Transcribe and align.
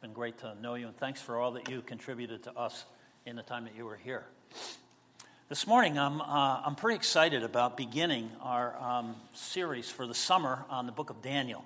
been 0.00 0.12
great 0.14 0.38
to 0.38 0.54
know 0.62 0.76
you, 0.76 0.86
and 0.86 0.96
thanks 0.96 1.20
for 1.20 1.36
all 1.36 1.52
that 1.52 1.68
you 1.68 1.82
contributed 1.82 2.42
to 2.44 2.56
us 2.56 2.86
in 3.26 3.36
the 3.36 3.42
time 3.42 3.64
that 3.64 3.76
you 3.76 3.84
were 3.84 3.98
here. 4.02 4.24
This 5.50 5.66
morning, 5.66 5.98
I'm, 5.98 6.22
uh, 6.22 6.62
I'm 6.64 6.74
pretty 6.74 6.96
excited 6.96 7.42
about 7.42 7.76
beginning 7.76 8.30
our 8.40 8.74
um, 8.80 9.14
series 9.34 9.90
for 9.90 10.06
the 10.06 10.14
summer 10.14 10.64
on 10.70 10.86
the 10.86 10.92
book 10.92 11.10
of 11.10 11.20
Daniel. 11.20 11.62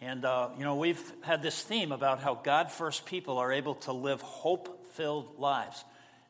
And, 0.00 0.24
uh, 0.24 0.48
you 0.58 0.64
know, 0.64 0.74
we've 0.74 1.00
had 1.22 1.44
this 1.44 1.62
theme 1.62 1.92
about 1.92 2.18
how 2.18 2.34
God 2.34 2.72
first 2.72 3.06
people 3.06 3.38
are 3.38 3.52
able 3.52 3.76
to 3.76 3.92
live 3.92 4.20
hope 4.20 4.84
filled 4.94 5.38
lives. 5.38 5.84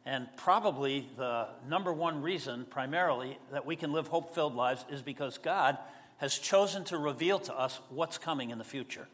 And 0.05 0.29
probably 0.37 1.09
the 1.17 1.49
number 1.67 1.93
one 1.93 2.21
reason, 2.21 2.67
primarily, 2.69 3.39
that 3.51 3.65
we 3.65 3.77
can 3.77 3.95
live 3.95 4.09
hope 4.09 4.35
filled 4.35 4.55
lives 4.55 4.85
is 4.91 5.01
because 5.01 5.39
God 5.39 5.79
has 6.19 6.39
chosen 6.39 6.85
to 6.85 6.99
reveal 6.99 7.39
to 7.39 7.59
us 7.59 7.81
what's 7.89 8.19
coming 8.19 8.51
in 8.51 8.59
the 8.59 8.65
future. 8.65 9.09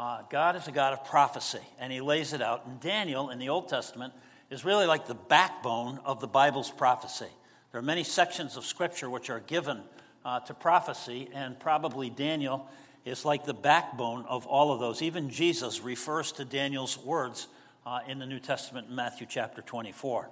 Uh, 0.00 0.22
God 0.30 0.56
is 0.56 0.66
a 0.66 0.72
God 0.72 0.94
of 0.94 1.04
prophecy, 1.04 1.60
and 1.78 1.92
He 1.92 2.00
lays 2.00 2.32
it 2.32 2.40
out. 2.40 2.64
And 2.64 2.80
Daniel 2.80 3.28
in 3.28 3.38
the 3.38 3.50
Old 3.50 3.68
Testament 3.68 4.14
is 4.48 4.64
really 4.64 4.86
like 4.86 5.06
the 5.06 5.14
backbone 5.14 6.00
of 6.06 6.20
the 6.20 6.26
Bible's 6.26 6.70
prophecy. 6.70 7.26
There 7.70 7.80
are 7.80 7.84
many 7.84 8.02
sections 8.02 8.56
of 8.56 8.64
Scripture 8.64 9.10
which 9.10 9.28
are 9.28 9.40
given 9.40 9.82
uh, 10.24 10.40
to 10.40 10.54
prophecy, 10.54 11.28
and 11.34 11.60
probably 11.60 12.08
Daniel 12.08 12.66
is 13.04 13.26
like 13.26 13.44
the 13.44 13.52
backbone 13.52 14.24
of 14.24 14.46
all 14.46 14.72
of 14.72 14.80
those. 14.80 15.02
Even 15.02 15.28
Jesus 15.28 15.82
refers 15.82 16.32
to 16.32 16.46
Daniel's 16.46 16.96
words 16.96 17.48
uh, 17.84 17.98
in 18.08 18.18
the 18.18 18.26
New 18.26 18.40
Testament 18.40 18.88
in 18.88 18.94
Matthew 18.94 19.26
chapter 19.28 19.60
24. 19.60 20.30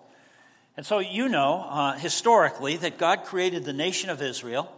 And 0.78 0.86
so 0.86 0.98
you 0.98 1.28
know, 1.28 1.66
uh, 1.68 1.92
historically, 1.92 2.78
that 2.78 2.96
God 2.96 3.24
created 3.24 3.66
the 3.66 3.74
nation 3.74 4.08
of 4.08 4.22
Israel 4.22 4.72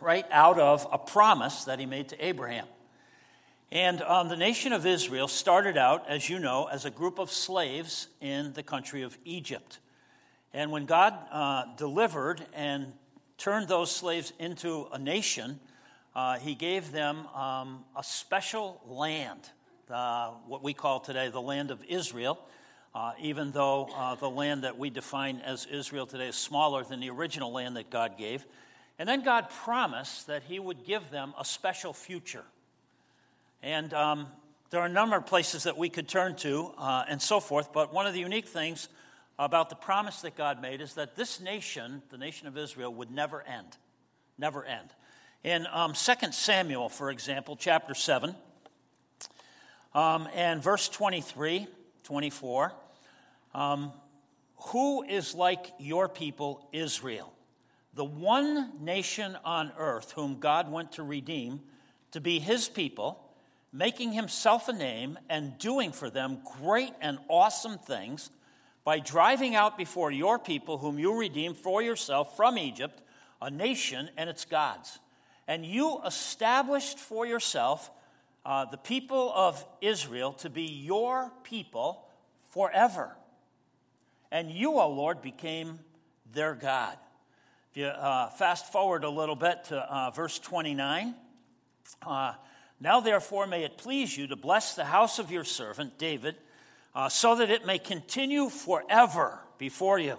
right 0.00 0.24
out 0.30 0.58
of 0.58 0.86
a 0.90 0.96
promise 0.96 1.64
that 1.64 1.78
He 1.78 1.84
made 1.84 2.08
to 2.08 2.26
Abraham. 2.26 2.66
And 3.72 4.00
um, 4.02 4.28
the 4.28 4.36
nation 4.36 4.72
of 4.72 4.86
Israel 4.86 5.26
started 5.26 5.76
out, 5.76 6.08
as 6.08 6.30
you 6.30 6.38
know, 6.38 6.66
as 6.66 6.84
a 6.84 6.90
group 6.90 7.18
of 7.18 7.32
slaves 7.32 8.06
in 8.20 8.52
the 8.52 8.62
country 8.62 9.02
of 9.02 9.18
Egypt. 9.24 9.80
And 10.54 10.70
when 10.70 10.86
God 10.86 11.14
uh, 11.32 11.64
delivered 11.76 12.46
and 12.54 12.92
turned 13.38 13.66
those 13.66 13.90
slaves 13.90 14.32
into 14.38 14.86
a 14.92 14.98
nation, 14.98 15.58
uh, 16.14 16.38
He 16.38 16.54
gave 16.54 16.92
them 16.92 17.26
um, 17.28 17.84
a 17.96 18.04
special 18.04 18.80
land, 18.86 19.40
uh, 19.90 20.30
what 20.46 20.62
we 20.62 20.72
call 20.72 21.00
today 21.00 21.28
the 21.28 21.40
land 21.40 21.70
of 21.72 21.82
Israel. 21.88 22.38
Uh, 22.94 23.12
even 23.20 23.50
though 23.50 23.90
uh, 23.94 24.14
the 24.14 24.30
land 24.30 24.64
that 24.64 24.78
we 24.78 24.88
define 24.88 25.38
as 25.40 25.66
Israel 25.66 26.06
today 26.06 26.28
is 26.28 26.34
smaller 26.34 26.82
than 26.82 26.98
the 26.98 27.10
original 27.10 27.52
land 27.52 27.76
that 27.76 27.90
God 27.90 28.16
gave. 28.16 28.46
And 28.98 29.06
then 29.06 29.22
God 29.22 29.50
promised 29.50 30.28
that 30.28 30.44
He 30.44 30.58
would 30.58 30.86
give 30.86 31.10
them 31.10 31.34
a 31.38 31.44
special 31.44 31.92
future. 31.92 32.44
And 33.66 33.92
um, 33.94 34.28
there 34.70 34.80
are 34.80 34.86
a 34.86 34.88
number 34.88 35.16
of 35.16 35.26
places 35.26 35.64
that 35.64 35.76
we 35.76 35.88
could 35.88 36.06
turn 36.06 36.36
to 36.36 36.72
uh, 36.78 37.02
and 37.08 37.20
so 37.20 37.40
forth, 37.40 37.72
but 37.72 37.92
one 37.92 38.06
of 38.06 38.14
the 38.14 38.20
unique 38.20 38.46
things 38.46 38.88
about 39.40 39.70
the 39.70 39.74
promise 39.74 40.20
that 40.20 40.36
God 40.36 40.62
made 40.62 40.80
is 40.80 40.94
that 40.94 41.16
this 41.16 41.40
nation, 41.40 42.00
the 42.10 42.16
nation 42.16 42.46
of 42.46 42.56
Israel, 42.56 42.94
would 42.94 43.10
never 43.10 43.42
end. 43.42 43.76
Never 44.38 44.64
end. 44.64 44.88
In 45.42 45.66
um, 45.72 45.94
2 45.94 46.30
Samuel, 46.30 46.88
for 46.88 47.10
example, 47.10 47.56
chapter 47.56 47.92
7, 47.92 48.36
um, 49.94 50.28
and 50.32 50.62
verse 50.62 50.88
23, 50.88 51.66
24, 52.04 52.72
um, 53.52 53.92
who 54.68 55.02
is 55.02 55.34
like 55.34 55.72
your 55.80 56.08
people, 56.08 56.68
Israel? 56.72 57.32
The 57.94 58.04
one 58.04 58.84
nation 58.84 59.36
on 59.44 59.72
earth 59.76 60.12
whom 60.12 60.38
God 60.38 60.70
went 60.70 60.92
to 60.92 61.02
redeem 61.02 61.62
to 62.12 62.20
be 62.20 62.38
his 62.38 62.68
people 62.68 63.24
making 63.76 64.12
himself 64.12 64.68
a 64.68 64.72
name 64.72 65.18
and 65.28 65.58
doing 65.58 65.92
for 65.92 66.08
them 66.08 66.38
great 66.60 66.92
and 67.00 67.18
awesome 67.28 67.76
things 67.76 68.30
by 68.84 68.98
driving 68.98 69.54
out 69.54 69.76
before 69.76 70.10
your 70.10 70.38
people, 70.38 70.78
whom 70.78 70.98
you 70.98 71.18
redeemed 71.18 71.56
for 71.56 71.82
yourself 71.82 72.36
from 72.36 72.56
Egypt, 72.56 73.02
a 73.42 73.50
nation 73.50 74.08
and 74.16 74.30
its 74.30 74.44
gods. 74.44 74.98
And 75.46 75.66
you 75.66 76.00
established 76.06 76.98
for 76.98 77.26
yourself 77.26 77.90
uh, 78.46 78.64
the 78.64 78.78
people 78.78 79.30
of 79.34 79.64
Israel 79.80 80.32
to 80.34 80.48
be 80.48 80.62
your 80.62 81.30
people 81.42 82.06
forever. 82.50 83.14
And 84.30 84.50
you, 84.50 84.72
O 84.78 84.88
Lord, 84.88 85.20
became 85.20 85.80
their 86.32 86.54
God. 86.54 86.96
If 87.72 87.76
you 87.76 87.86
uh, 87.86 88.30
fast 88.30 88.72
forward 88.72 89.04
a 89.04 89.10
little 89.10 89.36
bit 89.36 89.64
to 89.64 89.76
uh, 89.76 90.10
verse 90.10 90.38
29, 90.38 91.14
uh, 92.06 92.34
now, 92.80 93.00
therefore, 93.00 93.46
may 93.46 93.64
it 93.64 93.78
please 93.78 94.16
you 94.16 94.26
to 94.26 94.36
bless 94.36 94.74
the 94.74 94.84
house 94.84 95.18
of 95.18 95.30
your 95.30 95.44
servant 95.44 95.98
David, 95.98 96.36
uh, 96.94 97.08
so 97.08 97.36
that 97.36 97.50
it 97.50 97.64
may 97.64 97.78
continue 97.78 98.48
forever 98.48 99.40
before 99.58 99.98
you. 99.98 100.16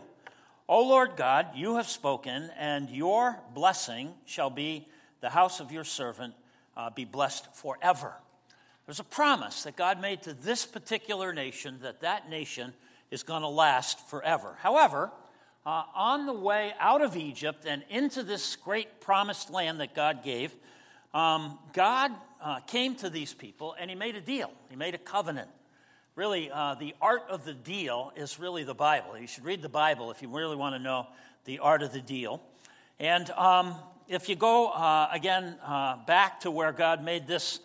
O 0.68 0.81
Lord 0.88 1.12
God, 1.16 1.47
you 1.56 1.75
have 1.78 1.88
spoken, 1.88 2.50
and 2.57 2.90
your 2.90 3.40
blessing 3.53 4.13
shall 4.25 4.50
be 4.50 4.88
the 5.22 5.29
house 5.29 5.59
of 5.59 5.72
your 5.72 5.84
servant 5.84 6.34
uh, 6.75 6.90
be 6.90 7.06
blessed 7.06 7.53
forever. 7.56 8.16
There's 8.85 9.00
a 9.00 9.03
promise 9.03 9.63
that 9.63 9.75
God 9.75 10.01
made 10.01 10.24
to 10.24 10.34
this 10.34 10.66
particular 10.66 11.34
nation 11.34 11.79
that 11.81 12.01
that 12.01 12.29
nation 12.29 12.74
is 13.12 13.24
going 13.24 13.41
to 13.41 13.47
last 13.47 14.00
forever. 14.09 14.57
However, 14.62 15.12
uh, 15.66 15.84
on 15.94 16.25
the 16.25 16.34
way 16.34 16.74
out 16.79 17.01
of 17.01 17.18
Egypt 17.18 17.66
and 17.68 17.84
into 17.89 18.24
this 18.24 18.56
great 18.56 19.01
promised 19.01 19.50
land 19.50 19.79
that 19.79 19.94
God 19.94 20.24
gave, 20.24 20.56
um, 21.13 21.59
God 21.74 22.12
uh, 22.41 22.59
came 22.61 22.95
to 22.95 23.09
these 23.09 23.33
people 23.33 23.75
and 23.79 23.89
he 23.89 23.95
made 23.95 24.15
a 24.15 24.21
deal. 24.21 24.51
He 24.69 24.75
made 24.75 24.95
a 24.95 24.99
covenant. 24.99 25.49
Really, 26.15 26.49
uh, 26.51 26.75
the 26.75 26.95
art 27.01 27.23
of 27.29 27.45
the 27.45 27.53
deal 27.53 28.11
is 28.15 28.39
really 28.39 28.63
the 28.63 28.73
Bible. 28.73 29.17
You 29.17 29.27
should 29.27 29.45
read 29.45 29.61
the 29.61 29.69
Bible 29.69 30.09
if 30.09 30.21
you 30.21 30.29
really 30.29 30.55
want 30.55 30.73
to 30.75 30.79
know 30.79 31.07
the 31.45 31.59
art 31.59 31.83
of 31.83 31.93
the 31.93 32.01
deal. 32.01 32.41
And 32.99 33.29
um, 33.31 33.75
if 34.07 34.27
you 34.27 34.35
go 34.35 34.69
uh, 34.69 35.09
again 35.11 35.57
uh, 35.63 35.97
back 36.05 36.39
to 36.41 36.51
where 36.51 36.71
God 36.71 37.03
made 37.03 37.27
this 37.27 37.59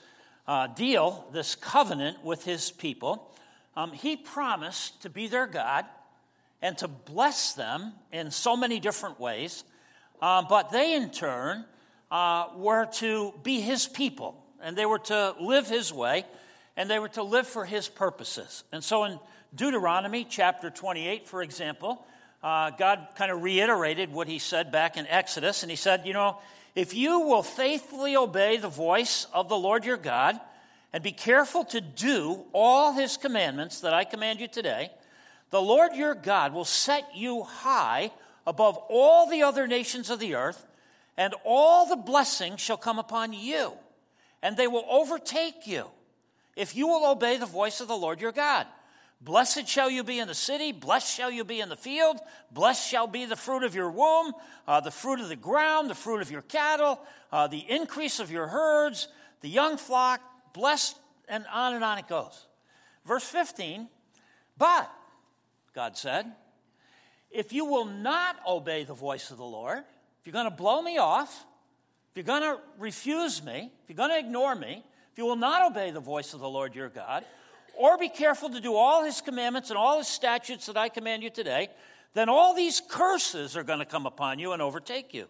uh, 0.46 0.66
deal, 0.66 1.26
this 1.32 1.54
covenant 1.54 2.22
with 2.22 2.44
his 2.44 2.70
people, 2.70 3.30
um, 3.74 3.92
he 3.92 4.16
promised 4.16 5.00
to 5.02 5.08
be 5.08 5.28
their 5.28 5.46
God 5.46 5.86
and 6.60 6.76
to 6.78 6.88
bless 6.88 7.54
them 7.54 7.92
in 8.12 8.30
so 8.30 8.56
many 8.56 8.80
different 8.80 9.18
ways. 9.18 9.64
Um, 10.20 10.46
but 10.48 10.70
they, 10.70 10.94
in 10.94 11.10
turn, 11.10 11.64
uh, 12.10 12.48
were 12.56 12.86
to 12.96 13.32
be 13.42 13.60
his 13.60 13.86
people 13.86 14.41
and 14.62 14.76
they 14.76 14.86
were 14.86 14.98
to 15.00 15.34
live 15.40 15.68
his 15.68 15.92
way, 15.92 16.24
and 16.76 16.88
they 16.88 16.98
were 16.98 17.08
to 17.08 17.22
live 17.22 17.46
for 17.46 17.64
his 17.64 17.88
purposes. 17.88 18.64
And 18.72 18.82
so 18.82 19.04
in 19.04 19.18
Deuteronomy 19.54 20.24
chapter 20.28 20.70
28, 20.70 21.28
for 21.28 21.42
example, 21.42 22.04
uh, 22.42 22.70
God 22.70 23.08
kind 23.16 23.30
of 23.30 23.42
reiterated 23.42 24.12
what 24.12 24.28
he 24.28 24.38
said 24.38 24.72
back 24.72 24.96
in 24.96 25.06
Exodus, 25.06 25.62
and 25.62 25.70
he 25.70 25.76
said, 25.76 26.06
You 26.06 26.12
know, 26.12 26.38
if 26.74 26.94
you 26.94 27.20
will 27.20 27.42
faithfully 27.42 28.16
obey 28.16 28.56
the 28.56 28.68
voice 28.68 29.26
of 29.32 29.48
the 29.48 29.58
Lord 29.58 29.84
your 29.84 29.96
God, 29.96 30.40
and 30.92 31.02
be 31.02 31.12
careful 31.12 31.64
to 31.66 31.80
do 31.80 32.44
all 32.52 32.92
his 32.92 33.16
commandments 33.16 33.80
that 33.80 33.94
I 33.94 34.04
command 34.04 34.40
you 34.40 34.48
today, 34.48 34.90
the 35.50 35.60
Lord 35.60 35.94
your 35.94 36.14
God 36.14 36.52
will 36.52 36.64
set 36.64 37.14
you 37.14 37.42
high 37.42 38.10
above 38.46 38.78
all 38.88 39.28
the 39.28 39.42
other 39.42 39.66
nations 39.66 40.10
of 40.10 40.18
the 40.18 40.34
earth, 40.34 40.64
and 41.16 41.34
all 41.44 41.86
the 41.86 41.96
blessings 41.96 42.60
shall 42.60 42.76
come 42.76 42.98
upon 42.98 43.32
you 43.32 43.72
and 44.42 44.56
they 44.56 44.66
will 44.66 44.84
overtake 44.88 45.66
you 45.66 45.86
if 46.56 46.76
you 46.76 46.86
will 46.88 47.10
obey 47.10 47.36
the 47.36 47.46
voice 47.46 47.80
of 47.80 47.88
the 47.88 47.96
Lord 47.96 48.20
your 48.20 48.32
God. 48.32 48.66
Blessed 49.20 49.68
shall 49.68 49.88
you 49.88 50.02
be 50.02 50.18
in 50.18 50.26
the 50.26 50.34
city, 50.34 50.72
blessed 50.72 51.14
shall 51.14 51.30
you 51.30 51.44
be 51.44 51.60
in 51.60 51.68
the 51.68 51.76
field, 51.76 52.18
blessed 52.50 52.88
shall 52.88 53.06
be 53.06 53.24
the 53.24 53.36
fruit 53.36 53.62
of 53.62 53.72
your 53.72 53.88
womb, 53.88 54.32
uh, 54.66 54.80
the 54.80 54.90
fruit 54.90 55.20
of 55.20 55.28
the 55.28 55.36
ground, 55.36 55.88
the 55.88 55.94
fruit 55.94 56.20
of 56.20 56.30
your 56.30 56.42
cattle, 56.42 57.00
uh, 57.30 57.46
the 57.46 57.64
increase 57.68 58.18
of 58.18 58.32
your 58.32 58.48
herds, 58.48 59.06
the 59.40 59.48
young 59.48 59.76
flock, 59.76 60.20
blessed, 60.52 60.98
and 61.28 61.46
on 61.52 61.74
and 61.74 61.84
on 61.84 61.98
it 61.98 62.08
goes. 62.08 62.46
Verse 63.06 63.24
15, 63.24 63.88
but, 64.58 64.90
God 65.72 65.96
said, 65.96 66.26
if 67.30 67.52
you 67.52 67.64
will 67.64 67.86
not 67.86 68.36
obey 68.46 68.82
the 68.82 68.92
voice 68.92 69.30
of 69.30 69.38
the 69.38 69.44
Lord, 69.44 69.78
if 69.78 70.26
you're 70.26 70.32
going 70.32 70.50
to 70.50 70.50
blow 70.50 70.82
me 70.82 70.98
off, 70.98 71.46
if 72.12 72.16
you're 72.18 72.24
going 72.24 72.42
to 72.42 72.60
refuse 72.78 73.42
me, 73.42 73.70
if 73.82 73.88
you're 73.88 73.96
going 73.96 74.10
to 74.10 74.18
ignore 74.18 74.54
me, 74.54 74.84
if 75.12 75.16
you 75.16 75.24
will 75.24 75.36
not 75.36 75.70
obey 75.70 75.92
the 75.92 76.00
voice 76.00 76.34
of 76.34 76.40
the 76.40 76.48
Lord 76.48 76.74
your 76.74 76.90
God, 76.90 77.24
or 77.74 77.96
be 77.96 78.10
careful 78.10 78.50
to 78.50 78.60
do 78.60 78.74
all 78.74 79.02
his 79.02 79.22
commandments 79.22 79.70
and 79.70 79.78
all 79.78 79.96
his 79.96 80.08
statutes 80.08 80.66
that 80.66 80.76
I 80.76 80.90
command 80.90 81.22
you 81.22 81.30
today, 81.30 81.70
then 82.12 82.28
all 82.28 82.54
these 82.54 82.82
curses 82.86 83.56
are 83.56 83.62
going 83.62 83.78
to 83.78 83.86
come 83.86 84.04
upon 84.04 84.38
you 84.38 84.52
and 84.52 84.60
overtake 84.60 85.14
you. 85.14 85.26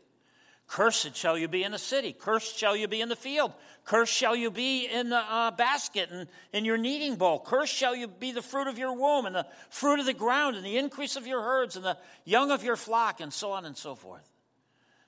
Cursed 0.67 1.14
shall 1.14 1.38
you 1.38 1.46
be 1.46 1.62
in 1.62 1.70
the 1.70 1.79
city. 1.79 2.12
Cursed 2.12 2.58
shall 2.58 2.75
you 2.75 2.88
be 2.88 3.00
in 3.00 3.08
the 3.08 3.14
field. 3.14 3.52
Cursed 3.84 4.12
shall 4.12 4.34
you 4.34 4.50
be 4.50 4.87
in 4.87 5.08
the 5.11 5.19
uh, 5.19 5.52
basket 5.52 6.08
and 6.11 6.26
in 6.52 6.64
your 6.64 6.79
kneading 6.79 7.14
bowl. 7.14 7.38
Cursed 7.38 7.75
shall 7.75 7.94
you 7.94 8.08
be 8.08 8.32
the 8.32 8.43
fruit 8.43 8.67
of 8.67 8.76
your 8.76 8.93
womb 8.93 9.26
and 9.26 9.37
the 9.37 9.46
fruit 9.70 10.00
of 10.00 10.06
the 10.06 10.14
ground 10.14 10.56
and 10.56 10.67
the 10.67 10.79
increase 10.79 11.14
of 11.14 11.29
your 11.29 11.43
herds 11.43 11.76
and 11.76 11.84
the 11.84 11.96
young 12.25 12.50
of 12.50 12.64
your 12.64 12.75
flock 12.75 13.20
and 13.20 13.32
so 13.32 13.52
on 13.52 13.64
and 13.67 13.76
so 13.76 13.94
forth. 13.94 14.31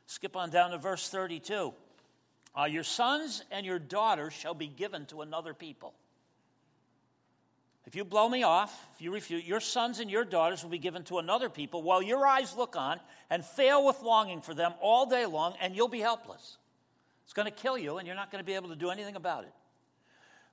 Skip 0.06 0.37
on 0.37 0.51
down 0.51 0.71
to 0.71 0.79
verse 0.79 1.09
32. 1.09 1.73
Uh, 2.56 2.65
your 2.65 2.85
sons 2.85 3.45
and 3.51 3.67
your 3.67 3.79
daughters 3.79 4.33
shall 4.33 4.55
be 4.55 4.69
given 4.69 5.06
to 5.06 5.23
another 5.23 5.55
people. 5.55 5.95
If 7.87 7.95
you 7.95 8.05
blow 8.05 8.29
me 8.29 8.43
off, 8.43 8.89
if 8.95 9.03
you 9.03 9.12
refuse, 9.12 9.45
your 9.45 9.61
sons 9.61 10.01
and 10.01 10.11
your 10.11 10.25
daughters 10.25 10.62
will 10.62 10.71
be 10.71 10.79
given 10.79 11.03
to 11.05 11.19
another 11.19 11.51
people 11.51 11.83
while 11.83 12.01
your 12.01 12.27
eyes 12.27 12.56
look 12.56 12.77
on 12.77 12.99
and 13.29 13.45
fail 13.45 13.85
with 13.85 14.01
longing 14.03 14.41
for 14.41 14.55
them 14.55 14.73
all 14.81 15.05
day 15.06 15.27
long, 15.27 15.55
and 15.61 15.77
you'll 15.77 15.89
be 15.89 16.01
helpless. 16.01 16.57
It's 17.25 17.35
going 17.35 17.47
to 17.47 17.53
kill 17.53 17.77
you, 17.77 17.99
and 17.99 18.07
you're 18.07 18.17
not 18.17 18.31
going 18.31 18.43
to 18.43 18.47
be 18.47 18.55
able 18.55 18.71
to 18.71 18.77
do 18.77 18.91
anything 18.91 19.17
about 19.17 19.45
it. 19.45 19.53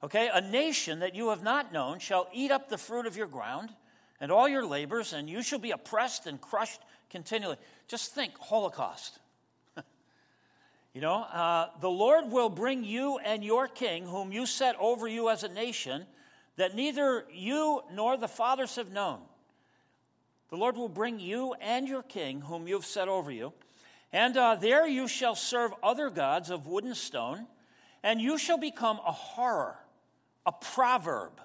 Okay, 0.04 0.30
a 0.34 0.42
nation 0.42 1.00
that 1.00 1.16
you 1.16 1.30
have 1.30 1.44
not 1.44 1.72
known 1.72 2.00
shall 2.00 2.28
eat 2.34 2.52
up 2.52 2.70
the 2.70 2.78
fruit 2.78 3.06
of 3.06 3.16
your 3.16 3.28
ground 3.28 3.70
and 4.20 4.32
all 4.32 4.50
your 4.50 4.66
labors, 4.66 5.14
and 5.14 5.30
you 5.30 5.42
shall 5.42 5.60
be 5.60 5.72
oppressed 5.72 6.28
and 6.28 6.42
crushed 6.42 6.82
continually. 7.10 7.58
Just 7.88 8.14
think 8.14 8.38
Holocaust. 8.40 9.20
You 10.94 11.00
know, 11.00 11.22
uh, 11.22 11.68
the 11.80 11.90
Lord 11.90 12.32
will 12.32 12.50
bring 12.50 12.84
you 12.84 13.18
and 13.20 13.44
your 13.44 13.68
king, 13.68 14.06
whom 14.06 14.32
you 14.32 14.46
set 14.46 14.76
over 14.80 15.08
you 15.08 15.30
as 15.30 15.44
a 15.44 15.48
nation, 15.48 16.06
that 16.58 16.76
neither 16.76 17.26
you 17.34 17.82
nor 17.94 18.18
the 18.18 18.28
fathers 18.28 18.76
have 18.76 18.92
known. 18.92 19.20
The 20.50 20.58
Lord 20.58 20.76
will 20.76 20.90
bring 20.90 21.20
you 21.20 21.54
and 21.62 21.88
your 21.88 22.04
king, 22.04 22.42
whom 22.42 22.68
you 22.68 22.74
have 22.74 22.86
set 22.86 23.08
over 23.08 23.32
you, 23.32 23.54
and 24.12 24.36
uh, 24.36 24.56
there 24.56 24.86
you 24.86 25.08
shall 25.08 25.36
serve 25.36 25.72
other 25.82 26.10
gods 26.10 26.50
of 26.50 26.68
wood 26.68 26.84
and 26.84 26.98
stone, 26.98 27.48
and 28.04 28.20
you 28.20 28.38
shall 28.38 28.58
become 28.58 29.00
a 29.06 29.12
horror, 29.14 29.78
a 30.46 30.52
proverb, 30.52 31.40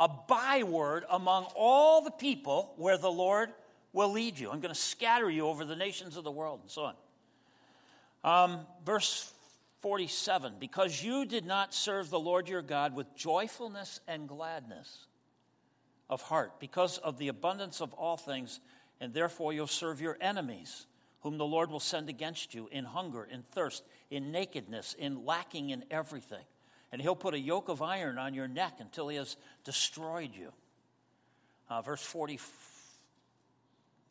a 0.00 0.08
byword 0.08 1.04
among 1.08 1.44
all 1.54 2.02
the 2.02 2.10
people 2.10 2.74
where 2.76 2.98
the 2.98 3.10
Lord 3.10 3.50
will 3.92 4.10
lead 4.10 4.36
you. 4.36 4.50
I'm 4.50 4.58
going 4.60 4.74
to 4.74 4.80
scatter 4.80 5.30
you 5.30 5.46
over 5.46 5.64
the 5.64 5.76
nations 5.76 6.16
of 6.16 6.24
the 6.24 6.30
world, 6.32 6.60
and 6.62 6.70
so 6.70 6.82
on. 6.82 6.94
Um, 8.22 8.60
verse 8.84 9.32
47 9.80 10.54
Because 10.58 11.02
you 11.02 11.24
did 11.24 11.44
not 11.44 11.74
serve 11.74 12.10
the 12.10 12.20
Lord 12.20 12.48
your 12.48 12.62
God 12.62 12.94
with 12.94 13.14
joyfulness 13.14 14.00
and 14.06 14.28
gladness 14.28 15.06
of 16.08 16.22
heart, 16.22 16.58
because 16.58 16.98
of 16.98 17.18
the 17.18 17.28
abundance 17.28 17.80
of 17.80 17.92
all 17.94 18.16
things, 18.16 18.60
and 19.00 19.14
therefore 19.14 19.52
you'll 19.52 19.66
serve 19.66 20.00
your 20.00 20.18
enemies 20.20 20.86
whom 21.20 21.38
the 21.38 21.46
Lord 21.46 21.70
will 21.70 21.80
send 21.80 22.08
against 22.08 22.54
you 22.54 22.68
in 22.72 22.84
hunger, 22.84 23.24
in 23.24 23.42
thirst, 23.42 23.84
in 24.10 24.32
nakedness, 24.32 24.94
in 24.98 25.24
lacking 25.24 25.70
in 25.70 25.84
everything. 25.90 26.44
And 26.92 27.00
he'll 27.00 27.14
put 27.14 27.34
a 27.34 27.38
yoke 27.38 27.68
of 27.68 27.82
iron 27.82 28.18
on 28.18 28.34
your 28.34 28.48
neck 28.48 28.74
until 28.80 29.08
he 29.08 29.16
has 29.16 29.36
destroyed 29.62 30.30
you. 30.34 30.52
Uh, 31.68 31.82
verse 31.82 32.02
40, 32.02 32.40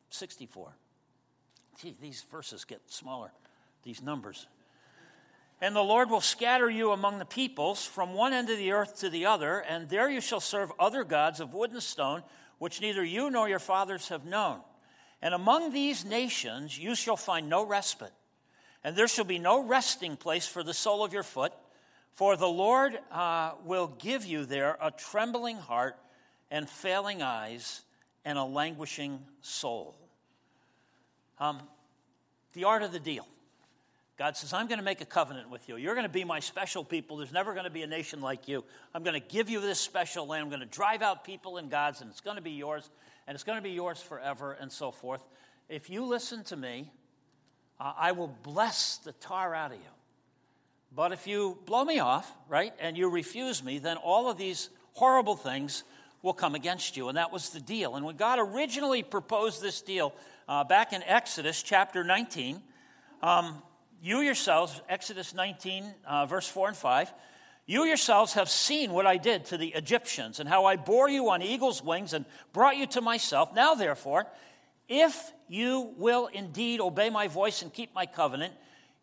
64. 0.10 0.72
Gee, 1.82 1.96
these 2.00 2.24
verses 2.32 2.64
get 2.64 2.80
smaller, 2.88 3.32
these 3.84 4.02
numbers. 4.02 4.48
And 5.62 5.76
the 5.76 5.82
Lord 5.82 6.10
will 6.10 6.22
scatter 6.22 6.70
you 6.70 6.92
among 6.92 7.20
the 7.20 7.26
peoples 7.26 7.86
from 7.86 8.14
one 8.14 8.32
end 8.32 8.50
of 8.50 8.58
the 8.58 8.72
earth 8.72 9.00
to 9.00 9.10
the 9.10 9.26
other, 9.26 9.60
and 9.60 9.90
there 9.90 10.10
you 10.10 10.22
shall 10.22 10.40
serve 10.40 10.72
other 10.80 11.04
gods 11.04 11.40
of 11.40 11.54
wood 11.54 11.72
and 11.72 11.84
stone, 11.84 12.24
which 12.60 12.80
neither 12.82 13.04
you 13.04 13.30
nor 13.30 13.50
your 13.50 13.60
fathers 13.60 14.08
have 14.08 14.26
known. 14.26 14.62
And 15.22 15.34
among 15.34 15.74
these 15.74 16.06
nations 16.06 16.78
you 16.78 16.96
shall 16.96 17.18
find 17.18 17.50
no 17.50 17.66
respite, 17.66 18.14
and 18.84 18.96
there 18.96 19.08
shall 19.10 19.26
be 19.26 19.40
no 19.40 19.62
resting 19.62 20.16
place 20.16 20.48
for 20.48 20.64
the 20.64 20.74
sole 20.74 21.04
of 21.04 21.12
your 21.12 21.24
foot, 21.24 21.52
for 22.14 22.38
the 22.38 22.48
Lord 22.48 22.98
uh, 23.12 23.52
will 23.66 23.88
give 23.88 24.26
you 24.26 24.46
there 24.46 24.78
a 24.82 24.92
trembling 24.92 25.58
heart 25.58 25.98
and 26.50 26.70
failing 26.70 27.22
eyes 27.22 27.82
and 28.24 28.38
a 28.38 28.44
languishing 28.44 29.20
soul. 29.42 29.96
Um, 31.38 31.60
the 32.54 32.64
art 32.64 32.84
of 32.84 32.92
the 32.92 33.00
deal. 33.00 33.28
God 34.20 34.38
says, 34.38 34.54
I'm 34.54 34.68
going 34.68 34.78
to 34.78 34.86
make 34.86 35.02
a 35.02 35.06
covenant 35.06 35.50
with 35.50 35.68
you. 35.68 35.78
You're 35.78 35.96
going 35.96 36.06
to 36.06 36.12
be 36.12 36.24
my 36.24 36.42
special 36.42 36.84
people. 36.84 37.18
There's 37.18 37.34
never 37.34 37.54
going 37.54 37.64
to 37.64 37.72
be 37.72 37.82
a 37.82 37.88
nation 37.88 38.22
like 38.22 38.48
you. 38.48 38.64
I'm 38.94 39.02
going 39.02 39.20
to 39.20 39.26
give 39.26 39.50
you 39.50 39.62
this 39.62 39.80
special 39.80 40.28
land. 40.28 40.44
I'm 40.44 40.50
going 40.50 40.60
to 40.60 40.68
drive 40.68 41.02
out 41.02 41.24
people 41.24 41.58
and 41.58 41.72
gods, 41.72 42.02
and 42.02 42.12
it's 42.12 42.22
going 42.22 42.36
to 42.36 42.44
be 42.44 42.52
yours 42.52 42.88
and 43.30 43.36
it's 43.36 43.44
going 43.44 43.60
to 43.60 43.64
be 43.64 43.70
yours 43.70 44.02
forever, 44.02 44.54
and 44.60 44.72
so 44.72 44.90
forth. 44.90 45.24
If 45.70 45.92
you 45.92 46.04
listen 46.04 46.44
to 46.46 46.56
me, 46.56 46.92
uh, 47.80 47.94
I 47.96 48.12
will 48.14 48.36
bless 48.42 48.98
the 48.98 49.12
tar 49.12 49.54
out 49.54 49.72
of 49.72 49.78
you. 49.78 49.84
But 50.96 51.12
if 51.12 51.28
you 51.28 51.60
blow 51.68 51.86
me 51.86 52.00
off, 52.00 52.28
right, 52.48 52.74
and 52.80 52.98
you 52.98 53.08
refuse 53.08 53.64
me, 53.64 53.78
then 53.78 53.98
all 53.98 54.32
of 54.32 54.40
these 54.40 54.72
horrible 54.94 55.36
things 55.36 55.84
will 56.24 56.34
come 56.34 56.56
against 56.56 56.98
you. 56.98 57.08
And 57.08 57.20
that 57.20 57.32
was 57.32 57.52
the 57.52 57.60
deal. 57.60 57.96
And 57.96 58.04
when 58.04 58.18
God 58.18 58.40
originally 58.40 59.04
proposed 59.04 59.62
this 59.62 59.84
deal 59.84 60.12
uh, 60.48 60.64
back 60.64 60.92
in 60.92 61.04
Exodus 61.04 61.62
chapter 61.62 62.04
19, 62.04 62.60
um, 63.22 63.62
you 64.02 64.22
yourselves, 64.22 64.82
Exodus 64.88 65.34
19, 65.34 65.94
uh, 66.06 66.26
verse 66.26 66.48
4 66.48 66.70
and 66.70 66.78
5, 66.78 67.14
you 67.66 67.84
yourselves 67.84 68.34
have 68.34 68.50
seen 68.50 68.92
what 68.92 69.06
I 69.06 69.18
did 69.18 69.46
to 69.46 69.58
the 69.58 69.68
Egyptians 69.68 70.40
and 70.40 70.50
how 70.50 70.66
I 70.66 70.76
bore 70.76 71.10
you 71.10 71.30
on 71.30 71.42
eagle's 71.42 71.84
wings 71.84 72.14
and 72.14 72.26
brought 72.52 72.78
you 72.78 72.88
to 72.88 73.02
myself. 73.02 73.54
Now, 73.54 73.76
therefore, 73.76 74.26
if 74.88 75.32
you 75.48 75.94
will 75.98 76.28
indeed 76.28 76.80
obey 76.80 77.12
my 77.12 77.28
voice 77.28 77.62
and 77.62 77.72
keep 77.72 77.94
my 77.94 78.08
covenant, 78.08 78.54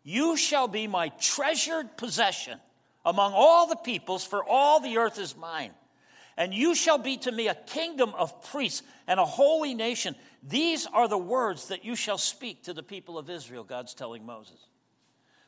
you 0.03 0.35
shall 0.35 0.67
be 0.67 0.85
my 0.85 1.09
treasured 1.19 1.95
possession 1.95 2.59
among 3.05 3.31
all 3.33 3.67
the 3.67 3.77
peoples, 3.77 4.25
for 4.25 4.43
all 4.43 4.81
the 4.81 4.97
earth 4.97 5.17
is 5.17 5.37
mine. 5.37 5.71
And 6.35 6.53
you 6.53 6.75
shall 6.75 6.97
be 6.97 7.17
to 7.19 7.31
me 7.31 7.47
a 7.47 7.55
kingdom 7.55 8.13
of 8.15 8.43
priests 8.51 8.83
and 9.07 9.19
a 9.19 9.25
holy 9.25 9.73
nation. 9.73 10.13
These 10.43 10.85
are 10.87 11.07
the 11.07 11.17
words 11.17 11.69
that 11.69 11.85
you 11.85 11.95
shall 11.95 12.17
speak 12.17 12.63
to 12.63 12.73
the 12.73 12.83
people 12.83 13.17
of 13.17 13.29
Israel, 13.29 13.63
God's 13.63 13.93
telling 13.93 14.25
Moses. 14.25 14.59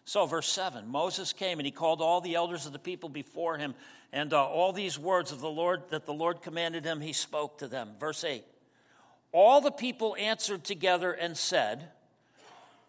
So, 0.09 0.25
verse 0.25 0.51
7 0.51 0.89
Moses 0.89 1.33
came 1.33 1.59
and 1.59 1.67
he 1.67 1.71
called 1.71 2.01
all 2.01 2.19
the 2.19 2.33
elders 2.33 2.65
of 2.65 2.73
the 2.73 2.79
people 2.79 3.09
before 3.09 3.59
him, 3.59 3.75
and 4.11 4.33
uh, 4.33 4.43
all 4.43 4.73
these 4.73 4.97
words 4.97 5.31
of 5.31 5.39
the 5.39 5.51
Lord 5.51 5.83
that 5.91 6.07
the 6.07 6.13
Lord 6.15 6.41
commanded 6.41 6.83
him, 6.83 6.99
he 6.99 7.13
spoke 7.13 7.59
to 7.59 7.67
them. 7.67 7.91
Verse 7.99 8.23
8 8.23 8.43
All 9.31 9.61
the 9.61 9.69
people 9.69 10.15
answered 10.17 10.63
together 10.63 11.11
and 11.11 11.37
said, 11.37 11.89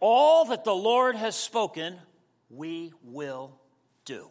All 0.01 0.47
that 0.47 0.65
the 0.65 0.75
Lord 0.75 1.15
has 1.15 1.37
spoken, 1.37 1.99
we 2.49 2.95
will 3.05 3.61
do. 4.07 4.27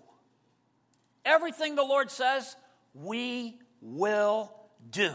Everything 1.23 1.75
the 1.75 1.83
Lord 1.83 2.09
says, 2.09 2.55
we 2.95 3.59
will 3.83 4.51
do. 4.89 5.13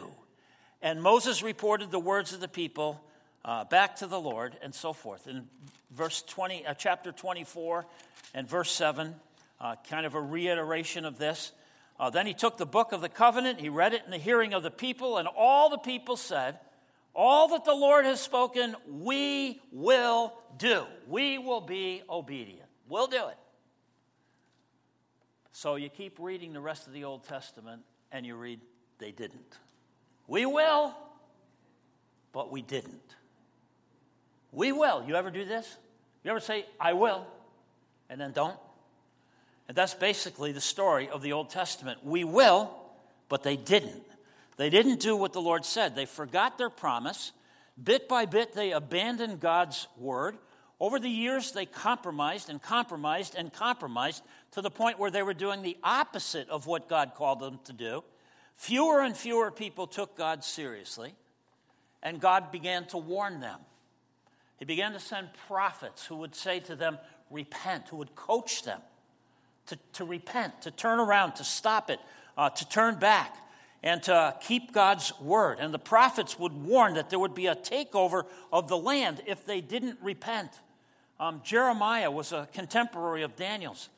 And 0.81 1.03
Moses 1.03 1.43
reported 1.43 1.91
the 1.91 1.99
words 1.99 2.32
of 2.32 2.38
the 2.38 2.47
people 2.47 3.05
uh, 3.44 3.65
back 3.65 3.97
to 3.97 4.06
the 4.06 4.21
Lord, 4.21 4.56
and 4.62 4.75
so 4.75 4.93
forth. 4.93 5.26
In 5.26 5.49
verse 5.94 6.23
20, 6.23 6.67
uh, 6.67 6.75
chapter 6.75 7.12
24 7.12 7.87
and 8.35 8.49
verse 8.49 8.70
7, 8.73 9.14
uh, 9.61 9.76
kind 9.88 10.06
of 10.06 10.14
a 10.14 10.20
reiteration 10.20 11.05
of 11.05 11.19
this. 11.19 11.52
Uh, 11.99 12.11
then 12.11 12.26
he 12.26 12.35
took 12.35 12.56
the 12.56 12.67
book 12.67 12.93
of 12.93 13.00
the 13.00 13.08
covenant, 13.08 13.61
he 13.61 13.69
read 13.69 13.94
it 13.94 14.02
in 14.05 14.11
the 14.11 14.19
hearing 14.19 14.52
of 14.52 14.62
the 14.62 14.70
people, 14.70 15.19
and 15.19 15.28
all 15.28 15.71
the 15.71 15.78
people 15.78 16.16
said, 16.16 16.59
All 17.14 17.49
that 17.49 17.64
the 17.64 17.75
Lord 17.75 18.04
has 18.04 18.21
spoken, 18.21 18.75
we 18.88 19.61
will 19.71 20.33
do. 20.59 20.85
We 21.07 21.38
will 21.38 21.61
be 21.61 22.02
obedient. 22.11 22.69
We'll 22.88 23.07
do 23.07 23.28
it. 23.28 23.38
So 25.52 25.76
you 25.76 25.88
keep 25.88 26.19
reading 26.19 26.52
the 26.52 26.61
rest 26.61 26.88
of 26.88 26.92
the 26.92 27.04
Old 27.04 27.25
Testament, 27.25 27.83
and 28.11 28.26
you 28.26 28.35
read, 28.35 28.61
They 28.99 29.12
didn't. 29.12 29.59
We 30.26 30.47
will, 30.47 30.97
but 32.33 32.50
we 32.50 32.62
didn't. 32.62 33.14
We 34.50 34.73
will. 34.73 35.04
You 35.07 35.14
ever 35.14 35.30
do 35.30 35.45
this? 35.45 35.76
You 36.25 36.31
ever 36.31 36.40
say, 36.40 36.64
I 36.81 36.95
will, 36.95 37.26
and 38.09 38.19
then 38.19 38.33
don't? 38.33 38.57
And 39.69 39.76
that's 39.76 39.95
basically 39.95 40.52
the 40.52 40.61
story 40.61 41.09
of 41.09 41.23
the 41.23 41.33
Old 41.33 41.50
Testament. 41.50 42.04
We 42.04 42.25
will, 42.25 42.71
but 43.28 43.43
they 43.43 43.57
didn't. 43.57 44.02
They 44.57 44.71
didn't 44.71 45.00
do 45.00 45.16
what 45.16 45.33
the 45.33 45.40
Lord 45.40 45.64
said. 45.64 45.95
They 45.95 46.07
forgot 46.07 46.57
their 46.57 46.71
promise. 46.71 47.33
Bit 47.83 48.09
by 48.09 48.25
bit, 48.25 48.54
they 48.54 48.73
abandoned 48.73 49.40
God's 49.40 49.87
word. 49.99 50.38
Over 50.81 50.99
the 50.99 51.09
years, 51.09 51.52
they 51.52 51.66
compromised 51.66 52.49
and 52.49 52.61
compromised 52.61 53.35
and 53.37 53.52
compromised 53.52 54.23
to 54.52 54.62
the 54.62 54.71
point 54.71 54.99
where 54.99 55.11
they 55.11 55.23
were 55.23 55.35
doing 55.35 55.62
the 55.62 55.76
opposite 55.83 56.49
of 56.49 56.66
what 56.66 56.88
God 56.88 57.12
called 57.14 57.40
them 57.40 57.59
to 57.64 57.73
do. 57.73 58.02
Fewer 58.54 59.02
and 59.02 59.16
fewer 59.16 59.50
people 59.50 59.87
took 59.87 60.16
God 60.16 60.45
seriously, 60.45 61.14
and 62.02 62.21
God 62.21 62.52
began 62.52 62.87
to 62.87 62.99
warn 62.99 63.40
them. 63.40 63.61
He 64.64 64.66
began 64.66 64.94
to 64.94 64.99
send 64.99 65.28
prophets 65.47 66.06
who 66.06 66.16
would 66.16 66.35
say 66.35 66.59
to 66.61 66.75
them, 66.75 66.97
Repent, 67.30 67.88
who 67.88 67.99
would 67.99 68.14
coach 68.14 68.62
them 68.62 68.80
to, 69.66 69.78
to 69.92 70.06
repent, 70.06 70.62
to 70.62 70.71
turn 70.71 71.00
around, 71.00 71.35
to 71.35 71.44
stop 71.44 71.90
it, 71.90 72.00
uh, 72.38 72.49
to 72.49 72.66
turn 72.71 72.94
back, 72.99 73.37
and 73.83 74.02
to 74.04 74.35
keep 74.40 74.73
God's 74.73 75.12
word. 75.21 75.59
And 75.61 75.75
the 75.75 75.78
prophets 75.78 76.38
would 76.38 76.54
warn 76.54 76.94
that 76.94 77.11
there 77.11 77.18
would 77.18 77.35
be 77.35 77.47
a 77.47 77.54
takeover 77.54 78.25
of 78.50 78.68
the 78.68 78.78
land 78.78 79.21
if 79.26 79.44
they 79.44 79.61
didn't 79.61 79.99
repent. 80.00 80.49
Um, 81.21 81.42
Jeremiah 81.44 82.11
was 82.11 82.33
a 82.33 82.49
contemporary 82.54 83.23
of 83.23 83.37
Daniel's. 83.37 83.90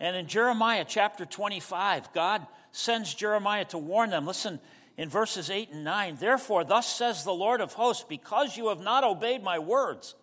And 0.00 0.16
in 0.16 0.28
Jeremiah 0.28 0.86
chapter 0.88 1.26
25, 1.26 2.14
God 2.14 2.46
sends 2.72 3.12
Jeremiah 3.12 3.66
to 3.66 3.76
warn 3.76 4.08
them. 4.08 4.24
Listen, 4.24 4.60
in 4.96 5.08
verses 5.08 5.50
8 5.50 5.70
and 5.72 5.84
9 5.84 6.16
Therefore, 6.18 6.64
thus 6.64 6.86
says 6.86 7.24
the 7.24 7.32
Lord 7.32 7.60
of 7.60 7.74
hosts, 7.74 8.04
because 8.08 8.56
you 8.56 8.68
have 8.68 8.80
not 8.80 9.04
obeyed 9.04 9.42
my 9.42 9.58
words, 9.58 10.14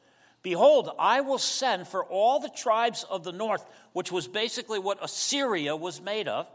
behold, 0.42 0.89
I 0.98 1.22
will 1.22 1.38
send 1.38 1.88
for 1.88 2.03
all 2.03 2.39
the 2.39 2.50
tribes 2.50 3.06
of 3.10 3.24
the 3.24 3.32
north, 3.32 3.65
which 3.94 4.12
was 4.12 4.27
basically 4.27 4.80
what 4.80 5.03
Assyria 5.03 5.75
was 5.75 6.01
made 6.01 6.27
of. 6.27 6.48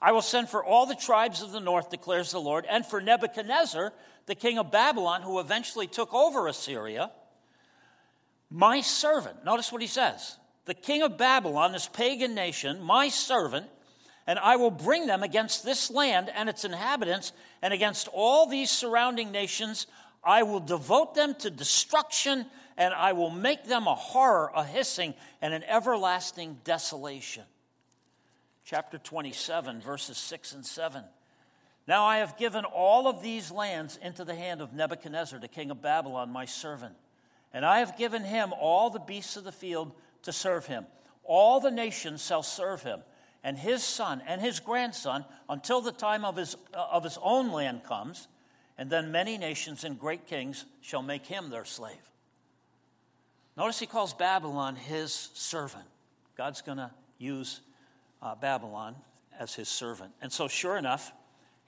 I 0.00 0.12
will 0.12 0.22
send 0.22 0.48
for 0.48 0.62
all 0.62 0.86
the 0.86 0.94
tribes 0.94 1.40
of 1.42 1.52
the 1.52 1.60
north, 1.60 1.90
declares 1.90 2.30
the 2.30 2.40
Lord, 2.40 2.66
and 2.68 2.84
for 2.84 3.00
Nebuchadnezzar, 3.00 3.92
the 4.26 4.34
king 4.34 4.58
of 4.58 4.70
Babylon, 4.70 5.22
who 5.22 5.38
eventually 5.38 5.86
took 5.86 6.12
over 6.12 6.46
Assyria, 6.46 7.10
my 8.50 8.80
servant. 8.80 9.44
Notice 9.44 9.72
what 9.72 9.80
he 9.80 9.88
says 9.88 10.38
the 10.66 10.74
king 10.74 11.02
of 11.02 11.18
Babylon, 11.18 11.72
this 11.72 11.88
pagan 11.88 12.34
nation, 12.34 12.82
my 12.82 13.08
servant, 13.08 13.66
and 14.26 14.38
I 14.38 14.56
will 14.56 14.70
bring 14.70 15.06
them 15.06 15.22
against 15.22 15.64
this 15.64 15.90
land 15.90 16.30
and 16.34 16.48
its 16.48 16.64
inhabitants, 16.64 17.32
and 17.62 17.74
against 17.74 18.08
all 18.12 18.46
these 18.46 18.70
surrounding 18.70 19.30
nations. 19.30 19.86
I 20.22 20.42
will 20.42 20.60
devote 20.60 21.14
them 21.14 21.34
to 21.36 21.50
destruction, 21.50 22.46
and 22.76 22.94
I 22.94 23.12
will 23.12 23.30
make 23.30 23.64
them 23.64 23.86
a 23.86 23.94
horror, 23.94 24.50
a 24.54 24.64
hissing, 24.64 25.14
and 25.42 25.52
an 25.52 25.64
everlasting 25.64 26.58
desolation 26.64 27.44
chapter 28.64 28.98
27, 28.98 29.80
verses 29.80 30.16
6 30.16 30.54
and 30.54 30.66
7. 30.66 31.04
Now 31.86 32.04
I 32.04 32.18
have 32.18 32.38
given 32.38 32.64
all 32.64 33.06
of 33.06 33.22
these 33.22 33.50
lands 33.50 33.98
into 34.02 34.24
the 34.24 34.34
hand 34.34 34.62
of 34.62 34.72
Nebuchadnezzar, 34.72 35.38
the 35.38 35.48
king 35.48 35.70
of 35.70 35.82
Babylon, 35.82 36.30
my 36.30 36.46
servant. 36.46 36.94
And 37.52 37.64
I 37.64 37.80
have 37.80 37.98
given 37.98 38.24
him 38.24 38.52
all 38.58 38.90
the 38.90 38.98
beasts 38.98 39.36
of 39.36 39.44
the 39.44 39.52
field 39.52 39.92
to 40.22 40.32
serve 40.32 40.66
him. 40.66 40.86
All 41.24 41.60
the 41.60 41.70
nations 41.70 42.24
shall 42.24 42.42
serve 42.42 42.82
him, 42.82 43.00
and 43.44 43.58
his 43.58 43.84
son 43.84 44.22
and 44.26 44.40
his 44.40 44.58
grandson, 44.58 45.24
until 45.48 45.82
the 45.82 45.92
time 45.92 46.24
of 46.24 46.34
his, 46.34 46.56
uh, 46.72 46.86
of 46.90 47.04
his 47.04 47.18
own 47.22 47.52
land 47.52 47.84
comes. 47.84 48.26
And 48.76 48.90
then 48.90 49.12
many 49.12 49.38
nations 49.38 49.84
and 49.84 50.00
great 50.00 50.26
kings 50.26 50.64
shall 50.80 51.02
make 51.02 51.26
him 51.26 51.50
their 51.50 51.64
slave. 51.64 52.10
Notice 53.56 53.78
he 53.78 53.86
calls 53.86 54.14
Babylon 54.14 54.74
his 54.74 55.12
servant. 55.34 55.84
God's 56.36 56.62
going 56.62 56.78
to 56.78 56.90
use 57.18 57.60
uh, 58.20 58.34
Babylon 58.34 58.96
as 59.38 59.54
his 59.54 59.68
servant. 59.68 60.12
And 60.20 60.32
so, 60.32 60.48
sure 60.48 60.76
enough, 60.76 61.12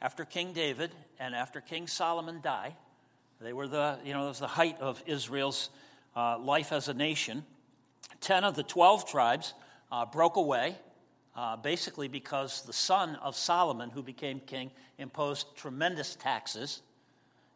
after 0.02 0.24
King 0.24 0.52
David 0.52 0.90
and 1.20 1.34
after 1.34 1.60
King 1.60 1.86
Solomon 1.86 2.40
die, 2.42 2.74
they 3.40 3.52
were 3.52 3.68
the, 3.68 3.98
you 4.04 4.14
know, 4.14 4.24
it 4.24 4.28
was 4.28 4.40
the 4.40 4.46
height 4.46 4.80
of 4.80 5.02
Israel's 5.06 5.70
uh, 6.16 6.38
life 6.38 6.72
as 6.72 6.88
a 6.88 6.94
nation. 6.94 7.44
Ten 8.20 8.44
of 8.44 8.56
the 8.56 8.62
12 8.62 9.08
tribes 9.08 9.54
uh, 9.92 10.06
broke 10.06 10.36
away, 10.36 10.76
uh, 11.36 11.56
basically 11.56 12.08
because 12.08 12.62
the 12.62 12.72
son 12.72 13.16
of 13.16 13.36
Solomon, 13.36 13.90
who 13.90 14.02
became 14.02 14.40
king, 14.40 14.70
imposed 14.98 15.54
tremendous 15.54 16.14
taxes, 16.16 16.82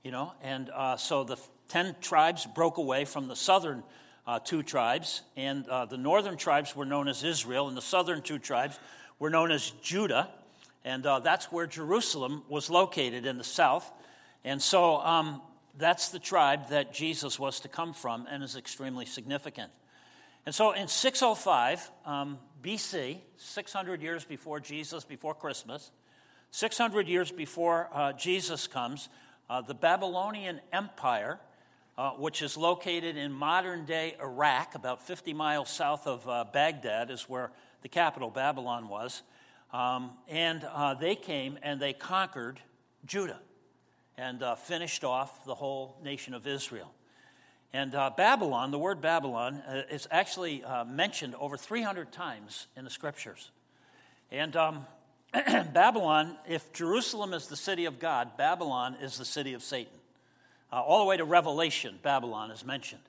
you 0.04 0.10
know, 0.10 0.32
and 0.42 0.70
uh, 0.70 0.96
so 0.96 1.24
the 1.24 1.38
10 1.68 1.96
tribes 2.00 2.46
broke 2.46 2.76
away 2.78 3.04
from 3.04 3.28
the 3.28 3.36
southern 3.36 3.82
uh, 4.26 4.38
two 4.38 4.62
tribes, 4.62 5.22
and 5.36 5.66
uh, 5.68 5.86
the 5.86 5.96
northern 5.96 6.36
tribes 6.36 6.76
were 6.76 6.84
known 6.84 7.08
as 7.08 7.24
Israel, 7.24 7.68
and 7.68 7.76
the 7.76 7.82
southern 7.82 8.22
two 8.22 8.38
tribes 8.38 8.78
were 9.18 9.30
known 9.30 9.50
as 9.50 9.70
Judah, 9.82 10.28
and 10.84 11.04
uh, 11.06 11.18
that's 11.18 11.50
where 11.50 11.66
Jerusalem 11.66 12.42
was 12.48 12.70
located 12.70 13.26
in 13.26 13.38
the 13.38 13.44
south. 13.44 13.90
And 14.44 14.60
so 14.60 14.96
um, 14.98 15.42
that's 15.78 16.08
the 16.08 16.18
tribe 16.18 16.68
that 16.68 16.92
Jesus 16.92 17.38
was 17.38 17.60
to 17.60 17.68
come 17.68 17.92
from 17.92 18.26
and 18.30 18.42
is 18.42 18.56
extremely 18.56 19.04
significant. 19.04 19.70
And 20.50 20.54
so 20.56 20.72
in 20.72 20.88
605 20.88 21.92
um, 22.04 22.36
BC, 22.60 23.18
600 23.36 24.02
years 24.02 24.24
before 24.24 24.58
Jesus, 24.58 25.04
before 25.04 25.32
Christmas, 25.32 25.92
600 26.50 27.06
years 27.06 27.30
before 27.30 27.88
uh, 27.92 28.12
Jesus 28.14 28.66
comes, 28.66 29.08
uh, 29.48 29.60
the 29.60 29.74
Babylonian 29.74 30.60
Empire 30.72 31.38
uh, 31.96 32.10
which 32.14 32.42
is 32.42 32.56
located 32.56 33.16
in 33.16 33.30
modern 33.30 33.84
day 33.84 34.16
Iraq, 34.20 34.74
about 34.74 35.06
50 35.06 35.34
miles 35.34 35.70
south 35.70 36.08
of 36.08 36.28
uh, 36.28 36.44
Baghdad, 36.52 37.12
is 37.12 37.28
where 37.28 37.52
the 37.82 37.88
capital, 37.88 38.28
Babylon, 38.28 38.88
was. 38.88 39.22
Um, 39.72 40.10
and 40.26 40.64
uh, 40.64 40.94
they 40.94 41.14
came 41.14 41.60
and 41.62 41.78
they 41.78 41.92
conquered 41.92 42.58
Judah 43.06 43.38
and 44.18 44.42
uh, 44.42 44.56
finished 44.56 45.04
off 45.04 45.44
the 45.44 45.54
whole 45.54 45.96
nation 46.02 46.34
of 46.34 46.48
Israel. 46.48 46.92
And 47.72 47.94
uh, 47.94 48.10
Babylon, 48.16 48.70
the 48.70 48.78
word 48.78 49.00
Babylon, 49.00 49.62
uh, 49.68 49.82
is 49.90 50.08
actually 50.10 50.64
mentioned 50.86 51.34
over 51.36 51.56
300 51.56 52.10
times 52.10 52.66
in 52.76 52.84
the 52.84 52.90
scriptures. 52.90 53.50
And 54.32 54.56
um, 54.56 54.86
Babylon, 55.32 56.36
if 56.48 56.72
Jerusalem 56.72 57.34
is 57.34 57.46
the 57.46 57.56
city 57.56 57.84
of 57.84 58.00
God, 58.00 58.36
Babylon 58.36 58.96
is 59.00 59.16
the 59.16 59.24
city 59.24 59.54
of 59.54 59.62
Satan. 59.62 59.92
Uh, 60.72 60.80
all 60.80 61.00
the 61.00 61.04
way 61.04 61.16
to 61.16 61.24
Revelation, 61.24 61.98
Babylon 62.02 62.50
is 62.50 62.64
mentioned. 62.64 63.02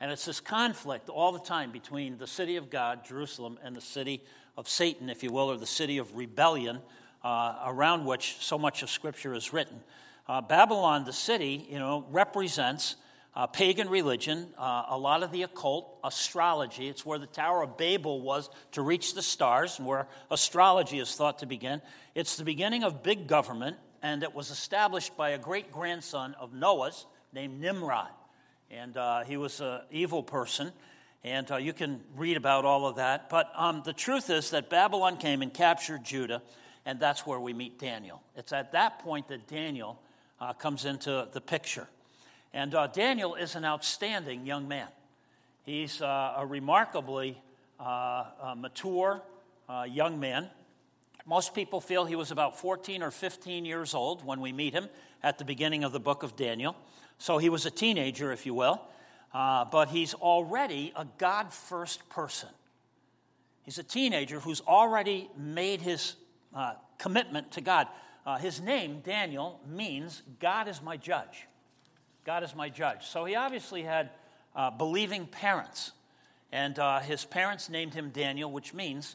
And 0.00 0.10
it's 0.10 0.26
this 0.26 0.40
conflict 0.40 1.08
all 1.08 1.32
the 1.32 1.38
time 1.38 1.70
between 1.70 2.18
the 2.18 2.26
city 2.26 2.56
of 2.56 2.68
God, 2.68 3.04
Jerusalem, 3.06 3.58
and 3.62 3.74
the 3.74 3.80
city 3.80 4.22
of 4.56 4.68
Satan, 4.68 5.08
if 5.08 5.22
you 5.22 5.30
will, 5.30 5.50
or 5.50 5.56
the 5.56 5.66
city 5.66 5.98
of 5.98 6.14
rebellion, 6.16 6.80
uh, 7.24 7.56
around 7.64 8.04
which 8.04 8.36
so 8.40 8.58
much 8.58 8.82
of 8.82 8.90
Scripture 8.90 9.34
is 9.34 9.52
written. 9.52 9.80
Uh, 10.28 10.40
Babylon, 10.40 11.04
the 11.04 11.12
city, 11.12 11.66
you 11.70 11.78
know, 11.78 12.04
represents 12.10 12.96
uh, 13.36 13.46
pagan 13.46 13.88
religion, 13.88 14.48
uh, 14.58 14.86
a 14.88 14.98
lot 14.98 15.22
of 15.22 15.30
the 15.30 15.42
occult, 15.44 16.00
astrology. 16.02 16.88
It's 16.88 17.06
where 17.06 17.20
the 17.20 17.26
Tower 17.26 17.62
of 17.62 17.76
Babel 17.76 18.20
was 18.20 18.50
to 18.72 18.82
reach 18.82 19.14
the 19.14 19.22
stars, 19.22 19.78
and 19.78 19.86
where 19.86 20.08
astrology 20.30 20.98
is 20.98 21.14
thought 21.14 21.38
to 21.40 21.46
begin. 21.46 21.80
It's 22.16 22.36
the 22.36 22.44
beginning 22.44 22.82
of 22.82 23.04
big 23.04 23.28
government 23.28 23.76
and 24.02 24.22
it 24.22 24.34
was 24.34 24.50
established 24.50 25.16
by 25.16 25.30
a 25.30 25.38
great 25.38 25.72
grandson 25.72 26.36
of 26.38 26.52
Noah's 26.52 27.06
named 27.32 27.60
Nimrod. 27.60 28.10
And 28.70 28.96
uh, 28.96 29.24
he 29.24 29.36
was 29.36 29.60
an 29.60 29.80
evil 29.90 30.22
person, 30.22 30.72
and 31.24 31.50
uh, 31.50 31.56
you 31.56 31.72
can 31.72 32.00
read 32.16 32.36
about 32.36 32.64
all 32.64 32.86
of 32.86 32.96
that. 32.96 33.28
But 33.30 33.50
um, 33.56 33.82
the 33.84 33.92
truth 33.92 34.30
is 34.30 34.50
that 34.50 34.70
Babylon 34.70 35.16
came 35.16 35.42
and 35.42 35.52
captured 35.52 36.04
Judah, 36.04 36.42
and 36.84 37.00
that's 37.00 37.26
where 37.26 37.40
we 37.40 37.52
meet 37.52 37.78
Daniel. 37.78 38.22
It's 38.36 38.52
at 38.52 38.72
that 38.72 39.00
point 39.00 39.28
that 39.28 39.48
Daniel 39.48 40.00
uh, 40.40 40.52
comes 40.52 40.84
into 40.84 41.28
the 41.32 41.40
picture. 41.40 41.88
And 42.56 42.74
uh, 42.74 42.86
Daniel 42.86 43.34
is 43.34 43.54
an 43.54 43.66
outstanding 43.66 44.46
young 44.46 44.66
man. 44.66 44.88
He's 45.66 46.00
uh, 46.00 46.36
a 46.38 46.46
remarkably 46.46 47.36
uh, 47.78 48.54
mature 48.56 49.20
young 49.86 50.18
man. 50.18 50.48
Most 51.26 51.54
people 51.54 51.82
feel 51.82 52.06
he 52.06 52.16
was 52.16 52.30
about 52.30 52.58
14 52.58 53.02
or 53.02 53.10
15 53.10 53.66
years 53.66 53.92
old 53.92 54.24
when 54.24 54.40
we 54.40 54.52
meet 54.52 54.72
him 54.72 54.88
at 55.22 55.36
the 55.36 55.44
beginning 55.44 55.84
of 55.84 55.92
the 55.92 56.00
book 56.00 56.22
of 56.22 56.34
Daniel. 56.34 56.74
So 57.18 57.36
he 57.36 57.50
was 57.50 57.66
a 57.66 57.70
teenager, 57.70 58.32
if 58.32 58.46
you 58.46 58.54
will. 58.54 58.80
Uh, 59.34 59.66
but 59.66 59.90
he's 59.90 60.14
already 60.14 60.94
a 60.96 61.06
God 61.18 61.52
first 61.52 62.08
person. 62.08 62.48
He's 63.64 63.76
a 63.76 63.84
teenager 63.84 64.40
who's 64.40 64.62
already 64.62 65.28
made 65.36 65.82
his 65.82 66.14
uh, 66.54 66.72
commitment 66.96 67.52
to 67.52 67.60
God. 67.60 67.86
Uh, 68.24 68.38
his 68.38 68.62
name, 68.62 69.00
Daniel, 69.04 69.60
means 69.68 70.22
God 70.40 70.68
is 70.68 70.80
my 70.80 70.96
judge. 70.96 71.46
God 72.26 72.42
is 72.42 72.56
my 72.56 72.68
judge. 72.68 73.06
So 73.06 73.24
he 73.24 73.36
obviously 73.36 73.84
had 73.84 74.10
uh, 74.56 74.70
believing 74.70 75.26
parents. 75.26 75.92
And 76.50 76.76
uh, 76.76 76.98
his 76.98 77.24
parents 77.24 77.70
named 77.70 77.94
him 77.94 78.10
Daniel, 78.10 78.50
which 78.50 78.74
means 78.74 79.14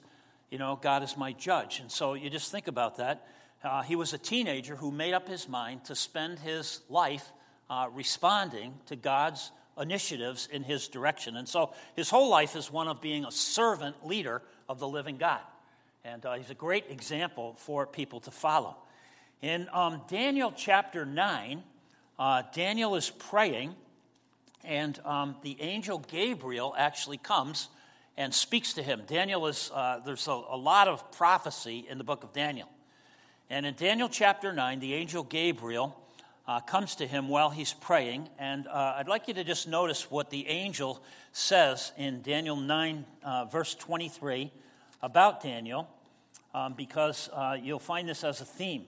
you 0.50 0.58
know, 0.58 0.80
God 0.82 1.04
is 1.04 1.18
my 1.18 1.34
judge. 1.34 1.82
And 1.82 1.92
so 1.92 2.14
you 2.14 2.30
just 2.30 2.52
think 2.52 2.68
about 2.68 2.98
that. 2.98 3.28
Uh, 3.64 3.82
he 3.82 3.98
was 3.98 4.14
a 4.14 4.18
teenager 4.18 4.78
who 4.78 4.92
made 4.92 5.14
up 5.14 5.28
his 5.28 5.50
mind 5.50 5.86
to 5.86 5.96
spend 5.96 6.40
his 6.40 6.80
life 6.90 7.32
uh, 7.70 7.90
responding 7.94 8.74
to 8.86 8.96
God's 8.96 9.52
initiatives 9.80 10.48
in 10.50 10.64
his 10.64 10.88
direction. 10.88 11.36
And 11.36 11.48
so 11.48 11.74
his 11.96 12.10
whole 12.10 12.30
life 12.30 12.56
is 12.56 12.72
one 12.72 12.88
of 12.88 13.02
being 13.02 13.26
a 13.26 13.32
servant 13.32 14.08
leader 14.08 14.42
of 14.70 14.80
the 14.80 14.88
living 14.88 15.18
God. 15.18 15.42
And 16.06 16.26
uh, 16.26 16.34
he's 16.34 16.50
a 16.50 16.56
great 16.56 16.86
example 16.90 17.56
for 17.58 17.86
people 17.86 18.22
to 18.22 18.32
follow. 18.32 18.78
In 19.42 19.68
um, 19.74 20.02
Daniel 20.08 20.54
chapter 20.56 21.06
9, 21.06 21.64
uh, 22.22 22.44
Daniel 22.54 22.94
is 22.94 23.10
praying, 23.10 23.74
and 24.64 25.00
um, 25.06 25.36
the 25.42 25.60
angel 25.60 25.98
Gabriel 25.98 26.76
actually 26.78 27.18
comes 27.18 27.68
and 28.16 28.32
speaks 28.32 28.74
to 28.74 28.84
him. 28.84 29.02
Daniel 29.08 29.48
is, 29.48 29.72
uh, 29.74 30.02
there's 30.06 30.28
a, 30.28 30.32
a 30.32 30.56
lot 30.56 30.88
of 30.88 31.12
prophecy 31.14 31.84
in 31.90 31.98
the 31.98 32.04
book 32.04 32.24
of 32.24 32.32
Daniel. 32.32 32.70
And 33.50 33.66
in 33.66 33.74
Daniel 33.74 34.08
chapter 34.08 34.54
9, 34.54 34.80
the 34.80 34.94
angel 34.94 35.24
Gabriel 35.24 36.00
uh, 36.48 36.60
comes 36.60 36.94
to 36.98 37.08
him 37.08 37.28
while 37.28 37.50
he's 37.50 37.74
praying. 37.74 38.30
And 38.38 38.68
uh, 38.68 38.98
I'd 38.98 39.08
like 39.08 39.28
you 39.28 39.34
to 39.34 39.44
just 39.44 39.68
notice 39.68 40.12
what 40.12 40.30
the 40.30 40.48
angel 40.48 41.02
says 41.32 41.92
in 41.98 42.22
Daniel 42.22 42.56
9, 42.56 43.04
uh, 43.24 43.46
verse 43.46 43.74
23, 43.74 44.52
about 45.02 45.42
Daniel, 45.42 45.90
um, 46.54 46.76
because 46.76 47.32
uh, 47.34 47.58
you'll 47.60 47.80
find 47.80 48.08
this 48.08 48.24
as 48.24 48.42
a 48.42 48.46
theme. 48.46 48.86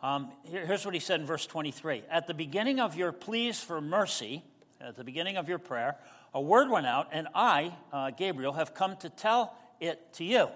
Um, 0.00 0.30
here, 0.44 0.64
here's 0.64 0.84
what 0.84 0.94
he 0.94 1.00
said 1.00 1.20
in 1.20 1.26
verse 1.26 1.46
23 1.46 2.04
At 2.10 2.26
the 2.26 2.34
beginning 2.34 2.80
of 2.80 2.96
your 2.96 3.12
pleas 3.12 3.60
for 3.60 3.80
mercy, 3.80 4.44
at 4.80 4.96
the 4.96 5.04
beginning 5.04 5.36
of 5.36 5.48
your 5.48 5.58
prayer, 5.58 5.96
a 6.32 6.40
word 6.40 6.70
went 6.70 6.86
out, 6.86 7.08
and 7.12 7.26
I, 7.34 7.74
uh, 7.92 8.10
Gabriel, 8.10 8.52
have 8.52 8.74
come 8.74 8.96
to 8.98 9.08
tell 9.08 9.56
it 9.80 10.12
to 10.14 10.24
you. 10.24 10.48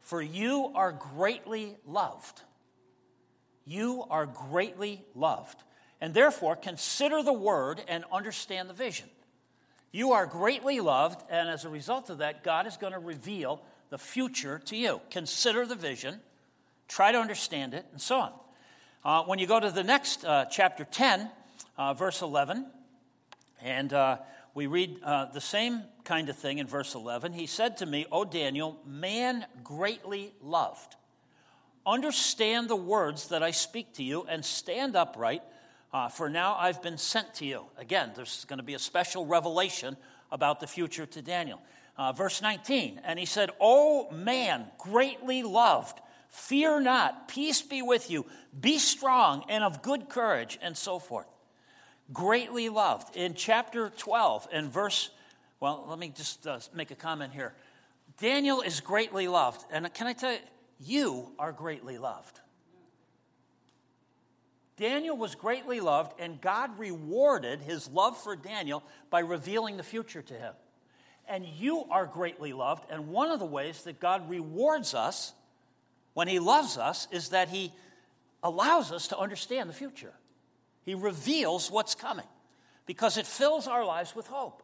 For 0.00 0.20
you 0.20 0.72
are 0.74 0.92
greatly 0.92 1.76
loved. 1.86 2.42
You 3.64 4.04
are 4.10 4.26
greatly 4.26 5.04
loved. 5.14 5.62
And 6.00 6.12
therefore, 6.12 6.56
consider 6.56 7.22
the 7.22 7.32
word 7.32 7.80
and 7.86 8.04
understand 8.12 8.68
the 8.68 8.74
vision. 8.74 9.08
You 9.92 10.12
are 10.12 10.26
greatly 10.26 10.80
loved, 10.80 11.22
and 11.30 11.48
as 11.48 11.64
a 11.64 11.68
result 11.68 12.10
of 12.10 12.18
that, 12.18 12.42
God 12.42 12.66
is 12.66 12.76
going 12.76 12.94
to 12.94 12.98
reveal 12.98 13.62
the 13.90 13.98
future 13.98 14.58
to 14.66 14.76
you. 14.76 15.00
Consider 15.10 15.66
the 15.66 15.76
vision, 15.76 16.20
try 16.88 17.12
to 17.12 17.18
understand 17.18 17.74
it, 17.74 17.86
and 17.92 18.00
so 18.00 18.16
on. 18.16 18.32
Uh, 19.04 19.24
when 19.24 19.40
you 19.40 19.48
go 19.48 19.58
to 19.58 19.68
the 19.68 19.82
next 19.82 20.24
uh, 20.24 20.44
chapter 20.44 20.84
10, 20.84 21.28
uh, 21.76 21.92
verse 21.92 22.22
11, 22.22 22.64
and 23.60 23.92
uh, 23.92 24.16
we 24.54 24.68
read 24.68 24.96
uh, 25.02 25.24
the 25.24 25.40
same 25.40 25.82
kind 26.04 26.28
of 26.28 26.38
thing 26.38 26.58
in 26.58 26.68
verse 26.68 26.94
11. 26.94 27.32
He 27.32 27.46
said 27.46 27.78
to 27.78 27.86
me, 27.86 28.06
O 28.12 28.24
Daniel, 28.24 28.78
man 28.86 29.44
greatly 29.64 30.32
loved. 30.40 30.94
Understand 31.84 32.68
the 32.68 32.76
words 32.76 33.30
that 33.30 33.42
I 33.42 33.50
speak 33.50 33.92
to 33.94 34.04
you 34.04 34.22
and 34.28 34.44
stand 34.44 34.94
upright, 34.94 35.42
uh, 35.92 36.08
for 36.08 36.30
now 36.30 36.54
I've 36.56 36.80
been 36.80 36.96
sent 36.96 37.34
to 37.34 37.44
you. 37.44 37.64
Again, 37.78 38.12
there's 38.14 38.44
going 38.44 38.60
to 38.60 38.64
be 38.64 38.74
a 38.74 38.78
special 38.78 39.26
revelation 39.26 39.96
about 40.30 40.60
the 40.60 40.68
future 40.68 41.06
to 41.06 41.22
Daniel. 41.22 41.60
Verse 42.16 42.40
19, 42.40 43.00
and 43.04 43.18
he 43.18 43.26
said, 43.26 43.50
O 43.60 44.10
man 44.12 44.66
greatly 44.78 45.42
loved, 45.42 46.00
fear 46.32 46.80
not, 46.80 47.28
peace 47.28 47.62
be 47.62 47.82
with 47.82 48.10
you, 48.10 48.26
be 48.58 48.78
strong 48.78 49.44
and 49.48 49.62
of 49.62 49.82
good 49.82 50.08
courage, 50.08 50.58
and 50.60 50.76
so 50.76 50.98
forth. 50.98 51.26
Greatly 52.12 52.68
loved. 52.68 53.14
In 53.16 53.34
chapter 53.34 53.90
12 53.90 54.48
and 54.50 54.72
verse, 54.72 55.10
well, 55.60 55.86
let 55.88 55.98
me 55.98 56.08
just 56.08 56.46
uh, 56.46 56.58
make 56.74 56.90
a 56.90 56.96
comment 56.96 57.32
here. 57.32 57.54
Daniel 58.18 58.62
is 58.62 58.80
greatly 58.80 59.28
loved. 59.28 59.64
And 59.70 59.92
can 59.94 60.06
I 60.06 60.12
tell 60.12 60.32
you, 60.32 60.38
you 60.80 61.32
are 61.38 61.52
greatly 61.52 61.98
loved. 61.98 62.40
Daniel 64.76 65.16
was 65.16 65.34
greatly 65.36 65.80
loved, 65.80 66.18
and 66.18 66.40
God 66.40 66.78
rewarded 66.78 67.60
his 67.60 67.88
love 67.88 68.20
for 68.20 68.34
Daniel 68.34 68.82
by 69.10 69.20
revealing 69.20 69.76
the 69.76 69.82
future 69.82 70.22
to 70.22 70.34
him. 70.34 70.54
And 71.28 71.46
you 71.46 71.84
are 71.90 72.06
greatly 72.06 72.52
loved, 72.52 72.90
and 72.90 73.08
one 73.08 73.30
of 73.30 73.38
the 73.38 73.46
ways 73.46 73.84
that 73.84 74.00
God 74.00 74.28
rewards 74.28 74.94
us 74.94 75.34
when 76.14 76.28
he 76.28 76.38
loves 76.38 76.78
us 76.78 77.08
is 77.10 77.30
that 77.30 77.48
he 77.48 77.72
allows 78.42 78.92
us 78.92 79.08
to 79.08 79.18
understand 79.18 79.68
the 79.68 79.74
future. 79.74 80.12
He 80.84 80.94
reveals 80.94 81.70
what's 81.70 81.94
coming 81.94 82.26
because 82.86 83.16
it 83.16 83.26
fills 83.26 83.68
our 83.68 83.84
lives 83.84 84.14
with 84.16 84.26
hope. 84.26 84.62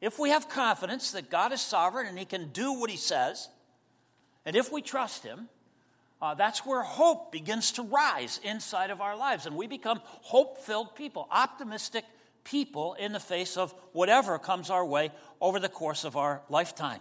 If 0.00 0.18
we 0.18 0.30
have 0.30 0.48
confidence 0.48 1.12
that 1.12 1.30
God 1.30 1.52
is 1.52 1.60
sovereign 1.60 2.06
and 2.06 2.18
he 2.18 2.24
can 2.24 2.50
do 2.50 2.74
what 2.74 2.90
he 2.90 2.96
says, 2.96 3.48
and 4.48 4.56
if 4.56 4.72
we 4.72 4.80
trust 4.80 5.24
Him, 5.24 5.50
uh, 6.22 6.32
that's 6.32 6.64
where 6.64 6.82
hope 6.82 7.32
begins 7.32 7.72
to 7.72 7.82
rise 7.82 8.40
inside 8.42 8.88
of 8.90 9.02
our 9.02 9.14
lives. 9.14 9.44
And 9.44 9.56
we 9.56 9.66
become 9.66 10.00
hope 10.04 10.58
filled 10.62 10.94
people, 10.96 11.28
optimistic 11.30 12.06
people 12.44 12.94
in 12.94 13.12
the 13.12 13.20
face 13.20 13.58
of 13.58 13.74
whatever 13.92 14.38
comes 14.38 14.70
our 14.70 14.86
way 14.86 15.10
over 15.38 15.60
the 15.60 15.68
course 15.68 16.04
of 16.04 16.16
our 16.16 16.40
lifetime. 16.48 17.00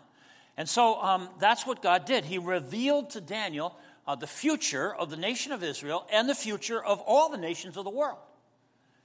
And 0.58 0.68
so 0.68 1.00
um, 1.02 1.30
that's 1.40 1.66
what 1.68 1.82
God 1.82 2.06
did. 2.06 2.26
He 2.26 2.40
revealed 2.40 3.12
to 3.12 3.22
Daniel 3.22 3.78
uh, 4.08 4.16
the 4.16 4.28
future 4.28 4.94
of 4.94 5.10
the 5.10 5.18
nation 5.18 5.52
of 5.52 5.64
Israel 5.64 6.08
and 6.12 6.28
the 6.28 6.36
future 6.36 6.84
of 6.84 7.00
all 7.02 7.30
the 7.30 7.38
nations 7.38 7.78
of 7.78 7.84
the 7.84 7.92
world. 7.92 8.18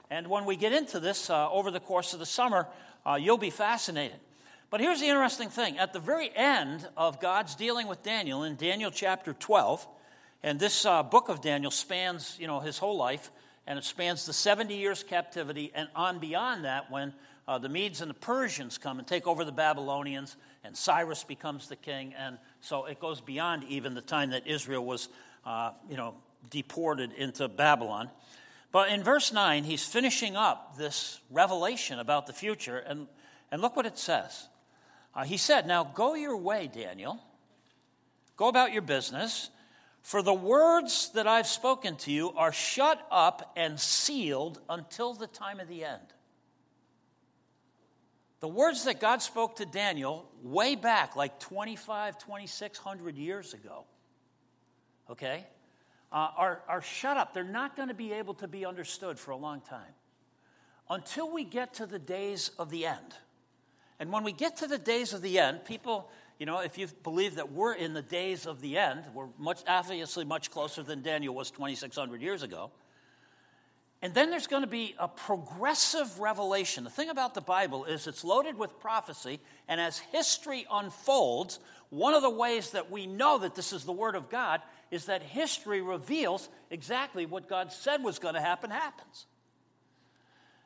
And 0.09 0.27
when 0.27 0.45
we 0.45 0.55
get 0.55 0.73
into 0.73 0.99
this 0.99 1.29
uh, 1.29 1.49
over 1.51 1.71
the 1.71 1.79
course 1.79 2.13
of 2.13 2.19
the 2.19 2.25
summer, 2.25 2.67
uh, 3.05 3.15
you'll 3.15 3.37
be 3.37 3.49
fascinated. 3.49 4.17
But 4.69 4.81
here's 4.81 5.01
the 5.01 5.07
interesting 5.07 5.49
thing 5.49 5.77
at 5.77 5.93
the 5.93 5.99
very 5.99 6.31
end 6.35 6.87
of 6.97 7.19
God's 7.19 7.53
dealing 7.55 7.87
with 7.87 8.01
Daniel 8.01 8.43
in 8.43 8.55
Daniel 8.55 8.89
chapter 8.89 9.33
12, 9.33 9.87
and 10.41 10.59
this 10.59 10.85
uh, 10.85 11.03
book 11.03 11.29
of 11.29 11.41
Daniel 11.41 11.71
spans 11.71 12.37
you 12.39 12.47
know, 12.47 12.59
his 12.59 12.77
whole 12.77 12.97
life, 12.97 13.31
and 13.67 13.77
it 13.77 13.85
spans 13.85 14.25
the 14.25 14.33
70 14.33 14.75
years 14.75 15.03
captivity 15.03 15.71
and 15.75 15.87
on 15.95 16.19
beyond 16.19 16.65
that 16.65 16.89
when 16.89 17.13
uh, 17.47 17.57
the 17.57 17.69
Medes 17.69 18.01
and 18.01 18.09
the 18.09 18.15
Persians 18.15 18.77
come 18.77 18.99
and 18.99 19.07
take 19.07 19.27
over 19.27 19.45
the 19.45 19.51
Babylonians, 19.51 20.35
and 20.63 20.75
Cyrus 20.75 21.23
becomes 21.23 21.67
the 21.67 21.75
king. 21.75 22.13
And 22.17 22.37
so 22.61 22.85
it 22.85 22.99
goes 22.99 23.21
beyond 23.21 23.65
even 23.65 23.93
the 23.93 24.01
time 24.01 24.31
that 24.31 24.47
Israel 24.47 24.85
was, 24.85 25.09
uh, 25.45 25.71
you 25.89 25.97
know, 25.97 26.15
deported 26.49 27.11
into 27.13 27.47
Babylon. 27.47 28.09
But 28.71 28.89
in 28.89 29.03
verse 29.03 29.31
9, 29.31 29.63
he's 29.63 29.85
finishing 29.85 30.35
up 30.35 30.77
this 30.77 31.19
revelation 31.29 31.99
about 31.99 32.25
the 32.25 32.33
future, 32.33 32.77
and, 32.77 33.07
and 33.51 33.61
look 33.61 33.75
what 33.75 33.85
it 33.85 33.99
says. 33.99 34.47
Uh, 35.13 35.23
he 35.23 35.37
said, 35.37 35.67
Now 35.67 35.83
go 35.83 36.15
your 36.15 36.37
way, 36.37 36.69
Daniel. 36.73 37.19
Go 38.35 38.47
about 38.47 38.73
your 38.73 38.81
business, 38.81 39.51
for 40.01 40.23
the 40.23 40.33
words 40.33 41.11
that 41.13 41.27
I've 41.27 41.47
spoken 41.47 41.97
to 41.97 42.11
you 42.11 42.31
are 42.31 42.51
shut 42.51 43.05
up 43.11 43.53
and 43.55 43.79
sealed 43.79 44.59
until 44.67 45.13
the 45.13 45.27
time 45.27 45.59
of 45.59 45.67
the 45.67 45.85
end. 45.85 46.01
The 48.43 48.49
words 48.49 48.83
that 48.83 48.99
God 48.99 49.21
spoke 49.21 49.55
to 49.55 49.65
Daniel 49.65 50.29
way 50.43 50.75
back, 50.75 51.15
like 51.15 51.39
25, 51.39 52.17
2600 52.17 53.15
years 53.15 53.53
ago, 53.53 53.85
okay, 55.09 55.47
uh, 56.11 56.27
are, 56.35 56.61
are 56.67 56.81
shut 56.81 57.15
up. 57.15 57.33
They're 57.33 57.45
not 57.45 57.77
going 57.77 57.87
to 57.87 57.93
be 57.93 58.11
able 58.11 58.33
to 58.33 58.49
be 58.49 58.65
understood 58.65 59.17
for 59.17 59.31
a 59.31 59.37
long 59.37 59.61
time 59.61 59.93
until 60.89 61.31
we 61.31 61.45
get 61.45 61.75
to 61.75 61.85
the 61.85 61.99
days 61.99 62.51
of 62.59 62.69
the 62.69 62.85
end. 62.85 63.15
And 63.97 64.11
when 64.11 64.25
we 64.25 64.33
get 64.33 64.57
to 64.57 64.67
the 64.67 64.77
days 64.77 65.13
of 65.13 65.21
the 65.21 65.39
end, 65.39 65.63
people, 65.63 66.11
you 66.37 66.45
know, 66.45 66.59
if 66.59 66.77
you 66.77 66.87
believe 67.01 67.35
that 67.35 67.53
we're 67.53 67.75
in 67.75 67.93
the 67.93 68.01
days 68.01 68.45
of 68.45 68.59
the 68.59 68.77
end, 68.77 69.05
we're 69.13 69.29
much, 69.37 69.61
obviously 69.69 70.25
much 70.25 70.51
closer 70.51 70.83
than 70.83 71.01
Daniel 71.01 71.33
was 71.33 71.49
2,600 71.49 72.21
years 72.21 72.43
ago. 72.43 72.71
And 74.03 74.13
then 74.13 74.29
there's 74.29 74.47
going 74.47 74.63
to 74.63 74.67
be 74.67 74.95
a 74.99 75.07
progressive 75.07 76.19
revelation. 76.19 76.83
The 76.83 76.89
thing 76.89 77.09
about 77.09 77.33
the 77.33 77.41
Bible 77.41 77.85
is 77.85 78.05
it's 78.05 78.25
loaded 78.25 78.57
with 78.57 78.81
prophecy, 78.81 79.39
and 79.69 79.79
as 79.79 79.97
history 79.97 80.65
unfolds, 80.69 81.57
one 81.89 82.13
of 82.13 82.21
the 82.21 82.29
ways 82.29 82.71
that 82.71 82.91
we 82.91 83.07
know 83.07 83.37
that 83.37 83.55
this 83.55 83.71
is 83.71 83.85
the 83.85 83.93
Word 83.93 84.15
of 84.15 84.29
God 84.29 84.61
is 84.91 85.05
that 85.05 85.23
history 85.23 85.81
reveals 85.81 86.49
exactly 86.69 87.25
what 87.25 87.47
God 87.47 87.71
said 87.71 88.03
was 88.03 88.19
going 88.19 88.33
to 88.33 88.41
happen 88.41 88.71
happens. 88.71 89.25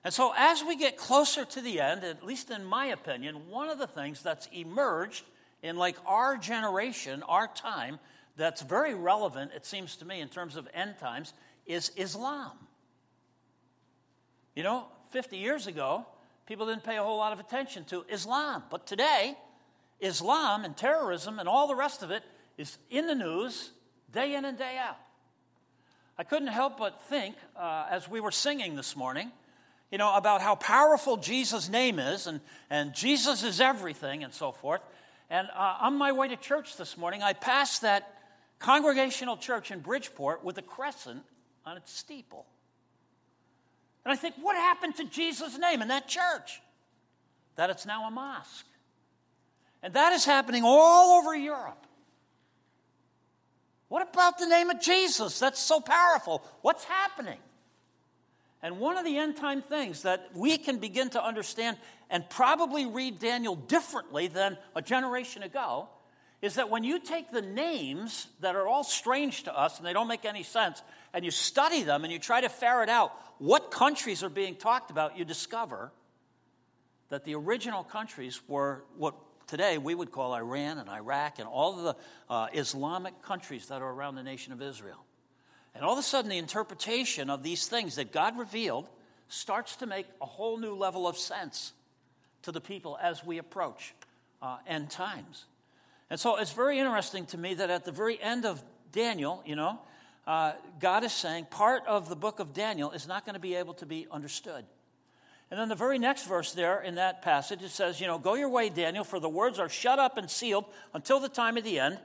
And 0.03 0.11
so, 0.11 0.33
as 0.35 0.63
we 0.63 0.75
get 0.75 0.97
closer 0.97 1.45
to 1.45 1.61
the 1.61 1.79
end, 1.79 2.03
at 2.03 2.25
least 2.25 2.49
in 2.49 2.65
my 2.65 2.87
opinion, 2.87 3.49
one 3.51 3.69
of 3.69 3.77
the 3.77 3.85
things 3.85 4.23
that's 4.23 4.49
emerged 4.51 5.25
in 5.61 5.75
like 5.75 5.97
our 6.07 6.37
generation, 6.37 7.21
our 7.21 7.47
time, 7.47 7.99
that's 8.35 8.63
very 8.63 8.95
relevant, 8.95 9.51
it 9.55 9.63
seems 9.63 9.95
to 9.97 10.05
me, 10.05 10.21
in 10.21 10.27
terms 10.27 10.55
of 10.55 10.67
end 10.73 10.97
times, 10.97 11.33
is 11.67 11.91
Islam. 11.97 12.57
You 14.57 14.63
know, 14.63 14.87
50 15.11 15.37
years 15.37 15.67
ago, 15.67 16.03
people 16.47 16.65
didn't 16.65 16.83
pay 16.83 16.97
a 16.97 17.03
whole 17.03 17.19
lot 17.19 17.31
of 17.31 17.39
attention 17.39 17.85
to 17.89 18.03
Islam. 18.09 18.63
But 18.71 18.87
today, 18.87 19.37
Islam 19.99 20.65
and 20.65 20.75
terrorism 20.75 21.37
and 21.37 21.47
all 21.47 21.67
the 21.67 21.75
rest 21.75 22.01
of 22.01 22.09
it 22.09 22.23
is 22.57 22.79
in 22.89 23.05
the 23.05 23.13
news 23.13 23.69
day 24.11 24.33
in 24.33 24.45
and 24.45 24.57
day 24.57 24.79
out. 24.79 24.97
I 26.17 26.23
couldn't 26.23 26.47
help 26.47 26.79
but 26.79 27.03
think, 27.03 27.35
uh, 27.55 27.85
as 27.91 28.09
we 28.09 28.19
were 28.19 28.31
singing 28.31 28.75
this 28.75 28.95
morning, 28.95 29.31
you 29.91 29.99
know, 29.99 30.15
about 30.15 30.41
how 30.41 30.55
powerful 30.55 31.17
Jesus' 31.17 31.69
name 31.69 31.99
is 31.99 32.25
and, 32.25 32.41
and 32.71 32.95
Jesus 32.95 33.43
is 33.43 33.61
everything 33.61 34.23
and 34.23 34.33
so 34.33 34.51
forth. 34.51 34.81
And 35.29 35.47
uh, 35.55 35.77
on 35.81 35.99
my 35.99 36.13
way 36.13 36.29
to 36.29 36.35
church 36.35 36.77
this 36.77 36.97
morning, 36.97 37.21
I 37.21 37.33
passed 37.33 37.83
that 37.83 38.11
congregational 38.57 39.37
church 39.37 39.69
in 39.69 39.81
Bridgeport 39.81 40.43
with 40.43 40.57
a 40.57 40.63
crescent 40.63 41.21
on 41.63 41.77
its 41.77 41.93
steeple. 41.93 42.47
And 44.07 44.13
I 44.13 44.15
think, 44.15 44.35
what 44.41 44.55
happened 44.55 44.95
to 44.95 45.03
Jesus' 45.03 45.57
name 45.57 45.81
in 45.81 45.89
that 45.89 46.07
church? 46.07 46.61
That 47.57 47.69
it's 47.69 47.85
now 47.85 48.07
a 48.07 48.09
mosque. 48.09 48.65
And 49.83 49.95
that 49.95 50.13
is 50.13 50.23
happening 50.23 50.63
all 50.63 51.19
over 51.19 51.35
Europe. 51.35 51.85
What 53.89 54.09
about 54.09 54.37
the 54.39 54.45
name 54.45 54.69
of 54.69 54.79
Jesus? 54.79 55.39
That's 55.39 55.59
so 55.59 55.81
powerful. 55.81 56.41
What's 56.61 56.85
happening? 56.85 57.37
And 58.63 58.79
one 58.79 58.95
of 58.95 59.03
the 59.03 59.17
end 59.17 59.35
time 59.35 59.61
things 59.61 60.03
that 60.03 60.29
we 60.33 60.57
can 60.57 60.77
begin 60.77 61.09
to 61.09 61.21
understand 61.21 61.75
and 62.09 62.29
probably 62.29 62.85
read 62.85 63.19
Daniel 63.19 63.57
differently 63.57 64.27
than 64.27 64.57
a 64.73 64.81
generation 64.81 65.43
ago 65.43 65.89
is 66.41 66.55
that 66.55 66.69
when 66.69 66.85
you 66.85 67.01
take 67.01 67.29
the 67.31 67.41
names 67.41 68.27
that 68.39 68.55
are 68.55 68.67
all 68.67 68.85
strange 68.85 69.43
to 69.43 69.59
us 69.59 69.79
and 69.79 69.85
they 69.85 69.91
don't 69.91 70.07
make 70.07 70.23
any 70.23 70.43
sense, 70.43 70.81
and 71.17 71.25
you 71.25 71.31
study 71.31 71.81
them 71.81 72.03
and 72.03 72.13
you 72.13 72.19
try 72.19 72.41
to 72.41 72.47
ferret 72.47 72.89
out 72.89 73.11
what 73.39 73.71
countries 73.71 74.21
are 74.21 74.29
being 74.29 74.53
talked 74.53 74.91
about, 74.91 75.17
you 75.17 75.25
discover 75.25 75.91
that 77.09 77.23
the 77.23 77.33
original 77.33 77.83
countries 77.83 78.39
were 78.47 78.83
what 78.97 79.15
today 79.47 79.79
we 79.79 79.95
would 79.95 80.11
call 80.11 80.35
Iran 80.35 80.77
and 80.77 80.87
Iraq 80.87 81.39
and 81.39 81.47
all 81.47 81.73
the 81.73 81.95
uh, 82.29 82.49
Islamic 82.53 83.19
countries 83.23 83.65
that 83.69 83.81
are 83.81 83.89
around 83.89 84.13
the 84.13 84.21
nation 84.21 84.53
of 84.53 84.61
Israel. 84.61 85.03
And 85.73 85.83
all 85.83 85.93
of 85.93 85.97
a 85.97 86.03
sudden, 86.03 86.29
the 86.29 86.37
interpretation 86.37 87.31
of 87.31 87.41
these 87.41 87.65
things 87.65 87.95
that 87.95 88.11
God 88.11 88.37
revealed 88.37 88.87
starts 89.27 89.77
to 89.77 89.87
make 89.87 90.05
a 90.21 90.25
whole 90.27 90.59
new 90.59 90.75
level 90.75 91.07
of 91.07 91.17
sense 91.17 91.73
to 92.43 92.51
the 92.51 92.61
people 92.61 92.95
as 93.01 93.25
we 93.25 93.39
approach 93.39 93.95
uh, 94.43 94.57
end 94.67 94.91
times. 94.91 95.45
And 96.11 96.19
so 96.19 96.35
it's 96.35 96.51
very 96.51 96.77
interesting 96.77 97.25
to 97.27 97.39
me 97.39 97.55
that 97.55 97.71
at 97.71 97.85
the 97.85 97.91
very 97.91 98.21
end 98.21 98.45
of 98.45 98.63
Daniel, 98.91 99.41
you 99.47 99.55
know, 99.55 99.79
uh, 100.27 100.51
God 100.81 101.05
is 101.05 101.13
saying 101.13 101.47
part 101.49 101.83
of 101.87 102.09
the 102.09 102.15
book 102.15 102.39
of 102.39 102.53
Daniel 102.53 102.91
is 102.91 103.07
not 103.07 103.25
going 103.25 103.35
to 103.35 103.39
be 103.39 103.55
able 103.55 103.73
to 103.75 103.85
be 103.85 104.07
understood. 104.11 104.65
And 105.49 105.57
then 105.57 105.69
the 105.69 105.75
very 105.75 105.97
next 105.97 106.27
verse 106.27 106.51
there 106.51 106.81
in 106.81 106.95
that 106.95 107.21
passage, 107.21 107.63
it 107.63 107.69
says, 107.69 108.01
you 108.01 108.07
know, 108.07 108.19
go 108.19 108.33
your 108.33 108.49
way, 108.49 108.67
Daniel, 108.67 109.05
for 109.05 109.21
the 109.21 109.29
words 109.29 109.57
are 109.57 109.69
shut 109.69 109.97
up 109.97 110.17
and 110.17 110.29
sealed 110.29 110.65
until 110.93 111.21
the 111.21 111.29
time 111.29 111.55
of 111.55 111.63
the 111.63 111.79
end. 111.79 111.97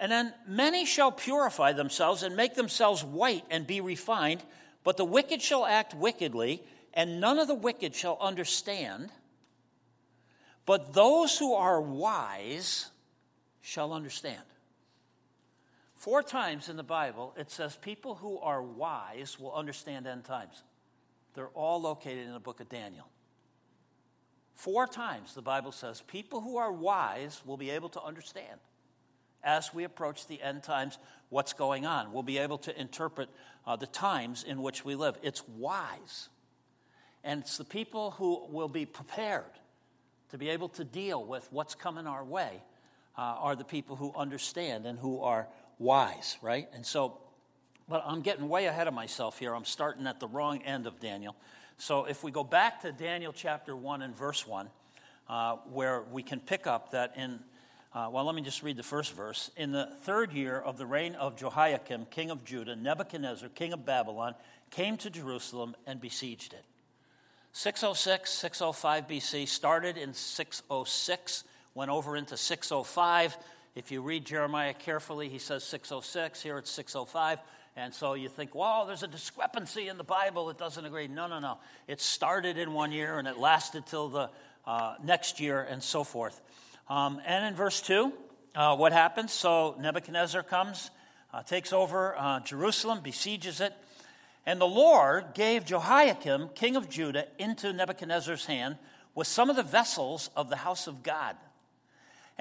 And 0.00 0.10
then 0.10 0.32
many 0.48 0.86
shall 0.86 1.12
purify 1.12 1.74
themselves 1.74 2.22
and 2.22 2.34
make 2.34 2.54
themselves 2.54 3.04
white 3.04 3.44
and 3.50 3.66
be 3.66 3.82
refined, 3.82 4.42
but 4.82 4.96
the 4.96 5.04
wicked 5.04 5.42
shall 5.42 5.66
act 5.66 5.94
wickedly, 5.94 6.62
and 6.94 7.20
none 7.20 7.38
of 7.38 7.48
the 7.48 7.54
wicked 7.54 7.94
shall 7.94 8.16
understand. 8.18 9.10
But 10.64 10.94
those 10.94 11.38
who 11.38 11.52
are 11.52 11.80
wise 11.80 12.90
shall 13.60 13.92
understand. 13.92 14.42
Four 16.02 16.24
times 16.24 16.68
in 16.68 16.76
the 16.76 16.82
Bible, 16.82 17.32
it 17.38 17.48
says 17.52 17.76
people 17.76 18.16
who 18.16 18.36
are 18.38 18.60
wise 18.60 19.38
will 19.38 19.54
understand 19.54 20.08
end 20.08 20.24
times. 20.24 20.64
They're 21.34 21.46
all 21.54 21.80
located 21.80 22.26
in 22.26 22.32
the 22.32 22.40
book 22.40 22.58
of 22.58 22.68
Daniel. 22.68 23.06
Four 24.56 24.88
times 24.88 25.32
the 25.32 25.42
Bible 25.42 25.70
says 25.70 26.00
people 26.00 26.40
who 26.40 26.56
are 26.56 26.72
wise 26.72 27.40
will 27.46 27.56
be 27.56 27.70
able 27.70 27.88
to 27.90 28.02
understand 28.02 28.58
as 29.44 29.72
we 29.72 29.84
approach 29.84 30.26
the 30.26 30.42
end 30.42 30.64
times 30.64 30.98
what's 31.28 31.52
going 31.52 31.86
on. 31.86 32.12
We'll 32.12 32.24
be 32.24 32.38
able 32.38 32.58
to 32.58 32.80
interpret 32.80 33.28
uh, 33.64 33.76
the 33.76 33.86
times 33.86 34.42
in 34.42 34.60
which 34.60 34.84
we 34.84 34.96
live. 34.96 35.16
It's 35.22 35.46
wise. 35.56 36.30
And 37.22 37.42
it's 37.42 37.58
the 37.58 37.64
people 37.64 38.10
who 38.10 38.48
will 38.50 38.66
be 38.66 38.86
prepared 38.86 39.52
to 40.30 40.36
be 40.36 40.48
able 40.48 40.70
to 40.70 40.82
deal 40.82 41.24
with 41.24 41.46
what's 41.52 41.76
coming 41.76 42.08
our 42.08 42.24
way 42.24 42.60
uh, 43.16 43.20
are 43.20 43.54
the 43.54 43.64
people 43.64 43.94
who 43.94 44.12
understand 44.16 44.84
and 44.84 44.98
who 44.98 45.20
are 45.20 45.46
wise, 45.78 46.38
right? 46.42 46.68
And 46.74 46.84
so, 46.84 47.18
but 47.88 48.02
I'm 48.06 48.22
getting 48.22 48.48
way 48.48 48.66
ahead 48.66 48.88
of 48.88 48.94
myself 48.94 49.38
here. 49.38 49.54
I'm 49.54 49.64
starting 49.64 50.06
at 50.06 50.20
the 50.20 50.28
wrong 50.28 50.62
end 50.62 50.86
of 50.86 51.00
Daniel. 51.00 51.36
So 51.78 52.04
if 52.04 52.22
we 52.22 52.30
go 52.30 52.44
back 52.44 52.82
to 52.82 52.92
Daniel 52.92 53.32
chapter 53.32 53.74
1 53.74 54.02
and 54.02 54.16
verse 54.16 54.46
1, 54.46 54.68
uh, 55.28 55.56
where 55.70 56.02
we 56.02 56.22
can 56.22 56.40
pick 56.40 56.66
up 56.66 56.92
that 56.92 57.14
in 57.16 57.40
uh, 57.94 58.08
well, 58.10 58.24
let 58.24 58.34
me 58.34 58.40
just 58.40 58.62
read 58.62 58.78
the 58.78 58.82
first 58.82 59.14
verse. 59.14 59.50
In 59.54 59.70
the 59.70 59.86
third 60.00 60.32
year 60.32 60.58
of 60.58 60.78
the 60.78 60.86
reign 60.86 61.14
of 61.14 61.36
Jehoiakim, 61.36 62.06
king 62.06 62.30
of 62.30 62.42
Judah, 62.42 62.74
Nebuchadnezzar, 62.74 63.50
king 63.50 63.74
of 63.74 63.84
Babylon, 63.84 64.34
came 64.70 64.96
to 64.98 65.10
Jerusalem 65.10 65.76
and 65.86 66.00
besieged 66.00 66.54
it. 66.54 66.64
606, 67.52 68.30
605 68.30 69.08
BC, 69.08 69.46
started 69.46 69.98
in 69.98 70.14
606, 70.14 71.44
went 71.74 71.90
over 71.90 72.16
into 72.16 72.34
605. 72.34 73.36
If 73.74 73.90
you 73.90 74.02
read 74.02 74.26
Jeremiah 74.26 74.74
carefully, 74.74 75.30
he 75.30 75.38
says 75.38 75.64
606, 75.64 76.42
here 76.42 76.58
it's 76.58 76.70
605. 76.70 77.38
And 77.74 77.94
so 77.94 78.12
you 78.12 78.28
think, 78.28 78.54
well, 78.54 78.84
there's 78.84 79.02
a 79.02 79.08
discrepancy 79.08 79.88
in 79.88 79.96
the 79.96 80.04
Bible, 80.04 80.50
it 80.50 80.58
doesn't 80.58 80.84
agree. 80.84 81.08
No, 81.08 81.26
no, 81.26 81.38
no. 81.38 81.56
It 81.88 82.02
started 82.02 82.58
in 82.58 82.74
one 82.74 82.92
year 82.92 83.18
and 83.18 83.26
it 83.26 83.38
lasted 83.38 83.86
till 83.86 84.10
the 84.10 84.30
uh, 84.66 84.96
next 85.02 85.40
year 85.40 85.62
and 85.62 85.82
so 85.82 86.04
forth. 86.04 86.38
Um, 86.90 87.22
and 87.24 87.46
in 87.46 87.54
verse 87.54 87.80
2, 87.80 88.12
uh, 88.54 88.76
what 88.76 88.92
happens? 88.92 89.32
So 89.32 89.74
Nebuchadnezzar 89.80 90.42
comes, 90.42 90.90
uh, 91.32 91.42
takes 91.42 91.72
over 91.72 92.14
uh, 92.18 92.40
Jerusalem, 92.40 93.00
besieges 93.02 93.62
it. 93.62 93.72
And 94.44 94.60
the 94.60 94.66
Lord 94.66 95.32
gave 95.32 95.64
Jehoiakim, 95.64 96.50
king 96.54 96.76
of 96.76 96.90
Judah, 96.90 97.26
into 97.38 97.72
Nebuchadnezzar's 97.72 98.44
hand 98.44 98.76
with 99.14 99.28
some 99.28 99.48
of 99.48 99.56
the 99.56 99.62
vessels 99.62 100.28
of 100.36 100.50
the 100.50 100.56
house 100.56 100.86
of 100.86 101.02
God. 101.02 101.36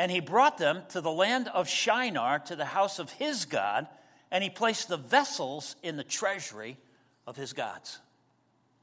And 0.01 0.11
he 0.11 0.19
brought 0.19 0.57
them 0.57 0.81
to 0.89 1.01
the 1.01 1.11
land 1.11 1.47
of 1.47 1.69
Shinar, 1.69 2.39
to 2.39 2.55
the 2.55 2.65
house 2.65 2.97
of 2.97 3.11
his 3.11 3.45
God, 3.45 3.85
and 4.31 4.43
he 4.43 4.49
placed 4.49 4.87
the 4.87 4.97
vessels 4.97 5.75
in 5.83 5.95
the 5.95 6.03
treasury 6.03 6.77
of 7.27 7.35
his 7.37 7.53
gods. 7.53 7.99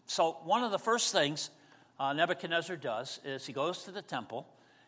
So, 0.07 0.37
one 0.44 0.62
of 0.62 0.70
the 0.70 0.78
first 0.78 1.11
things 1.11 1.50
uh, 1.98 2.12
Nebuchadnezzar 2.12 2.76
does 2.76 3.18
is 3.24 3.44
he 3.44 3.52
goes 3.52 3.83
to 3.83 3.90
the 3.90 4.00
temple 4.00 4.46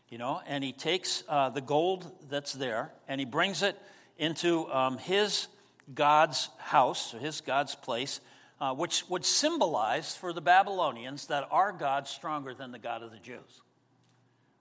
you 0.08 0.18
know, 0.18 0.40
and 0.46 0.62
he 0.62 0.72
takes 0.72 1.22
uh, 1.28 1.50
the 1.50 1.60
gold 1.60 2.10
that's 2.28 2.52
there 2.52 2.92
and 3.08 3.20
he 3.20 3.24
brings 3.24 3.62
it 3.62 3.76
into 4.18 4.70
um, 4.72 4.98
his 4.98 5.48
God's 5.94 6.50
house, 6.58 7.12
or 7.14 7.18
his 7.18 7.40
God's 7.40 7.74
place, 7.74 8.20
uh, 8.60 8.74
which 8.74 9.08
would 9.08 9.24
symbolize 9.24 10.14
for 10.14 10.32
the 10.32 10.40
Babylonians 10.40 11.26
that 11.26 11.48
our 11.50 11.72
God's 11.72 12.10
stronger 12.10 12.54
than 12.54 12.70
the 12.70 12.78
God 12.78 13.02
of 13.02 13.10
the 13.10 13.18
Jews. 13.18 13.62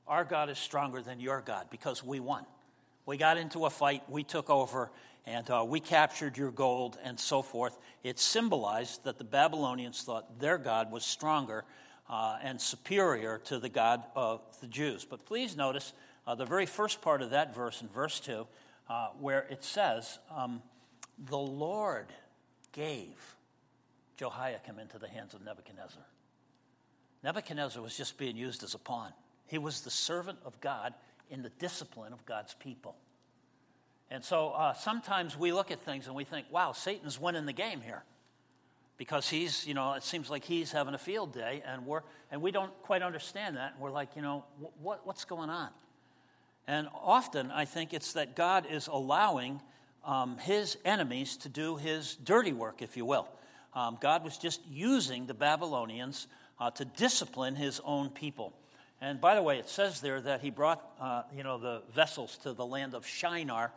Our 0.09 0.23
God 0.23 0.49
is 0.49 0.57
stronger 0.57 1.03
than 1.03 1.19
your 1.19 1.41
God 1.41 1.67
because 1.69 2.03
we 2.03 2.19
won. 2.19 2.43
We 3.05 3.15
got 3.15 3.37
into 3.37 3.65
a 3.65 3.69
fight, 3.69 4.01
we 4.09 4.23
took 4.23 4.49
over, 4.49 4.91
and 5.27 5.47
uh, 5.51 5.63
we 5.67 5.79
captured 5.79 6.35
your 6.35 6.49
gold 6.49 6.97
and 7.03 7.19
so 7.19 7.43
forth. 7.43 7.77
It 8.03 8.17
symbolized 8.17 9.03
that 9.03 9.19
the 9.19 9.23
Babylonians 9.23 10.01
thought 10.01 10.39
their 10.39 10.57
God 10.57 10.91
was 10.91 11.05
stronger 11.05 11.63
uh, 12.09 12.39
and 12.41 12.59
superior 12.59 13.37
to 13.45 13.59
the 13.59 13.69
God 13.69 14.03
of 14.15 14.41
the 14.61 14.67
Jews. 14.67 15.05
But 15.05 15.27
please 15.27 15.55
notice 15.55 15.93
uh, 16.25 16.33
the 16.33 16.45
very 16.45 16.65
first 16.65 17.03
part 17.03 17.21
of 17.21 17.29
that 17.29 17.53
verse 17.53 17.83
in 17.83 17.87
verse 17.87 18.19
2, 18.19 18.47
uh, 18.89 19.07
where 19.19 19.45
it 19.51 19.63
says, 19.63 20.17
um, 20.35 20.63
The 21.29 21.37
Lord 21.37 22.07
gave 22.71 23.35
Jehoiakim 24.17 24.79
into 24.79 24.97
the 24.97 25.07
hands 25.07 25.35
of 25.35 25.45
Nebuchadnezzar. 25.45 26.01
Nebuchadnezzar 27.23 27.81
was 27.81 27.95
just 27.95 28.17
being 28.17 28.35
used 28.35 28.63
as 28.63 28.73
a 28.73 28.79
pawn. 28.79 29.13
He 29.49 29.57
was 29.57 29.81
the 29.81 29.89
servant 29.89 30.39
of 30.45 30.59
God 30.61 30.93
in 31.29 31.41
the 31.41 31.49
discipline 31.49 32.13
of 32.13 32.25
God's 32.25 32.53
people. 32.53 32.95
And 34.11 34.23
so 34.23 34.49
uh, 34.49 34.73
sometimes 34.73 35.37
we 35.37 35.51
look 35.51 35.71
at 35.71 35.81
things 35.81 36.07
and 36.07 36.15
we 36.15 36.23
think, 36.23 36.47
wow, 36.49 36.71
Satan's 36.71 37.19
winning 37.19 37.45
the 37.45 37.53
game 37.53 37.81
here 37.81 38.03
because 38.97 39.29
he's, 39.29 39.65
you 39.67 39.73
know, 39.73 39.93
it 39.93 40.03
seems 40.03 40.29
like 40.29 40.43
he's 40.43 40.71
having 40.71 40.93
a 40.93 40.97
field 40.99 41.33
day, 41.33 41.63
and 41.65 41.85
we're 41.85 42.01
and 42.31 42.41
we 42.41 42.51
don't 42.51 42.71
quite 42.83 43.01
understand 43.01 43.55
that. 43.55 43.73
And 43.73 43.81
we're 43.81 43.91
like, 43.91 44.15
you 44.15 44.21
know, 44.21 44.43
what, 44.81 45.05
what's 45.05 45.25
going 45.25 45.49
on? 45.49 45.69
And 46.67 46.87
often 46.93 47.49
I 47.49 47.65
think 47.65 47.93
it's 47.93 48.13
that 48.13 48.35
God 48.35 48.67
is 48.69 48.87
allowing 48.87 49.61
um, 50.05 50.37
his 50.37 50.77
enemies 50.85 51.37
to 51.37 51.49
do 51.49 51.77
his 51.77 52.15
dirty 52.15 52.53
work, 52.53 52.81
if 52.81 52.97
you 52.97 53.05
will. 53.05 53.27
Um, 53.73 53.97
God 54.01 54.23
was 54.23 54.37
just 54.37 54.61
using 54.67 55.27
the 55.27 55.33
Babylonians 55.33 56.27
uh, 56.59 56.71
to 56.71 56.85
discipline 56.85 57.55
his 57.55 57.79
own 57.85 58.09
people. 58.09 58.53
And 59.01 59.21
by 59.21 59.35
the 59.35 59.41
way, 59.41 59.59
it 59.59 59.69
says 59.69 60.01
there 60.01 60.19
that 60.19 60.41
he 60.41 60.49
brought, 60.49 60.83
uh, 60.99 61.23
you 61.35 61.43
know, 61.43 61.57
the 61.57 61.81
vessels 61.93 62.37
to 62.43 62.51
the 62.51 62.65
land 62.65 62.93
of 62.93 63.07
Shinar. 63.07 63.71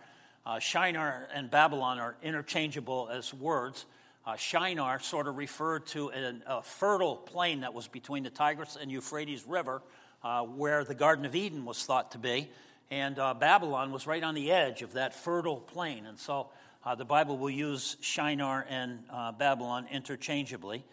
Uh, 0.45 0.59
Shinar 0.59 1.29
and 1.33 1.49
Babylon 1.49 2.01
are 2.01 2.17
interchangeable 2.25 3.09
as 3.13 3.33
words. 3.33 3.87
Uh, 4.27 4.35
Shinar 4.35 4.99
sort 4.99 5.29
of 5.29 5.37
referred 5.37 5.87
to 5.89 6.09
an, 6.11 6.43
a 6.47 6.61
fertile 6.63 7.17
plain 7.17 7.61
that 7.61 7.73
was 7.73 7.87
between 7.87 8.25
the 8.25 8.31
Tigris 8.31 8.77
and 8.81 8.91
Euphrates 8.91 9.47
River, 9.47 9.81
uh, 10.25 10.43
where 10.43 10.83
the 10.83 10.95
Garden 10.95 11.25
of 11.25 11.37
Eden 11.37 11.65
was 11.65 11.85
thought 11.85 12.11
to 12.13 12.19
be. 12.19 12.49
And 12.91 13.17
uh, 13.19 13.35
Babylon 13.35 13.93
was 13.93 14.09
right 14.09 14.23
on 14.23 14.35
the 14.35 14.51
edge 14.51 14.83
of 14.83 14.95
that 14.95 15.15
fertile 15.15 15.59
plain. 15.59 16.05
And 16.07 16.19
so 16.19 16.49
uh, 16.85 16.97
the 16.97 17.05
Bible 17.05 17.39
will 17.39 17.51
use 17.51 17.97
Shinar 18.01 18.67
and 18.69 18.99
Babylon 19.39 19.87
interchangeably. 19.91 20.85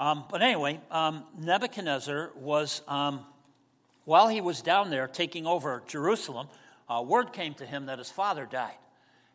Um, 0.00 0.24
but 0.30 0.40
anyway, 0.40 0.80
um, 0.90 1.24
Nebuchadnezzar 1.38 2.30
was, 2.36 2.80
um, 2.88 3.20
while 4.04 4.28
he 4.28 4.40
was 4.40 4.62
down 4.62 4.90
there 4.90 5.06
taking 5.06 5.46
over 5.46 5.82
Jerusalem, 5.86 6.48
uh, 6.88 7.02
word 7.06 7.32
came 7.32 7.54
to 7.54 7.66
him 7.66 7.86
that 7.86 7.98
his 7.98 8.10
father 8.10 8.46
died. 8.50 8.74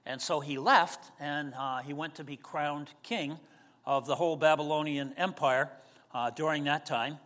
And 0.06 0.21
so 0.21 0.39
he 0.39 0.58
left 0.58 1.12
and 1.19 1.54
uh, 1.58 1.80
he 1.80 1.93
went 1.93 2.15
to 2.15 2.23
be 2.23 2.38
crowned 2.38 2.89
king 3.01 3.38
of 3.86 4.06
the 4.06 4.15
whole 4.15 4.36
Babylonian 4.36 5.13
Empire 5.17 5.69
uh, 6.13 6.30
during 6.32 6.65
that 6.65 6.86
time. 6.86 7.17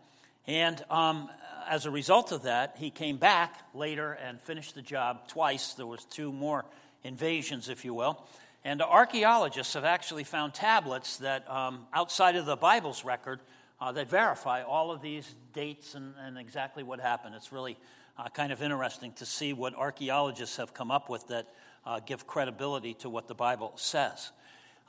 And 0.48 0.84
um, 0.90 1.30
as 1.68 1.86
a 1.86 1.92
result 1.92 2.32
of 2.32 2.44
that, 2.44 2.76
he 2.80 2.90
came 2.90 3.18
back 3.18 3.56
later 3.74 4.14
and 4.14 4.40
finished 4.42 4.76
the 4.76 4.82
job 4.82 5.28
twice. 5.28 5.74
There 5.74 5.86
was 5.86 6.06
two 6.06 6.32
more 6.32 6.66
invasions, 7.04 7.70
if 7.70 7.86
you 7.86 7.94
will. 7.94 8.24
And 8.64 8.82
archaeologists 8.82 9.74
have 9.76 9.86
actually 9.86 10.24
found 10.24 10.54
tablets 10.54 11.18
that, 11.18 11.50
um, 11.50 11.86
outside 11.94 12.36
of 12.36 12.46
the 12.46 12.58
Bible's 12.58 13.06
record, 13.06 13.40
uh, 13.82 13.92
that 13.92 14.10
verify 14.10 14.62
all 14.64 14.92
of 14.92 15.02
these 15.02 15.36
dates 15.54 15.96
and, 15.96 16.14
and 16.20 16.38
exactly 16.38 16.84
what 16.84 17.00
happened. 17.00 17.36
It's 17.36 17.52
really 17.52 17.78
uh, 18.18 18.30
kind 18.30 18.52
of 18.52 18.62
interesting 18.62 19.14
to 19.14 19.26
see 19.26 19.54
what 19.54 19.74
archaeologists 19.76 20.58
have 20.58 20.74
come 20.74 20.92
up 20.92 21.10
with 21.10 21.28
that 21.28 21.48
uh, 21.86 22.00
give 22.00 22.28
credibility 22.28 22.94
to 22.96 23.10
what 23.10 23.28
the 23.28 23.36
Bible 23.36 23.72
says. 23.76 24.32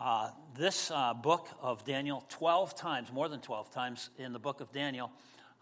Uh, 0.01 0.31
this 0.57 0.91
uh, 0.91 1.15
book 1.15 1.49
of 1.61 1.85
Daniel, 1.85 2.25
12 2.31 2.75
times, 2.75 3.13
more 3.13 3.29
than 3.29 3.41
12 3.41 3.71
times 3.71 4.11
in 4.19 4.33
the 4.33 4.39
book 4.39 4.61
of 4.61 4.73
Daniel, 4.73 5.13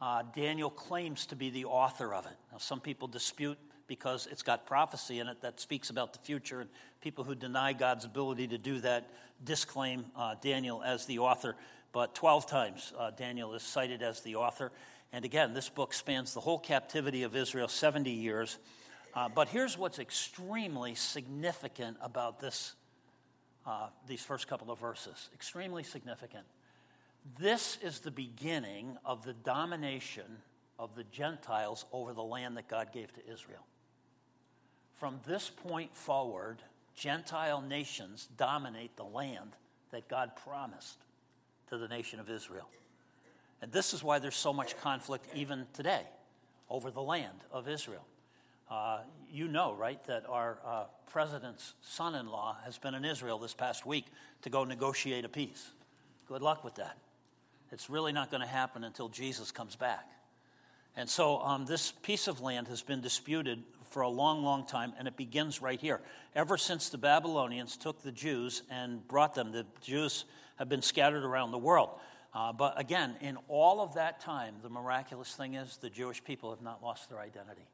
uh, 0.01 0.23
Daniel 0.35 0.71
claims 0.71 1.27
to 1.27 1.37
be 1.37 1.51
the 1.51 1.65
author 1.65 2.15
of 2.15 2.25
it. 2.25 2.37
Now, 2.53 2.59
some 2.59 2.81
people 2.81 3.09
dispute 3.09 3.59
because 3.89 4.29
it's 4.31 4.43
got 4.43 4.65
prophecy 4.65 5.19
in 5.19 5.27
it 5.27 5.41
that 5.41 5.59
speaks 5.59 5.91
about 5.91 6.13
the 6.13 6.19
future, 6.21 6.61
and 6.61 6.71
people 7.01 7.25
who 7.25 7.35
deny 7.35 7.73
God's 7.73 8.05
ability 8.05 8.49
to 8.49 8.59
do 8.59 8.81
that 8.81 9.11
disclaim 9.43 10.05
uh, 10.15 10.37
Daniel 10.41 10.83
as 10.83 11.07
the 11.07 11.19
author. 11.19 11.57
But 11.99 12.15
12 12.15 12.47
times 12.47 12.93
uh, 12.97 13.11
Daniel 13.11 13.55
is 13.55 13.63
cited 13.65 14.05
as 14.05 14.21
the 14.21 14.37
author. 14.37 14.71
And 15.13 15.25
again, 15.25 15.53
this 15.53 15.69
book 15.69 15.93
spans 15.93 16.33
the 16.33 16.39
whole 16.39 16.61
captivity 16.61 17.25
of 17.25 17.35
Israel, 17.35 17.67
70 17.67 18.09
years. 18.13 18.57
Uh, 19.15 19.29
but 19.29 19.49
here's 19.49 19.77
what's 19.77 19.99
extremely 19.99 20.95
significant 20.95 21.97
about 22.01 22.39
this, 22.39 22.77
uh, 23.67 23.89
these 24.07 24.23
first 24.23 24.47
couple 24.47 24.71
of 24.71 24.79
verses. 24.79 25.29
Extremely 25.35 25.83
significant. 25.83 26.45
This 27.41 27.79
is 27.83 27.99
the 27.99 28.13
beginning 28.13 28.97
of 29.05 29.25
the 29.25 29.35
domination 29.35 30.39
of 30.79 30.95
the 30.95 31.03
Gentiles 31.03 31.85
over 31.91 32.13
the 32.13 32.23
land 32.23 32.57
that 32.59 32.69
God 32.69 32.93
gave 32.93 33.13
to 33.15 33.29
Israel. 33.29 33.67
From 34.95 35.19
this 35.27 35.51
point 35.51 35.93
forward, 35.97 36.63
Gentile 36.95 37.61
nations 37.61 38.29
dominate 38.37 38.97
the 38.97 39.03
land 39.03 39.57
that 39.91 40.09
God 40.09 40.37
promised 40.37 41.03
to 41.71 41.79
the 41.79 41.89
nation 41.89 42.21
of 42.21 42.31
Israel. 42.31 42.69
And 43.61 43.73
this 43.73 43.93
is 43.93 44.03
why 44.03 44.19
there's 44.19 44.37
so 44.37 44.53
much 44.53 44.79
conflict 44.79 45.27
even 45.35 45.67
today 45.73 46.03
over 46.71 46.91
the 46.91 47.03
land 47.03 47.39
of 47.51 47.69
Israel. 47.69 48.05
Uh, 48.71 49.01
you 49.31 49.49
know, 49.49 49.75
right, 49.75 50.03
that 50.05 50.25
our 50.29 50.59
uh, 50.65 50.85
president's 51.11 51.75
son 51.81 52.15
in 52.15 52.29
law 52.29 52.57
has 52.65 52.79
been 52.79 52.95
in 52.95 53.05
Israel 53.05 53.39
this 53.39 53.55
past 53.55 53.87
week 53.87 54.05
to 54.43 54.51
go 54.51 54.65
negotiate 54.65 55.25
a 55.25 55.29
peace. 55.29 55.71
Good 56.29 56.43
luck 56.43 56.65
with 56.65 56.75
that. 56.77 56.99
It's 57.73 57.89
really 57.89 58.13
not 58.13 58.31
going 58.31 58.43
to 58.43 58.47
happen 58.47 58.85
until 58.85 59.09
Jesus 59.09 59.51
comes 59.51 59.77
back. 59.77 60.07
And 60.97 61.09
so 61.09 61.39
um, 61.41 61.65
this 61.65 61.93
piece 61.93 62.29
of 62.29 62.41
land 62.41 62.69
has 62.69 62.83
been 62.83 63.01
disputed 63.01 63.63
for 63.91 64.03
a 64.03 64.09
long, 64.09 64.43
long 64.43 64.67
time, 64.67 64.93
and 64.99 65.09
it 65.09 65.17
begins 65.17 65.63
right 65.63 65.81
here. 65.81 66.01
Ever 66.35 66.59
since 66.59 66.91
the 66.91 66.99
Babylonians 66.99 67.77
took 67.77 68.03
the 68.03 68.13
Jews 68.13 68.63
and 68.71 69.07
brought 69.09 69.35
them, 69.35 69.53
the 69.53 69.65
Jews 69.81 70.25
have 70.59 70.69
been 70.69 70.83
scattered 70.83 71.25
around 71.25 71.53
the 71.53 71.59
world. 71.59 71.91
Uh, 72.35 72.53
but 72.53 72.79
again, 72.79 73.17
in 73.21 73.39
all 73.49 73.81
of 73.81 73.95
that 73.95 74.21
time, 74.21 74.57
the 74.63 74.69
miraculous 74.69 75.35
thing 75.35 75.55
is 75.55 75.79
the 75.79 75.91
Jewish 75.91 76.23
people 76.23 76.51
have 76.51 76.63
not 76.63 76.83
lost 76.83 77.09
their 77.09 77.21
identity. 77.21 77.67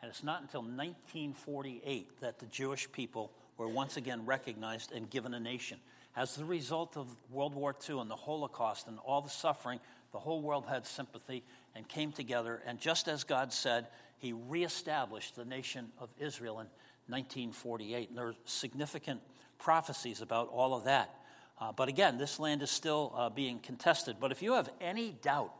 And 0.00 0.08
it's 0.08 0.24
not 0.24 0.40
until 0.40 0.62
1948 0.62 2.20
that 2.20 2.38
the 2.38 2.46
Jewish 2.46 2.90
people 2.90 3.32
were 3.58 3.68
once 3.68 3.96
again 3.98 4.24
recognized 4.24 4.92
and 4.92 5.10
given 5.10 5.34
a 5.34 5.40
nation. 5.40 5.78
As 6.16 6.34
the 6.34 6.44
result 6.44 6.96
of 6.96 7.06
World 7.30 7.54
War 7.54 7.76
II 7.88 8.00
and 8.00 8.10
the 8.10 8.16
Holocaust 8.16 8.88
and 8.88 8.98
all 9.04 9.20
the 9.20 9.30
suffering, 9.30 9.78
the 10.12 10.18
whole 10.18 10.40
world 10.40 10.66
had 10.66 10.86
sympathy 10.86 11.44
and 11.76 11.86
came 11.86 12.12
together. 12.12 12.62
And 12.66 12.80
just 12.80 13.08
as 13.08 13.24
God 13.24 13.52
said, 13.52 13.86
He 14.18 14.32
reestablished 14.32 15.36
the 15.36 15.44
nation 15.44 15.92
of 15.98 16.08
Israel 16.18 16.60
in 16.60 16.66
1948. 17.08 18.08
And 18.08 18.18
there 18.18 18.28
are 18.28 18.34
significant 18.44 19.20
prophecies 19.58 20.22
about 20.22 20.48
all 20.48 20.74
of 20.74 20.84
that. 20.84 21.14
Uh, 21.60 21.72
but 21.72 21.88
again, 21.88 22.16
this 22.16 22.40
land 22.40 22.62
is 22.62 22.70
still 22.70 23.12
uh, 23.14 23.28
being 23.28 23.58
contested. 23.58 24.16
But 24.18 24.32
if 24.32 24.42
you 24.42 24.54
have 24.54 24.70
any 24.80 25.10
doubt 25.10 25.52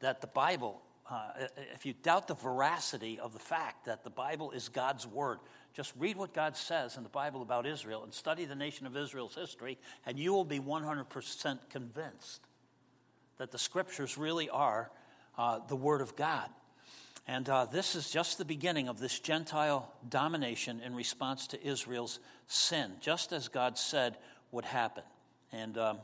that 0.00 0.20
the 0.20 0.26
Bible 0.26 0.80
uh, 1.10 1.46
if 1.74 1.84
you 1.84 1.92
doubt 1.92 2.26
the 2.26 2.34
veracity 2.34 3.18
of 3.18 3.34
the 3.34 3.38
fact 3.38 3.84
that 3.84 4.02
the 4.02 4.10
Bible 4.10 4.52
is 4.52 4.70
God's 4.70 5.06
word, 5.06 5.40
just 5.74 5.92
read 5.98 6.16
what 6.16 6.32
God 6.32 6.56
says 6.56 6.96
in 6.96 7.02
the 7.02 7.08
Bible 7.10 7.42
about 7.42 7.66
Israel 7.66 8.02
and 8.04 8.14
study 8.14 8.46
the 8.46 8.54
nation 8.54 8.86
of 8.86 8.96
Israel's 8.96 9.34
history, 9.34 9.78
and 10.06 10.18
you 10.18 10.32
will 10.32 10.44
be 10.44 10.58
100% 10.58 11.58
convinced 11.68 12.40
that 13.36 13.50
the 13.50 13.58
scriptures 13.58 14.16
really 14.16 14.48
are 14.48 14.90
uh, 15.36 15.58
the 15.68 15.76
word 15.76 16.00
of 16.00 16.16
God. 16.16 16.48
And 17.26 17.48
uh, 17.48 17.66
this 17.66 17.94
is 17.94 18.10
just 18.10 18.38
the 18.38 18.44
beginning 18.44 18.88
of 18.88 18.98
this 18.98 19.18
Gentile 19.18 19.92
domination 20.08 20.80
in 20.80 20.94
response 20.94 21.46
to 21.48 21.66
Israel's 21.66 22.20
sin, 22.46 22.92
just 23.00 23.32
as 23.32 23.48
God 23.48 23.76
said 23.76 24.16
would 24.50 24.64
happen. 24.64 25.04
And 25.52 25.76
um, 25.76 25.98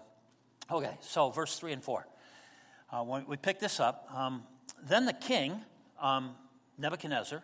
okay, 0.71 0.97
so 1.01 1.31
verse 1.31 1.59
3 1.59 1.73
and 1.73 1.83
4. 1.83 2.07
Uh, 2.91 3.03
when 3.03 3.27
we 3.27 3.37
pick 3.37 3.61
this 3.61 3.81
up, 3.81 4.09
um, 4.15 4.43
then 4.87 5.07
the 5.07 5.13
king, 5.13 5.61
um, 6.01 6.35
Nebuchadnezzar, 6.79 7.43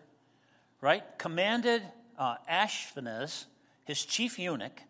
right, 0.80 1.02
commanded 1.18 1.82
uh, 2.18 2.36
Ashpenaz, 2.50 3.46
his 3.84 4.04
chief 4.04 4.38
eunuch, 4.38 4.82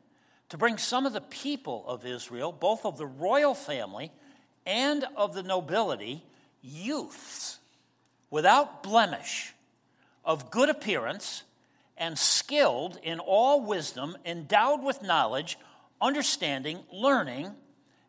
to 0.48 0.58
bring 0.58 0.78
some 0.78 1.06
of 1.06 1.12
the 1.12 1.20
people 1.20 1.84
of 1.86 2.04
Israel, 2.04 2.52
both 2.52 2.84
of 2.84 2.98
the 2.98 3.06
royal 3.06 3.54
family 3.54 4.12
and 4.66 5.04
of 5.16 5.34
the 5.34 5.42
nobility, 5.42 6.22
youths 6.62 7.58
without 8.30 8.82
blemish, 8.82 9.52
of 10.24 10.50
good 10.50 10.68
appearance, 10.68 11.44
and 11.96 12.18
skilled 12.18 12.98
in 13.02 13.20
all 13.20 13.64
wisdom, 13.64 14.16
endowed 14.24 14.82
with 14.82 15.02
knowledge, 15.02 15.56
understanding, 16.04 16.78
learning, 16.92 17.50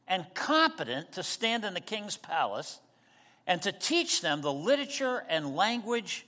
and 0.05 0.25
competent 0.33 1.13
to 1.13 1.23
stand 1.23 1.63
in 1.63 1.73
the 1.73 1.79
king's 1.79 2.17
palace 2.17 2.79
and 3.47 3.61
to 3.61 3.71
teach 3.71 4.21
them 4.21 4.41
the 4.41 4.51
literature 4.51 5.23
and 5.29 5.55
language 5.55 6.25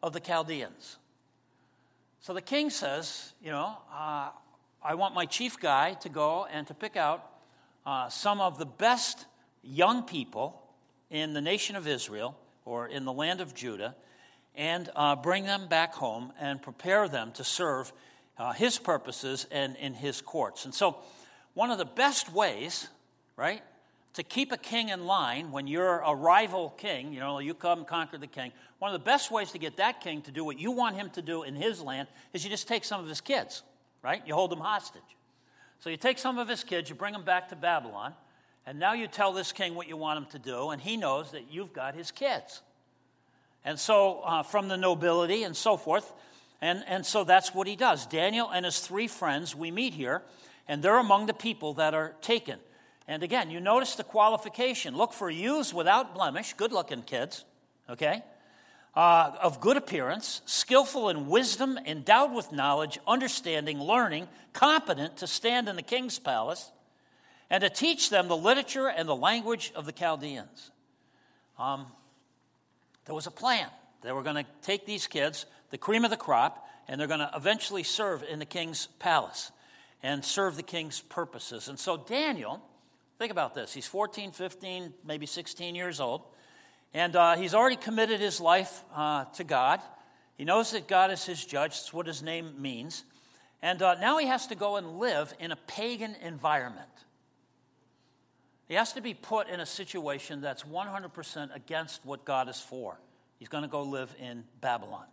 of 0.00 0.12
the 0.12 0.20
Chaldeans. 0.20 0.96
So 2.20 2.32
the 2.32 2.40
king 2.40 2.70
says, 2.70 3.32
You 3.42 3.50
know, 3.50 3.76
uh, 3.92 4.28
I 4.82 4.94
want 4.94 5.14
my 5.14 5.26
chief 5.26 5.58
guy 5.58 5.94
to 5.94 6.08
go 6.08 6.46
and 6.50 6.66
to 6.68 6.74
pick 6.74 6.96
out 6.96 7.28
uh, 7.84 8.08
some 8.08 8.40
of 8.40 8.58
the 8.58 8.66
best 8.66 9.26
young 9.62 10.04
people 10.04 10.62
in 11.10 11.32
the 11.32 11.40
nation 11.40 11.74
of 11.74 11.88
Israel 11.88 12.38
or 12.64 12.86
in 12.86 13.04
the 13.04 13.12
land 13.12 13.40
of 13.40 13.54
Judah 13.54 13.96
and 14.54 14.88
uh, 14.94 15.16
bring 15.16 15.44
them 15.44 15.68
back 15.68 15.94
home 15.94 16.32
and 16.38 16.62
prepare 16.62 17.08
them 17.08 17.32
to 17.32 17.44
serve 17.44 17.92
uh, 18.38 18.52
his 18.52 18.78
purposes 18.78 19.46
and 19.50 19.76
in 19.76 19.94
his 19.94 20.20
courts. 20.20 20.64
And 20.64 20.74
so, 20.74 20.98
one 21.54 21.70
of 21.70 21.78
the 21.78 21.84
best 21.84 22.32
ways, 22.32 22.88
right, 23.36 23.62
to 24.14 24.22
keep 24.22 24.52
a 24.52 24.56
king 24.56 24.88
in 24.90 25.06
line 25.06 25.50
when 25.50 25.66
you're 25.66 26.00
a 26.00 26.14
rival 26.14 26.70
king, 26.70 27.12
you 27.12 27.20
know, 27.20 27.40
you 27.40 27.54
come 27.54 27.84
conquer 27.84 28.18
the 28.18 28.26
king. 28.26 28.52
One 28.78 28.92
of 28.94 29.00
the 29.00 29.04
best 29.04 29.30
ways 29.30 29.52
to 29.52 29.58
get 29.58 29.76
that 29.78 30.00
king 30.00 30.22
to 30.22 30.30
do 30.30 30.44
what 30.44 30.58
you 30.58 30.70
want 30.70 30.96
him 30.96 31.10
to 31.10 31.22
do 31.22 31.42
in 31.42 31.54
his 31.54 31.80
land 31.80 32.08
is 32.32 32.44
you 32.44 32.50
just 32.50 32.68
take 32.68 32.84
some 32.84 33.00
of 33.00 33.08
his 33.08 33.20
kids, 33.20 33.62
right? 34.02 34.22
You 34.26 34.34
hold 34.34 34.50
them 34.50 34.60
hostage. 34.60 35.02
So 35.80 35.90
you 35.90 35.96
take 35.96 36.18
some 36.18 36.38
of 36.38 36.48
his 36.48 36.64
kids, 36.64 36.88
you 36.90 36.96
bring 36.96 37.12
them 37.12 37.24
back 37.24 37.48
to 37.50 37.56
Babylon, 37.56 38.12
and 38.66 38.78
now 38.78 38.92
you 38.92 39.06
tell 39.06 39.32
this 39.32 39.52
king 39.52 39.74
what 39.74 39.88
you 39.88 39.96
want 39.96 40.18
him 40.18 40.26
to 40.32 40.38
do, 40.38 40.70
and 40.70 40.80
he 40.80 40.96
knows 40.96 41.32
that 41.32 41.50
you've 41.50 41.72
got 41.72 41.94
his 41.94 42.10
kids. 42.10 42.62
And 43.64 43.78
so, 43.78 44.20
uh, 44.20 44.42
from 44.42 44.68
the 44.68 44.76
nobility 44.76 45.42
and 45.42 45.56
so 45.56 45.76
forth, 45.76 46.12
and, 46.60 46.84
and 46.86 47.06
so 47.06 47.24
that's 47.24 47.54
what 47.54 47.66
he 47.66 47.76
does. 47.76 48.06
Daniel 48.06 48.50
and 48.50 48.64
his 48.64 48.80
three 48.80 49.06
friends, 49.08 49.54
we 49.54 49.70
meet 49.70 49.94
here, 49.94 50.22
and 50.66 50.82
they're 50.82 50.98
among 50.98 51.26
the 51.26 51.34
people 51.34 51.74
that 51.74 51.94
are 51.94 52.14
taken. 52.20 52.58
And 53.06 53.22
again, 53.22 53.50
you 53.50 53.60
notice 53.60 53.94
the 53.94 54.04
qualification. 54.04 54.96
Look 54.96 55.12
for 55.12 55.30
youths 55.30 55.72
without 55.72 56.14
blemish, 56.14 56.52
good 56.54 56.72
looking 56.72 57.02
kids, 57.02 57.44
okay? 57.88 58.22
Uh, 58.94 59.32
of 59.40 59.60
good 59.60 59.76
appearance, 59.76 60.42
skillful 60.44 61.08
in 61.08 61.28
wisdom, 61.28 61.78
endowed 61.86 62.34
with 62.34 62.52
knowledge, 62.52 62.98
understanding, 63.06 63.80
learning, 63.80 64.28
competent 64.52 65.18
to 65.18 65.26
stand 65.26 65.68
in 65.68 65.76
the 65.76 65.82
king's 65.82 66.18
palace, 66.18 66.70
and 67.48 67.62
to 67.62 67.70
teach 67.70 68.10
them 68.10 68.28
the 68.28 68.36
literature 68.36 68.88
and 68.88 69.08
the 69.08 69.16
language 69.16 69.72
of 69.74 69.86
the 69.86 69.92
Chaldeans. 69.92 70.70
Um, 71.58 71.86
there 73.06 73.14
was 73.14 73.26
a 73.26 73.30
plan. 73.30 73.68
They 74.02 74.12
were 74.12 74.22
going 74.22 74.36
to 74.36 74.46
take 74.62 74.84
these 74.84 75.06
kids, 75.06 75.46
the 75.70 75.78
cream 75.78 76.04
of 76.04 76.10
the 76.10 76.16
crop, 76.16 76.66
and 76.86 77.00
they're 77.00 77.08
going 77.08 77.20
to 77.20 77.30
eventually 77.34 77.82
serve 77.82 78.22
in 78.22 78.38
the 78.38 78.46
king's 78.46 78.86
palace 78.98 79.52
and 80.02 80.24
serve 80.24 80.56
the 80.56 80.62
king's 80.62 81.00
purposes. 81.00 81.68
And 81.68 81.78
so 81.78 81.96
Daniel 81.96 82.62
Think 83.18 83.32
about 83.32 83.52
this. 83.52 83.74
He's 83.74 83.86
14, 83.86 84.30
15, 84.30 84.94
maybe 85.04 85.26
16 85.26 85.74
years 85.74 85.98
old, 85.98 86.22
and 86.94 87.16
uh, 87.16 87.34
he's 87.34 87.52
already 87.52 87.74
committed 87.74 88.20
his 88.20 88.40
life 88.40 88.84
uh, 88.94 89.24
to 89.34 89.44
God. 89.44 89.80
He 90.36 90.44
knows 90.44 90.70
that 90.70 90.86
God 90.86 91.10
is 91.10 91.26
his 91.26 91.44
judge. 91.44 91.72
That's 91.72 91.92
what 91.92 92.06
his 92.06 92.22
name 92.22 92.62
means. 92.62 93.02
And 93.60 93.82
uh, 93.82 93.94
now 93.94 94.18
he 94.18 94.26
has 94.28 94.46
to 94.46 94.54
go 94.54 94.76
and 94.76 95.00
live 95.00 95.34
in 95.40 95.50
a 95.50 95.56
pagan 95.56 96.14
environment. 96.22 96.88
He 98.68 98.74
has 98.74 98.92
to 98.92 99.00
be 99.00 99.14
put 99.14 99.48
in 99.48 99.58
a 99.58 99.66
situation 99.66 100.40
that's 100.40 100.62
100% 100.62 101.56
against 101.56 102.06
what 102.06 102.24
God 102.24 102.48
is 102.48 102.60
for. 102.60 103.00
He's 103.40 103.48
going 103.48 103.64
to 103.64 103.68
go 103.68 103.82
live 103.82 104.14
in 104.20 104.44
Babylon. 104.60 105.06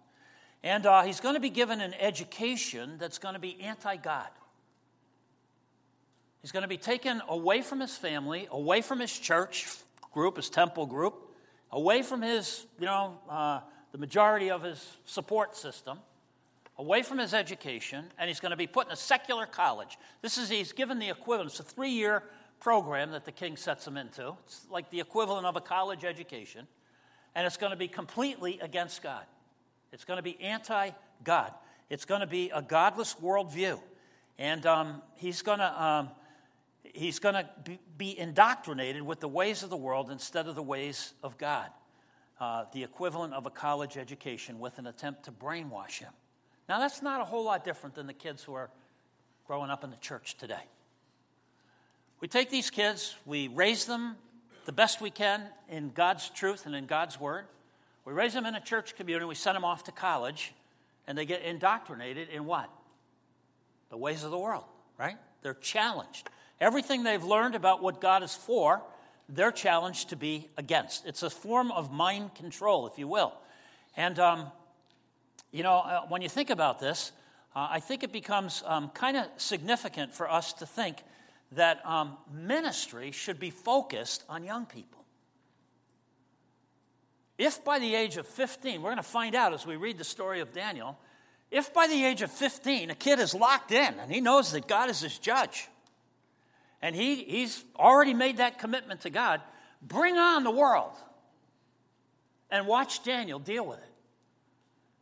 And 0.63 0.85
uh, 0.85 1.03
he's 1.03 1.19
going 1.19 1.35
to 1.35 1.41
be 1.41 1.49
given 1.49 1.81
an 1.81 1.93
education 1.99 2.97
that's 2.97 3.17
going 3.17 3.33
to 3.33 3.39
be 3.39 3.59
anti 3.61 3.97
God. 3.97 4.29
He's 6.41 6.51
going 6.51 6.63
to 6.63 6.67
be 6.69 6.77
taken 6.77 7.21
away 7.27 7.61
from 7.61 7.79
his 7.79 7.97
family, 7.97 8.47
away 8.51 8.81
from 8.81 8.99
his 8.99 9.17
church 9.17 9.67
group, 10.11 10.37
his 10.37 10.49
temple 10.49 10.85
group, 10.85 11.31
away 11.71 12.03
from 12.03 12.21
his, 12.21 12.65
you 12.79 12.85
know, 12.85 13.17
uh, 13.29 13.61
the 13.91 13.97
majority 13.97 14.51
of 14.51 14.61
his 14.61 14.97
support 15.05 15.55
system, 15.55 15.99
away 16.77 17.01
from 17.01 17.17
his 17.17 17.33
education, 17.33 18.05
and 18.17 18.27
he's 18.27 18.39
going 18.39 18.51
to 18.51 18.57
be 18.57 18.67
put 18.67 18.85
in 18.87 18.93
a 18.93 18.95
secular 18.95 19.45
college. 19.45 19.97
This 20.21 20.37
is, 20.37 20.49
he's 20.49 20.71
given 20.71 20.99
the 20.99 21.09
equivalent, 21.09 21.51
it's 21.51 21.59
a 21.59 21.63
three 21.63 21.89
year 21.89 22.23
program 22.59 23.11
that 23.11 23.25
the 23.25 23.31
king 23.31 23.57
sets 23.57 23.87
him 23.87 23.97
into. 23.97 24.33
It's 24.45 24.65
like 24.69 24.89
the 24.89 24.99
equivalent 24.99 25.45
of 25.45 25.55
a 25.55 25.61
college 25.61 26.05
education, 26.05 26.67
and 27.33 27.45
it's 27.45 27.57
going 27.57 27.71
to 27.71 27.77
be 27.77 27.87
completely 27.87 28.59
against 28.61 29.01
God. 29.01 29.25
It's 29.95 30.03
going 30.03 30.17
to 30.17 30.23
be 30.23 30.39
anti 30.41 30.89
God. 31.23 31.53
It's 31.89 32.03
going 32.03 32.19
to 32.19 32.27
be 32.27 32.51
a 32.53 32.61
godless 32.61 33.15
worldview. 33.15 33.79
And 34.37 34.65
um, 34.65 35.01
he's 35.15 35.41
going 35.41 35.59
to. 35.59 35.83
Um, 35.83 36.09
he's 36.83 37.19
going 37.19 37.35
to 37.35 37.47
be 37.97 38.17
indoctrinated 38.17 39.01
with 39.01 39.19
the 39.19 39.27
ways 39.27 39.63
of 39.63 39.69
the 39.69 39.77
world 39.77 40.11
instead 40.11 40.47
of 40.47 40.55
the 40.55 40.63
ways 40.63 41.13
of 41.23 41.37
God. 41.37 41.69
Uh, 42.39 42.65
the 42.73 42.83
equivalent 42.83 43.33
of 43.33 43.45
a 43.45 43.49
college 43.49 43.97
education 43.97 44.59
with 44.59 44.79
an 44.79 44.87
attempt 44.87 45.23
to 45.23 45.31
brainwash 45.31 45.99
him. 45.99 46.11
Now, 46.67 46.79
that's 46.79 47.01
not 47.01 47.21
a 47.21 47.25
whole 47.25 47.45
lot 47.45 47.63
different 47.63 47.95
than 47.95 48.07
the 48.07 48.13
kids 48.13 48.43
who 48.43 48.53
are 48.53 48.69
growing 49.47 49.69
up 49.69 49.83
in 49.83 49.91
the 49.91 49.97
church 49.97 50.37
today. 50.37 50.63
We 52.19 52.27
take 52.27 52.49
these 52.49 52.69
kids, 52.69 53.15
we 53.25 53.47
raise 53.47 53.85
them 53.85 54.15
the 54.65 54.73
best 54.73 54.99
we 54.99 55.09
can 55.09 55.43
in 55.69 55.91
God's 55.91 56.29
truth 56.29 56.65
and 56.65 56.75
in 56.75 56.85
God's 56.85 57.19
word. 57.19 57.45
We 58.05 58.13
raise 58.13 58.33
them 58.33 58.45
in 58.45 58.55
a 58.55 58.61
church 58.61 58.95
community, 58.95 59.25
we 59.25 59.35
send 59.35 59.55
them 59.55 59.65
off 59.65 59.83
to 59.85 59.91
college, 59.91 60.53
and 61.07 61.17
they 61.17 61.25
get 61.25 61.41
indoctrinated 61.41 62.29
in 62.29 62.45
what? 62.45 62.69
the 63.89 63.97
ways 63.97 64.25
of 64.25 64.31
the 64.31 64.37
world, 64.37 64.65
right? 64.97 65.15
They're 65.41 65.53
challenged. 65.53 66.29
Everything 66.59 67.03
they've 67.03 67.23
learned 67.23 67.55
about 67.55 67.81
what 67.81 68.01
God 68.01 68.23
is 68.23 68.35
for, 68.35 68.81
they're 69.29 69.51
challenged 69.51 70.09
to 70.09 70.17
be 70.17 70.49
against. 70.57 71.05
It's 71.05 71.23
a 71.23 71.29
form 71.29 71.71
of 71.71 71.93
mind 71.93 72.35
control, 72.35 72.87
if 72.87 72.97
you 72.97 73.07
will. 73.07 73.33
And, 73.95 74.19
um, 74.19 74.51
you 75.51 75.63
know, 75.63 75.77
uh, 75.77 76.01
when 76.09 76.21
you 76.21 76.27
think 76.27 76.49
about 76.49 76.79
this, 76.79 77.13
uh, 77.55 77.67
I 77.71 77.79
think 77.79 78.03
it 78.03 78.11
becomes 78.11 78.63
um, 78.65 78.89
kind 78.89 79.15
of 79.15 79.27
significant 79.37 80.13
for 80.13 80.29
us 80.29 80.51
to 80.53 80.65
think 80.65 80.97
that 81.53 81.85
um, 81.85 82.17
ministry 82.33 83.11
should 83.11 83.39
be 83.39 83.49
focused 83.49 84.25
on 84.27 84.43
young 84.43 84.65
people. 84.65 85.04
If 87.37 87.63
by 87.63 87.79
the 87.79 87.95
age 87.95 88.17
of 88.17 88.27
15, 88.27 88.81
we're 88.81 88.89
going 88.89 88.97
to 88.97 89.03
find 89.03 89.35
out 89.35 89.53
as 89.53 89.65
we 89.65 89.75
read 89.75 89.97
the 89.97 90.03
story 90.03 90.39
of 90.39 90.53
Daniel, 90.53 90.97
if 91.51 91.73
by 91.73 91.87
the 91.87 92.05
age 92.05 92.21
of 92.21 92.31
15 92.31 92.89
a 92.89 92.95
kid 92.95 93.19
is 93.19 93.33
locked 93.33 93.71
in 93.71 93.93
and 93.99 94.11
he 94.11 94.21
knows 94.21 94.51
that 94.51 94.67
God 94.67 94.89
is 94.89 95.01
his 95.01 95.17
judge, 95.17 95.67
and 96.81 96.95
he, 96.95 97.23
he's 97.23 97.63
already 97.77 98.13
made 98.13 98.37
that 98.37 98.59
commitment 98.59 99.01
to 99.01 99.09
God, 99.09 99.41
bring 99.81 100.17
on 100.17 100.43
the 100.43 100.51
world 100.51 100.93
and 102.51 102.67
watch 102.67 103.03
Daniel 103.03 103.39
deal 103.39 103.65
with 103.65 103.79
it. 103.79 103.91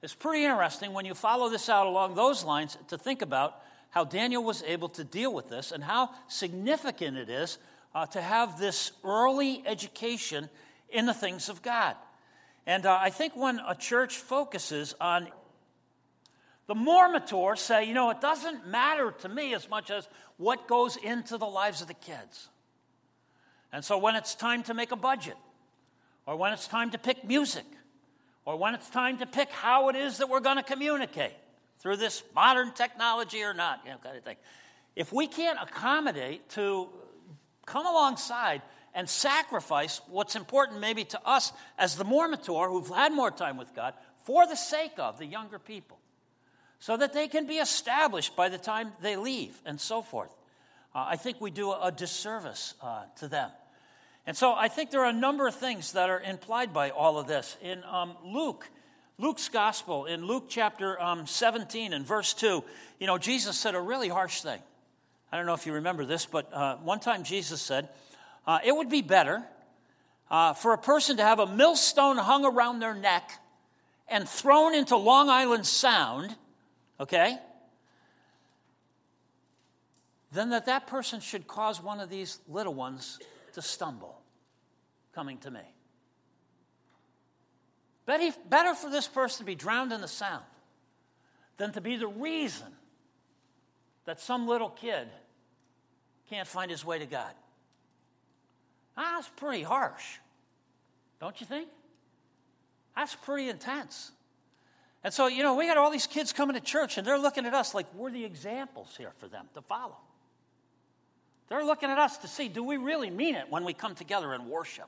It's 0.02 0.16
pretty 0.16 0.44
interesting 0.44 0.94
when 0.94 1.06
you 1.06 1.14
follow 1.14 1.50
this 1.50 1.70
out 1.70 1.88
along 1.88 2.16
those 2.16 2.44
lines 2.44 2.78
to 2.90 2.98
think 2.98 3.22
about 3.22 3.62
how 3.90 4.04
Daniel 4.04 4.44
was 4.44 4.64
able 4.64 4.90
to 4.90 5.04
deal 5.04 5.34
with 5.34 5.50
this 5.50 5.72
and 5.72 5.84
how 5.84 6.10
significant 6.28 7.16
it 7.16 7.30
is 7.30 7.58
uh, 7.94 8.06
to 8.08 8.22
have 8.22 8.60
this 8.60 8.92
early 9.04 9.64
education 9.66 10.50
in 10.90 11.06
the 11.06 11.14
things 11.14 11.48
of 11.48 11.62
God. 11.62 11.96
And 12.66 12.86
uh, 12.86 12.98
I 13.00 13.10
think 13.10 13.36
when 13.36 13.60
a 13.68 13.76
church 13.76 14.18
focuses 14.18 14.96
on 15.02 15.28
the 16.68 16.76
more 16.76 17.10
mature 17.10 17.56
say, 17.56 17.86
you 17.86 17.94
know, 17.94 18.10
it 18.10 18.22
doesn't 18.22 18.68
matter 18.68 19.12
to 19.20 19.30
me 19.30 19.54
as 19.54 19.70
much 19.70 19.92
as 19.92 20.08
what 20.38 20.68
goes 20.68 20.96
into 20.96 21.38
the 21.38 21.46
lives 21.46 21.82
of 21.82 21.88
the 21.88 21.94
kids. 21.94 22.48
And 23.74 23.84
so 23.84 23.98
when 23.98 24.16
it's 24.16 24.34
time 24.34 24.64
to 24.64 24.74
make 24.74 24.92
a 24.92 24.96
budget, 24.96 25.36
or 26.26 26.38
when 26.38 26.54
it's 26.54 26.68
time 26.68 26.92
to 26.92 26.98
pick 26.98 27.26
music, 27.26 27.66
or 28.46 28.56
when 28.56 28.76
it's 28.76 28.90
time 28.90 29.18
to 29.18 29.26
pick 29.26 29.50
how 29.50 29.90
it 29.90 29.96
is 29.96 30.20
that 30.20 30.30
we're 30.30 30.40
going 30.40 30.58
to 30.58 30.64
communicate 30.64 31.34
through 31.80 31.98
this 31.98 32.24
modern 32.34 32.72
technology 32.72 33.44
or 33.44 33.54
not, 33.54 33.82
you 33.84 33.92
know, 33.92 33.98
kind 33.98 34.18
of 34.18 34.24
thing. 34.24 34.38
If 34.96 35.12
we 35.12 35.28
can't 35.28 35.60
accommodate 35.62 36.48
to 36.52 36.88
come 37.66 37.86
alongside 37.86 38.62
and 38.94 39.10
sacrifice 39.10 40.02
what's 40.08 40.36
important 40.36 40.80
maybe 40.80 41.04
to 41.06 41.20
us 41.26 41.52
as 41.78 41.96
the 41.96 42.04
more 42.04 42.30
who've 42.30 42.90
had 42.90 43.12
more 43.12 43.32
time 43.32 43.58
with 43.58 43.74
God 43.76 43.94
for 44.24 44.48
the 44.48 44.56
sake 44.56 44.94
of 44.98 45.18
the 45.18 45.26
younger 45.26 45.60
people, 45.60 45.98
so 46.80 46.96
that 46.98 47.14
they 47.14 47.28
can 47.28 47.46
be 47.46 47.56
established 47.56 48.36
by 48.36 48.50
the 48.50 48.58
time 48.58 48.92
they 49.02 49.16
leave 49.16 49.60
and 49.66 49.80
so 49.80 50.02
forth. 50.02 50.34
Uh, 50.96 51.06
I 51.08 51.16
think 51.16 51.42
we 51.42 51.52
do 51.52 51.72
a, 51.72 51.92
disservice 51.92 52.76
uh, 52.82 53.04
to 53.18 53.28
them. 53.28 53.50
And 54.26 54.38
so 54.38 54.54
I 54.54 54.68
think 54.68 54.92
there 54.92 55.02
are 55.02 55.10
a 55.10 55.14
number 55.14 55.48
of 55.48 55.56
things 55.56 55.94
that 55.94 56.10
are 56.10 56.22
implied 56.22 56.74
by 56.74 56.92
all 56.92 57.18
of 57.18 57.28
this. 57.28 57.58
In 57.62 57.84
um, 57.84 58.16
Luke, 58.24 58.70
Luke's 59.18 59.50
gospel, 59.50 60.06
in 60.06 60.26
Luke 60.26 60.46
chapter 60.48 61.02
um, 61.02 61.26
17 61.26 61.94
and 61.94 62.06
verse 62.06 62.34
2, 62.34 62.64
you 63.00 63.08
know, 63.08 63.18
Jesus 63.18 63.58
said 63.58 63.76
a 63.76 63.82
really 63.82 64.08
harsh 64.08 64.42
thing. 64.42 64.60
I 65.32 65.38
don't 65.38 65.46
know 65.46 65.56
if 65.56 65.66
you 65.66 65.74
remember 65.74 66.06
this, 66.06 66.26
but 66.26 66.54
uh, 66.54 66.78
one 66.78 67.00
time 67.00 67.24
Jesus 67.24 67.62
said, 67.62 67.90
uh, 68.46 68.60
It 68.64 68.76
would 68.76 68.90
be 68.90 69.02
better 69.02 69.44
uh, 70.30 70.54
for 70.54 70.74
a 70.74 70.78
person 70.78 71.18
to 71.18 71.24
have 71.24 71.40
a 71.40 71.48
millstone 71.48 72.18
hung 72.18 72.46
around 72.46 72.80
their 72.80 72.94
neck 72.94 73.32
and 74.08 74.28
thrown 74.28 74.76
into 74.76 74.98
Long 74.98 75.30
Island 75.30 75.66
Sound, 75.66 76.36
okay, 77.00 77.38
than 80.32 80.50
that 80.50 80.66
that 80.66 80.88
person 80.88 81.20
should 81.20 81.48
cause 81.48 81.82
one 81.82 82.00
of 82.00 82.10
these 82.10 82.40
little 82.48 82.74
ones 82.74 83.20
to 83.54 83.62
stumble 83.62 84.20
coming 85.14 85.38
to 85.40 85.52
me. 85.52 85.62
Better 88.06 88.76
for 88.76 88.90
this 88.90 89.08
person 89.08 89.40
to 89.40 89.46
be 89.46 89.56
drowned 89.56 89.94
in 89.94 90.02
the 90.02 90.08
sound 90.08 90.44
than 91.58 91.72
to 91.74 91.82
be 91.82 91.96
the 91.96 92.08
reason 92.08 92.68
that 94.06 94.20
some 94.20 94.48
little 94.48 94.70
kid 94.70 95.08
can't 96.30 96.48
find 96.48 96.70
his 96.70 96.84
way 96.84 97.00
to 97.00 97.06
God. 97.06 97.34
That's 98.96 99.30
pretty 99.36 99.64
harsh, 99.64 100.04
don't 101.20 101.40
you 101.40 101.48
think? 101.48 101.68
That's 102.96 103.16
pretty 103.16 103.50
intense. 103.50 104.12
And 105.04 105.14
so, 105.14 105.28
you 105.28 105.44
know, 105.44 105.56
we 105.56 105.68
got 105.68 105.78
all 105.78 105.92
these 105.92 106.08
kids 106.08 106.32
coming 106.32 106.56
to 106.56 106.62
church 106.62 106.98
and 106.98 107.06
they're 107.06 107.20
looking 107.20 107.46
at 107.46 107.54
us 107.54 107.74
like 107.74 107.88
we're 107.94 108.12
the 108.12 108.24
examples 108.24 108.96
here 108.98 109.12
for 109.18 109.28
them 109.28 109.48
to 109.56 109.62
follow. 109.62 109.98
They're 111.50 111.66
looking 111.66 111.90
at 111.90 111.98
us 111.98 112.18
to 112.20 112.28
see 112.28 112.48
do 112.48 112.64
we 112.64 112.78
really 112.78 113.10
mean 113.10 113.36
it 113.36 113.46
when 113.50 113.66
we 113.66 113.74
come 113.74 113.96
together 113.96 114.34
and 114.34 114.48
worship? 114.48 114.88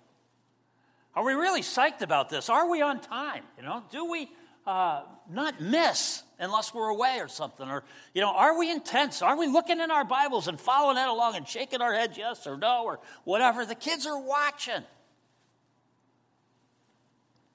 Are 1.15 1.23
we 1.23 1.33
really 1.33 1.61
psyched 1.61 2.01
about 2.01 2.29
this? 2.29 2.49
Are 2.49 2.69
we 2.69 2.81
on 2.81 2.99
time? 2.99 3.43
You 3.57 3.63
know, 3.63 3.83
do 3.91 4.09
we 4.09 4.29
uh, 4.65 5.03
not 5.29 5.61
miss 5.61 6.23
unless 6.39 6.73
we're 6.73 6.89
away 6.89 7.19
or 7.19 7.27
something? 7.27 7.69
Or, 7.69 7.83
you 8.13 8.21
know, 8.21 8.31
are 8.31 8.57
we 8.57 8.71
intense? 8.71 9.21
Are 9.21 9.37
we 9.37 9.47
looking 9.47 9.79
in 9.79 9.91
our 9.91 10.03
Bibles 10.03 10.47
and 10.47 10.59
following 10.59 10.95
that 10.95 11.07
along 11.07 11.35
and 11.35 11.47
shaking 11.47 11.81
our 11.81 11.93
heads 11.93 12.17
yes 12.17 12.47
or 12.47 12.57
no 12.57 12.83
or 12.85 12.99
whatever? 13.23 13.65
The 13.65 13.75
kids 13.75 14.05
are 14.05 14.19
watching. 14.19 14.83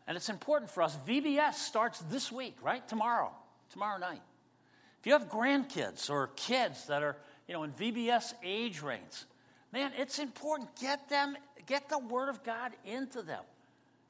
And 0.06 0.16
it's 0.16 0.28
important 0.28 0.70
for 0.70 0.82
us. 0.82 0.96
VBS 1.06 1.54
starts 1.54 2.00
this 2.10 2.32
week, 2.32 2.56
right? 2.62 2.86
Tomorrow, 2.88 3.30
tomorrow 3.70 3.98
night. 3.98 4.22
If 5.00 5.06
you 5.06 5.12
have 5.12 5.28
grandkids 5.28 6.10
or 6.10 6.30
kids 6.36 6.86
that 6.88 7.02
are, 7.02 7.16
you 7.46 7.54
know, 7.54 7.62
in 7.62 7.72
VBS 7.72 8.34
age 8.42 8.82
range, 8.82 9.24
man, 9.72 9.92
it's 9.96 10.18
important. 10.18 10.68
Get 10.80 11.08
them, 11.08 11.36
get 11.66 11.88
the 11.88 11.98
Word 11.98 12.28
of 12.28 12.42
God 12.42 12.72
into 12.84 13.22
them 13.22 13.42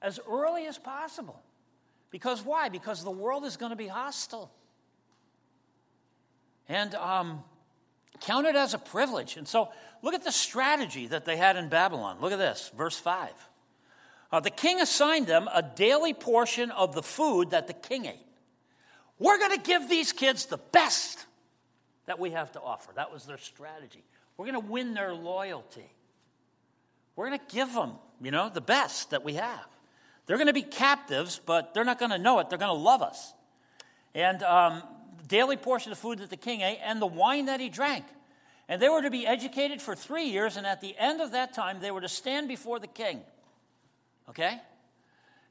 as 0.03 0.19
early 0.29 0.67
as 0.67 0.79
possible. 0.79 1.43
Because 2.11 2.43
why? 2.43 2.69
Because 2.69 3.05
the 3.05 3.11
world 3.11 3.45
is 3.45 3.57
going 3.57 3.71
to 3.71 3.77
be 3.77 3.87
hostile. 3.87 4.51
And 6.69 6.95
um, 6.95 7.43
count 8.21 8.47
it 8.47 8.57
as 8.57 8.75
a 8.75 8.79
privilege. 8.79 9.37
And 9.37 9.47
so 9.47 9.71
look 10.03 10.15
at 10.15 10.25
the 10.25 10.33
strategy 10.33 11.07
that 11.09 11.25
they 11.25 11.37
had 11.37 11.57
in 11.57 11.69
Babylon. 11.69 12.19
Look 12.21 12.33
at 12.33 12.39
this, 12.39 12.71
verse 12.77 12.99
5. 12.99 13.31
Uh, 14.33 14.41
the 14.41 14.51
king 14.51 14.81
assigned 14.81 15.27
them 15.27 15.49
a 15.53 15.63
daily 15.63 16.15
portion 16.15 16.71
of 16.71 16.95
the 16.95 17.03
food 17.03 17.51
that 17.51 17.67
the 17.67 17.73
king 17.73 18.07
ate. 18.07 18.27
We're 19.19 19.39
going 19.39 19.53
to 19.53 19.63
give 19.63 19.89
these 19.89 20.13
kids 20.13 20.47
the 20.47 20.59
best 20.59 21.27
that 22.07 22.19
we 22.19 22.31
have 22.31 22.53
to 22.53 22.61
offer. 22.61 22.93
That 22.95 23.13
was 23.13 23.25
their 23.25 23.39
strategy. 23.39 24.05
We're 24.37 24.47
going 24.47 24.63
to 24.63 24.71
win 24.71 24.95
their 24.95 25.13
loyalty. 25.13 25.91
We're 27.17 27.29
going 27.29 27.39
to 27.39 27.55
give 27.55 27.75
them, 27.75 27.93
you 28.23 28.31
know, 28.31 28.49
the 28.49 28.61
best 28.61 29.11
that 29.11 29.25
we 29.25 29.35
have. 29.35 29.67
They're 30.31 30.39
going 30.39 30.47
to 30.47 30.53
be 30.53 30.63
captives, 30.63 31.41
but 31.45 31.75
they're 31.75 31.83
not 31.83 31.99
going 31.99 32.13
to 32.13 32.19
know 32.19 32.39
it. 32.39 32.49
They're 32.49 32.57
going 32.57 32.73
to 32.73 32.81
love 32.81 33.03
us. 33.03 33.35
And 34.15 34.45
um, 34.45 34.85
daily 35.27 35.57
portion 35.57 35.91
of 35.91 35.99
food 35.99 36.21
that 36.21 36.31
the 36.31 36.37
king 36.37 36.61
ate 36.61 36.79
and 36.85 37.03
the 37.03 37.07
wine 37.07 37.47
that 37.47 37.59
he 37.59 37.69
drank. 37.69 38.05
And 38.69 38.81
they 38.81 38.89
were 38.89 39.03
to 39.03 39.11
be 39.11 39.27
educated 39.27 39.83
for 39.83 39.97
three 39.97 40.27
years, 40.27 40.57
and 40.57 40.69
at 40.69 40.81
the 40.81 40.95
end 40.97 41.21
of 41.21 41.33
that 41.33 41.53
time, 41.53 41.81
they 41.81 41.91
were 41.91 42.01
to 42.01 42.09
stand 42.09 42.47
before 42.47 42.79
the 42.79 42.87
king. 42.87 43.23
Okay? 44.29 44.61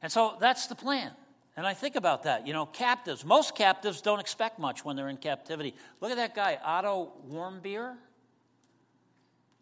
And 0.01 0.09
so 0.09 0.37
that's 0.39 0.67
the 0.67 0.75
plan. 0.75 1.11
And 1.57 1.67
I 1.67 1.73
think 1.73 1.97
about 1.97 2.23
that. 2.23 2.47
You 2.47 2.53
know, 2.53 2.65
captives. 2.65 3.25
Most 3.25 3.55
captives 3.55 3.99
don't 3.99 4.21
expect 4.21 4.59
much 4.59 4.85
when 4.85 4.95
they're 4.95 5.09
in 5.09 5.17
captivity. 5.17 5.75
Look 5.99 6.09
at 6.09 6.15
that 6.15 6.33
guy, 6.33 6.57
Otto 6.63 7.11
Warmbier, 7.29 7.97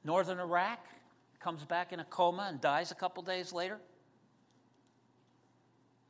North 0.04 0.28
Korea, 0.28 0.78
comes 1.40 1.66
back 1.66 1.92
in 1.92 2.00
a 2.00 2.06
coma 2.06 2.46
and 2.50 2.62
dies 2.62 2.92
a 2.92 2.96
couple 2.96 3.24
days 3.24 3.52
later 3.52 3.80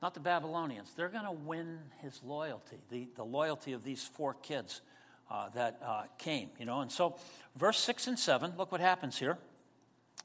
not 0.01 0.13
the 0.13 0.19
Babylonians. 0.19 0.91
They're 0.95 1.10
going 1.10 1.25
to 1.25 1.31
win 1.31 1.79
his 2.01 2.21
loyalty, 2.23 2.77
the, 2.89 3.08
the 3.15 3.23
loyalty 3.23 3.73
of 3.73 3.83
these 3.83 4.04
four 4.04 4.33
kids 4.35 4.81
uh, 5.29 5.50
that 5.50 5.81
uh, 5.83 6.04
came, 6.17 6.50
you 6.60 6.65
know. 6.65 6.81
And 6.81 6.91
so, 6.91 7.15
verse 7.56 7.79
6 7.79 8.08
and 8.08 8.19
7, 8.19 8.54
look 8.58 8.71
what 8.71 8.81
happens 8.81 9.17
here. 9.17 9.37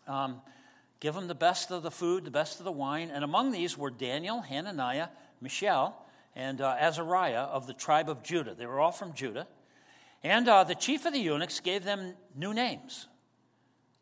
Um, 0.07 0.41
give 1.01 1.15
them 1.15 1.27
the 1.27 1.35
best 1.35 1.71
of 1.71 1.83
the 1.83 1.91
food, 1.91 2.25
the 2.25 2.31
best 2.31 2.59
of 2.59 2.65
the 2.65 2.73
wine. 2.73 3.11
And 3.11 3.25
among 3.25 3.51
these 3.51 3.77
were 3.77 3.91
Daniel, 3.91 4.43
Hananiah, 4.43 5.09
Mishael, 5.41 5.97
and 6.37 6.61
uh, 6.61 6.77
Azariah 6.79 7.43
of 7.43 7.67
the 7.67 7.75
tribe 7.75 8.09
of 8.09 8.23
Judah. 8.23 8.55
They 8.55 8.67
were 8.67 8.81
all 8.81 8.93
from 8.93 9.15
Judah. 9.15 9.47
And 10.23 10.49
uh, 10.49 10.65
the 10.65 10.75
chief 10.75 11.05
of 11.05 11.13
the 11.13 11.19
eunuchs 11.19 11.61
gave 11.61 11.83
them 11.83 12.15
new 12.37 12.55
names. 12.55 13.09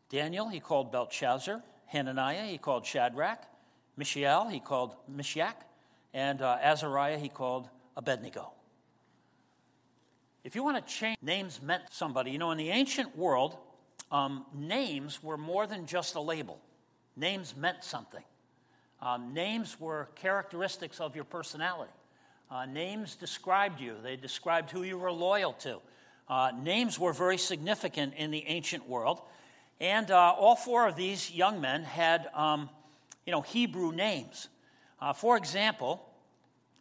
Daniel, 0.09 0.49
he 0.49 0.59
called 0.59 0.91
Belshazzar. 0.91 1.63
Hananiah, 1.87 2.45
he 2.45 2.57
called 2.57 2.85
Shadrach. 2.85 3.43
Mishael, 4.01 4.47
he 4.47 4.59
called 4.59 4.95
Meshach, 5.07 5.55
and 6.11 6.41
uh, 6.41 6.57
Azariah, 6.59 7.19
he 7.19 7.29
called 7.29 7.69
Abednego. 7.95 8.51
If 10.43 10.55
you 10.55 10.63
want 10.63 10.83
to 10.83 10.91
change, 10.91 11.17
names 11.21 11.61
meant 11.61 11.83
somebody. 11.91 12.31
You 12.31 12.39
know, 12.39 12.49
in 12.49 12.57
the 12.57 12.71
ancient 12.71 13.15
world, 13.15 13.57
um, 14.11 14.43
names 14.55 15.21
were 15.21 15.37
more 15.37 15.67
than 15.67 15.85
just 15.85 16.15
a 16.15 16.19
label. 16.19 16.59
Names 17.15 17.55
meant 17.55 17.83
something. 17.83 18.23
Um, 19.03 19.35
names 19.35 19.79
were 19.79 20.09
characteristics 20.15 20.99
of 20.99 21.15
your 21.15 21.25
personality. 21.25 21.93
Uh, 22.49 22.65
names 22.65 23.13
described 23.13 23.79
you, 23.79 23.97
they 24.01 24.15
described 24.15 24.71
who 24.71 24.81
you 24.81 24.97
were 24.97 25.11
loyal 25.11 25.53
to. 25.53 25.77
Uh, 26.27 26.51
names 26.59 26.97
were 26.97 27.13
very 27.13 27.37
significant 27.37 28.15
in 28.17 28.31
the 28.31 28.43
ancient 28.47 28.89
world. 28.89 29.21
And 29.79 30.09
uh, 30.09 30.33
all 30.39 30.55
four 30.55 30.87
of 30.87 30.95
these 30.95 31.29
young 31.29 31.61
men 31.61 31.83
had, 31.83 32.31
um, 32.33 32.71
you 33.25 33.31
know, 33.31 33.41
Hebrew 33.41 33.91
names. 33.91 34.47
Uh, 34.99 35.13
for 35.13 35.37
example, 35.37 36.07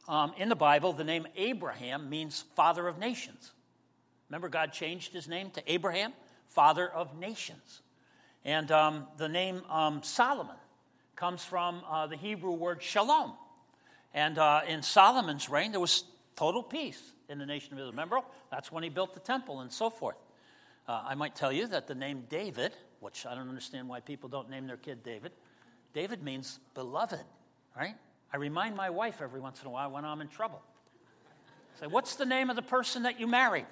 um, 0.09 0.33
in 0.37 0.49
the 0.49 0.57
Bible, 0.57 0.93
the 0.93 1.05
name 1.05 1.27
Abraham 1.37 2.11
means 2.11 2.45
father 2.55 2.89
of 2.89 2.99
nations. 2.99 3.53
Remember, 4.29 4.49
God 4.49 4.73
changed 4.73 5.13
his 5.13 5.29
name 5.29 5.51
to 5.51 5.73
Abraham, 5.73 6.13
father 6.49 6.89
of 6.89 7.19
nations. 7.19 7.83
And 8.45 8.71
um, 8.71 9.07
the 9.17 9.29
name 9.29 9.63
um, 9.69 10.03
Solomon 10.03 10.57
comes 11.17 11.45
from 11.45 11.83
uh, 11.89 12.07
the 12.07 12.17
Hebrew 12.17 12.53
word 12.53 12.83
shalom. 12.83 13.35
And 14.15 14.39
uh, 14.39 14.63
in 14.67 14.83
Solomon's 14.83 15.49
reign, 15.49 15.73
there 15.73 15.81
was 15.81 16.05
total 16.37 16.63
peace 16.63 17.01
in 17.29 17.39
the 17.39 17.47
nation 17.47 17.73
of 17.73 17.79
Israel. 17.79 17.91
Remember, 17.91 18.21
that's 18.51 18.73
when 18.73 18.83
he 18.83 18.89
built 18.89 19.15
the 19.15 19.21
temple 19.21 19.61
and 19.61 19.71
so 19.73 19.91
forth. 19.91 20.17
Uh, 20.89 21.03
I 21.07 21.15
might 21.15 21.37
tell 21.37 21.53
you 21.53 21.67
that 21.69 21.87
the 21.87 21.95
name 21.95 22.25
David, 22.29 22.73
which 23.01 23.27
I 23.27 23.35
don't 23.35 23.49
understand 23.49 23.89
why 23.89 24.01
people 24.01 24.29
don't 24.29 24.49
name 24.51 24.67
their 24.67 24.77
kid 24.77 25.03
David, 25.03 25.33
David 25.93 26.23
means 26.23 26.59
beloved, 26.75 27.25
right? 27.77 27.95
I 28.33 28.37
remind 28.37 28.77
my 28.77 28.91
wife 28.91 29.21
every 29.21 29.41
once 29.41 29.61
in 29.61 29.67
a 29.67 29.71
while 29.71 29.91
when 29.91 30.05
I'm 30.05 30.21
in 30.21 30.29
trouble. 30.29 30.63
Say, 31.81 31.87
what's 31.87 32.15
the 32.17 32.27
name 32.27 32.51
of 32.51 32.57
the 32.57 32.63
person 32.63 33.05
that 33.05 33.19
you 33.19 33.27
married? 33.27 33.67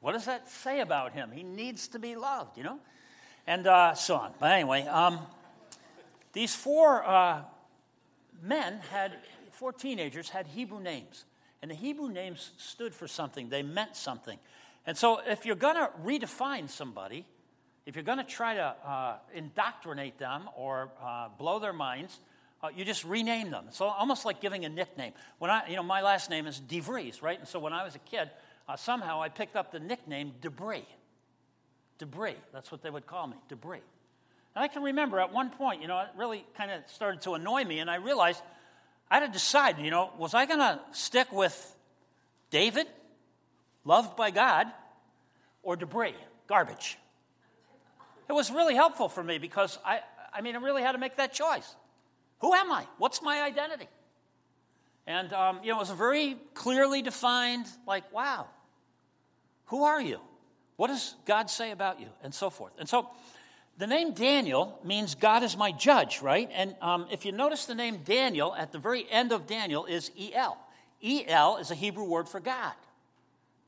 What 0.00 0.12
does 0.12 0.24
that 0.26 0.48
say 0.48 0.80
about 0.80 1.12
him? 1.12 1.30
He 1.32 1.42
needs 1.42 1.88
to 1.88 1.98
be 1.98 2.16
loved, 2.16 2.56
you 2.56 2.64
know? 2.64 2.78
And 3.46 3.66
uh, 3.66 3.94
so 3.94 4.16
on. 4.16 4.32
But 4.40 4.52
anyway, 4.52 4.82
um, 4.82 5.20
these 6.32 6.54
four 6.54 7.04
uh, 7.04 7.42
men 8.42 8.80
had, 8.90 9.16
four 9.52 9.72
teenagers 9.72 10.28
had 10.28 10.46
Hebrew 10.46 10.80
names. 10.80 11.24
And 11.62 11.70
the 11.70 11.74
Hebrew 11.74 12.08
names 12.08 12.50
stood 12.56 12.94
for 12.94 13.08
something, 13.08 13.48
they 13.48 13.62
meant 13.62 13.96
something. 13.96 14.38
And 14.86 14.96
so 14.96 15.20
if 15.26 15.44
you're 15.44 15.56
going 15.56 15.76
to 15.76 15.90
redefine 16.04 16.68
somebody, 16.68 17.26
if 17.86 17.94
you're 17.94 18.04
going 18.04 18.18
to 18.18 18.24
try 18.24 18.54
to 18.54 18.74
uh, 18.84 19.16
indoctrinate 19.32 20.18
them 20.18 20.48
or 20.56 20.90
uh, 21.02 21.28
blow 21.38 21.60
their 21.60 21.72
minds, 21.72 22.18
uh, 22.62 22.68
you 22.74 22.84
just 22.84 23.04
rename 23.04 23.50
them. 23.50 23.66
It's 23.68 23.80
almost 23.80 24.24
like 24.24 24.40
giving 24.40 24.64
a 24.64 24.68
nickname. 24.68 25.12
When 25.38 25.50
I, 25.50 25.68
you 25.68 25.76
know, 25.76 25.84
my 25.84 26.02
last 26.02 26.28
name 26.28 26.46
is 26.48 26.60
DeVries, 26.60 27.22
right? 27.22 27.38
And 27.38 27.46
so 27.46 27.60
when 27.60 27.72
I 27.72 27.84
was 27.84 27.94
a 27.94 28.00
kid, 28.00 28.28
uh, 28.68 28.74
somehow 28.76 29.22
I 29.22 29.28
picked 29.28 29.54
up 29.54 29.70
the 29.70 29.78
nickname 29.78 30.32
Debris. 30.40 30.86
Debris, 31.98 32.34
that's 32.52 32.72
what 32.72 32.82
they 32.82 32.90
would 32.90 33.06
call 33.06 33.28
me, 33.28 33.36
Debris. 33.48 33.80
And 34.54 34.64
I 34.64 34.68
can 34.68 34.82
remember 34.82 35.20
at 35.20 35.32
one 35.32 35.50
point, 35.50 35.80
you 35.80 35.88
know, 35.88 36.00
it 36.00 36.08
really 36.16 36.44
kind 36.56 36.70
of 36.70 36.80
started 36.88 37.20
to 37.22 37.34
annoy 37.34 37.64
me, 37.64 37.78
and 37.78 37.88
I 37.88 37.96
realized 37.96 38.42
I 39.10 39.20
had 39.20 39.26
to 39.26 39.32
decide, 39.32 39.78
you 39.78 39.90
know, 39.90 40.10
was 40.18 40.34
I 40.34 40.46
going 40.46 40.58
to 40.58 40.80
stick 40.92 41.30
with 41.30 41.76
David, 42.50 42.86
loved 43.84 44.16
by 44.16 44.30
God, 44.30 44.66
or 45.62 45.76
debris, 45.76 46.16
garbage? 46.48 46.98
It 48.28 48.32
was 48.32 48.50
really 48.50 48.74
helpful 48.74 49.08
for 49.08 49.22
me 49.22 49.38
because 49.38 49.78
I, 49.84 50.00
I 50.32 50.40
mean, 50.40 50.56
I 50.56 50.58
really 50.58 50.82
had 50.82 50.92
to 50.92 50.98
make 50.98 51.16
that 51.16 51.32
choice. 51.32 51.74
Who 52.40 52.52
am 52.52 52.70
I? 52.70 52.86
What's 52.98 53.22
my 53.22 53.42
identity? 53.42 53.88
And, 55.06 55.32
um, 55.32 55.60
you 55.62 55.70
know, 55.70 55.76
it 55.76 55.80
was 55.80 55.90
a 55.90 55.94
very 55.94 56.36
clearly 56.54 57.00
defined, 57.00 57.66
like, 57.86 58.12
wow, 58.12 58.46
who 59.66 59.84
are 59.84 60.00
you? 60.00 60.20
What 60.76 60.88
does 60.88 61.14
God 61.24 61.48
say 61.48 61.70
about 61.70 62.00
you? 62.00 62.08
And 62.22 62.34
so 62.34 62.50
forth. 62.50 62.72
And 62.78 62.88
so 62.88 63.08
the 63.78 63.86
name 63.86 64.12
Daniel 64.12 64.78
means 64.84 65.14
God 65.14 65.42
is 65.42 65.56
my 65.56 65.72
judge, 65.72 66.22
right? 66.22 66.50
And 66.52 66.74
um, 66.82 67.06
if 67.10 67.24
you 67.24 67.32
notice 67.32 67.66
the 67.66 67.74
name 67.74 68.00
Daniel 68.04 68.54
at 68.54 68.72
the 68.72 68.78
very 68.78 69.06
end 69.10 69.32
of 69.32 69.46
Daniel 69.46 69.84
is 69.86 70.10
El. 70.34 70.58
El 71.02 71.56
is 71.58 71.70
a 71.70 71.74
Hebrew 71.74 72.04
word 72.04 72.28
for 72.28 72.40
God. 72.40 72.74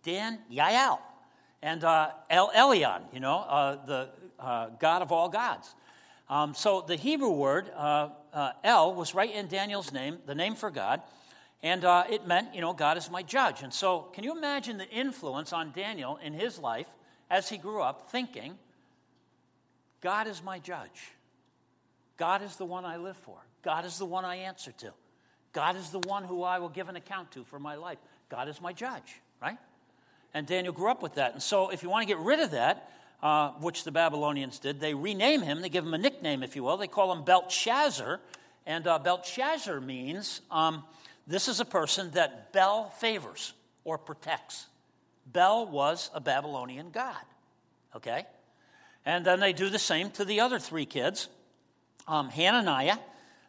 Dan 0.02 0.38
Yael. 0.52 0.98
And 1.62 1.84
uh, 1.84 2.11
El 2.30 2.50
Elyon, 2.50 3.02
you 3.12 3.20
know, 3.20 3.38
uh, 3.38 3.84
the 3.84 4.09
uh, 4.39 4.68
God 4.80 5.03
of 5.03 5.12
all 5.12 5.28
gods. 5.28 5.74
Um, 6.28 6.55
so 6.55 6.84
the 6.86 6.97
Hebrew 6.97 7.30
word, 7.30 7.70
uh, 7.74 8.11
uh, 8.32 8.53
El, 8.62 8.95
was 8.95 9.14
right 9.14 9.32
in 9.32 9.49
Daniel's 9.49 9.93
name, 9.93 10.18
the 10.26 10.34
name 10.34 10.55
for 10.55 10.70
God. 10.70 11.01
And 11.62 11.84
uh, 11.84 12.05
it 12.09 12.26
meant, 12.26 12.55
you 12.55 12.61
know, 12.61 12.72
God 12.72 12.97
is 12.99 13.11
my 13.11 13.22
judge. 13.22 13.62
And 13.62 13.72
so, 13.72 14.03
can 14.12 14.22
you 14.22 14.36
imagine 14.36 14.78
the 14.78 14.89
influence 14.89 15.53
on 15.53 15.72
Daniel 15.72 16.18
in 16.22 16.32
his 16.32 16.59
life 16.59 16.86
as 17.30 17.49
he 17.49 17.59
grew 17.59 17.82
up 17.82 18.11
thinking, 18.11 18.57
God 20.01 20.28
is 20.28 20.43
my 20.43 20.61
judge. 20.61 21.12
God 22.16 22.43
is 22.43 22.57
the 22.57 22.64
one 22.64 22.84
I 22.84 22.97
live 22.97 23.16
for. 23.16 23.39
God 23.62 23.84
is 23.84 23.99
the 23.99 24.07
one 24.07 24.24
I 24.24 24.36
answer 24.36 24.70
to. 24.72 24.93
God 25.53 25.76
is 25.76 25.91
the 25.91 25.99
one 26.01 26.24
who 26.24 26.43
I 26.45 26.59
will 26.61 26.68
give 26.68 26.89
an 26.89 26.97
account 26.97 27.32
to 27.32 27.45
for 27.45 27.59
my 27.59 27.74
life. 27.74 27.99
God 28.28 28.49
is 28.49 28.61
my 28.61 28.72
judge, 28.72 29.20
right? 29.43 29.59
And 30.34 30.47
Daniel 30.47 30.72
grew 30.72 30.91
up 30.91 31.03
with 31.03 31.14
that. 31.14 31.32
And 31.32 31.43
so, 31.43 31.70
if 31.70 31.82
you 31.82 31.89
want 31.89 32.07
to 32.07 32.14
get 32.14 32.22
rid 32.22 32.39
of 32.39 32.53
that, 32.53 32.93
uh, 33.22 33.50
which 33.60 33.84
the 33.84 33.92
Babylonians 33.92 34.58
did, 34.58 34.80
they 34.80 34.94
rename 34.94 35.42
him. 35.42 35.60
They 35.60 35.68
give 35.68 35.84
him 35.84 35.94
a 35.94 35.98
nickname, 35.98 36.42
if 36.42 36.56
you 36.56 36.62
will. 36.62 36.76
They 36.76 36.86
call 36.86 37.12
him 37.12 37.24
Belshazzar. 37.24 38.20
And 38.66 38.86
uh, 38.86 38.98
Belteshazzar 38.98 39.80
means 39.80 40.40
um, 40.50 40.84
this 41.26 41.48
is 41.48 41.60
a 41.60 41.64
person 41.64 42.10
that 42.12 42.52
Bel 42.52 42.90
favors 42.90 43.54
or 43.84 43.98
protects. 43.98 44.66
Bel 45.26 45.66
was 45.66 46.10
a 46.14 46.20
Babylonian 46.20 46.90
god, 46.90 47.24
okay? 47.96 48.26
And 49.04 49.24
then 49.24 49.40
they 49.40 49.52
do 49.52 49.70
the 49.70 49.78
same 49.78 50.10
to 50.12 50.24
the 50.24 50.40
other 50.40 50.58
three 50.58 50.86
kids. 50.86 51.28
Um, 52.06 52.30
Hananiah, 52.30 52.98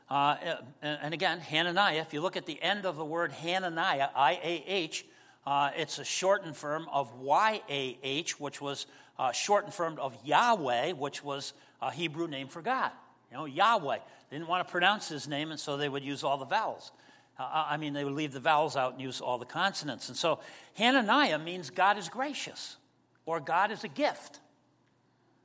uh, 0.09 0.35
and 0.81 1.13
again, 1.13 1.39
Hananiah, 1.39 2.01
if 2.01 2.13
you 2.13 2.21
look 2.21 2.35
at 2.35 2.45
the 2.45 2.61
end 2.61 2.85
of 2.85 2.97
the 2.97 3.05
word 3.05 3.31
Hananiah, 3.31 4.09
I 4.15 4.39
A 4.43 4.63
H, 4.67 5.05
uh, 5.45 5.71
it's 5.75 5.99
a 5.99 6.03
shortened 6.03 6.55
form 6.55 6.87
of 6.91 7.13
Y 7.15 7.61
A 7.69 7.97
H, 8.03 8.39
which 8.39 8.61
was 8.61 8.85
uh, 9.17 9.31
shortened 9.31 9.73
form 9.73 9.97
of 9.99 10.15
Yahweh, 10.23 10.93
which 10.93 11.23
was 11.23 11.53
a 11.81 11.91
Hebrew 11.91 12.27
name 12.27 12.47
for 12.47 12.61
God. 12.61 12.91
You 13.31 13.37
know, 13.37 13.45
Yahweh. 13.45 13.97
They 14.29 14.37
didn't 14.37 14.49
want 14.49 14.67
to 14.67 14.71
pronounce 14.71 15.07
his 15.07 15.27
name, 15.27 15.51
and 15.51 15.59
so 15.59 15.77
they 15.77 15.89
would 15.89 16.03
use 16.03 16.23
all 16.23 16.37
the 16.37 16.45
vowels. 16.45 16.91
Uh, 17.39 17.65
I 17.69 17.77
mean, 17.77 17.93
they 17.93 18.03
would 18.03 18.13
leave 18.13 18.33
the 18.33 18.39
vowels 18.39 18.75
out 18.75 18.93
and 18.93 19.01
use 19.01 19.21
all 19.21 19.37
the 19.37 19.45
consonants. 19.45 20.09
And 20.09 20.17
so 20.17 20.39
Hananiah 20.75 21.39
means 21.39 21.69
God 21.69 21.97
is 21.97 22.09
gracious 22.09 22.75
or 23.25 23.39
God 23.39 23.71
is 23.71 23.83
a 23.83 23.87
gift. 23.87 24.41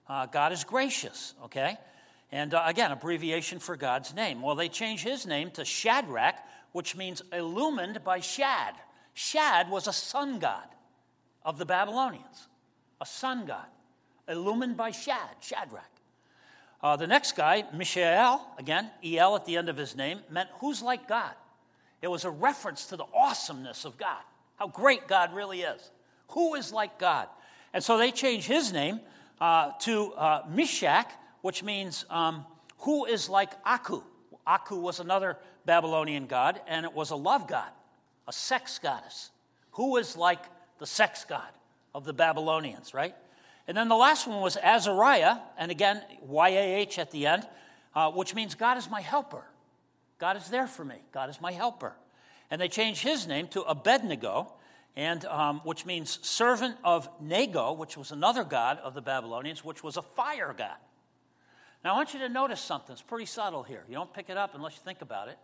Uh, 0.09 0.27
God 0.27 0.53
is 0.53 0.65
gracious, 0.65 1.35
okay? 1.45 1.79
And 2.33 2.53
uh, 2.53 2.65
again, 2.67 2.91
abbreviation 2.91 3.61
for 3.61 3.77
God's 3.77 4.13
name. 4.13 4.43
Well, 4.43 4.57
they 4.57 4.69
changed 4.69 5.05
his 5.05 5.25
name 5.25 5.51
to 5.53 5.65
Shadrach, 5.65 6.35
which 6.73 6.97
means 6.97 7.23
illumined 7.33 8.03
by 8.03 8.21
Shad. 8.21 8.75
Shad 9.15 9.71
was 9.71 9.87
a 9.87 9.93
sun 9.93 10.39
god 10.39 10.67
of 11.45 11.59
the 11.59 11.65
Babylonians, 11.65 12.49
a 13.01 13.07
sun 13.07 13.47
god, 13.47 13.67
illumined 14.29 14.77
by 14.77 14.91
Shad, 14.91 15.37
Shadrach. 15.41 15.91
Uh, 16.83 16.97
the 16.97 17.07
next 17.07 17.37
guy, 17.37 17.65
Mishael, 17.73 18.47
again, 18.59 18.91
El 19.03 19.37
at 19.37 19.47
the 19.47 19.57
end 19.57 19.69
of 19.69 19.77
his 19.77 19.97
name, 19.97 20.21
meant 20.29 20.51
who's 20.59 20.83
like 20.83 21.09
God. 21.09 21.33
It 22.03 22.09
was 22.09 22.25
a 22.27 22.31
reference 22.31 22.87
to 22.87 22.97
the 22.97 23.07
awesomeness 23.15 23.87
of 23.87 23.97
God, 23.97 24.21
how 24.57 24.69
great 24.69 25.09
God 25.09 25.35
really 25.35 25.62
is. 25.62 25.91
Who 26.29 26.55
is 26.55 26.73
like 26.73 26.99
God? 26.99 27.29
And 27.73 27.83
so 27.83 27.97
they 27.97 28.11
changed 28.11 28.47
his 28.47 28.73
name 28.73 29.01
uh, 29.41 29.73
to 29.81 30.12
uh, 30.12 30.43
Meshach, 30.51 31.11
which 31.41 31.62
means 31.62 32.05
um, 32.11 32.45
who 32.81 33.07
is 33.07 33.29
like 33.29 33.53
Aku. 33.65 34.03
Aku 34.47 34.77
was 34.77 35.01
another 35.01 35.39
Babylonian 35.65 36.27
god, 36.27 36.61
and 36.67 36.85
it 36.85 36.93
was 36.93 37.11
a 37.11 37.17
love 37.17 37.49
god, 37.49 37.71
a 38.27 38.33
sex 38.33 38.79
goddess. 38.79 39.31
Who 39.72 39.97
is 39.97 40.16
like 40.16 40.41
the 40.79 40.87
sex 40.87 41.25
god 41.25 41.51
of 41.95 42.05
the 42.05 42.12
Babylonians, 42.12 42.95
right? 42.95 43.14
And 43.66 43.77
then 43.77 43.89
the 43.89 43.97
last 43.97 44.27
one 44.27 44.41
was 44.41 44.57
Azariah, 44.57 45.39
and 45.57 45.70
again, 45.70 46.03
Y 46.20 46.49
A 46.51 46.75
H 46.81 46.99
at 46.99 47.11
the 47.11 47.27
end, 47.27 47.47
uh, 47.95 48.11
which 48.11 48.35
means 48.35 48.55
God 48.55 48.77
is 48.77 48.91
my 48.91 49.01
helper. 49.01 49.45
God 50.18 50.37
is 50.37 50.49
there 50.49 50.66
for 50.66 50.85
me. 50.85 50.97
God 51.12 51.31
is 51.31 51.41
my 51.41 51.53
helper. 51.53 51.95
And 52.51 52.61
they 52.61 52.68
changed 52.68 53.03
his 53.03 53.27
name 53.27 53.49
to 53.49 53.62
Abednego, 53.62 54.53
and, 54.97 55.25
um, 55.25 55.61
which 55.64 55.87
means 55.87 56.18
servant 56.22 56.77
of 56.85 57.09
Nego, 57.20 57.72
which 57.72 57.97
was 57.97 58.12
another 58.12 58.45
god 58.45 58.79
of 58.79 58.95
the 58.95 59.03
Babylonians, 59.03 59.64
which 59.64 59.83
was 59.83 59.97
a 59.97 60.03
fire 60.03 60.55
god. 60.57 60.77
Now, 61.83 61.95
I 61.95 61.97
want 61.97 62.14
you 62.14 62.20
to 62.20 62.29
notice 62.29 62.61
something. 62.61 62.93
It's 62.93 63.03
pretty 63.03 63.27
subtle 63.27 63.62
here. 63.62 63.85
You 63.89 63.95
don't 63.95 64.12
pick 64.12 64.31
it 64.31 64.37
up 64.37 64.55
unless 64.55 64.75
you 64.75 64.81
think 64.85 65.03
about 65.03 65.29
it. 65.29 65.39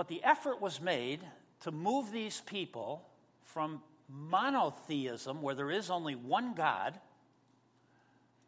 But 0.00 0.08
the 0.08 0.24
effort 0.24 0.62
was 0.62 0.80
made 0.80 1.20
to 1.60 1.70
move 1.70 2.10
these 2.10 2.40
people 2.46 3.06
from 3.42 3.82
monotheism, 4.08 5.42
where 5.42 5.54
there 5.54 5.70
is 5.70 5.90
only 5.90 6.14
one 6.14 6.54
God, 6.54 6.98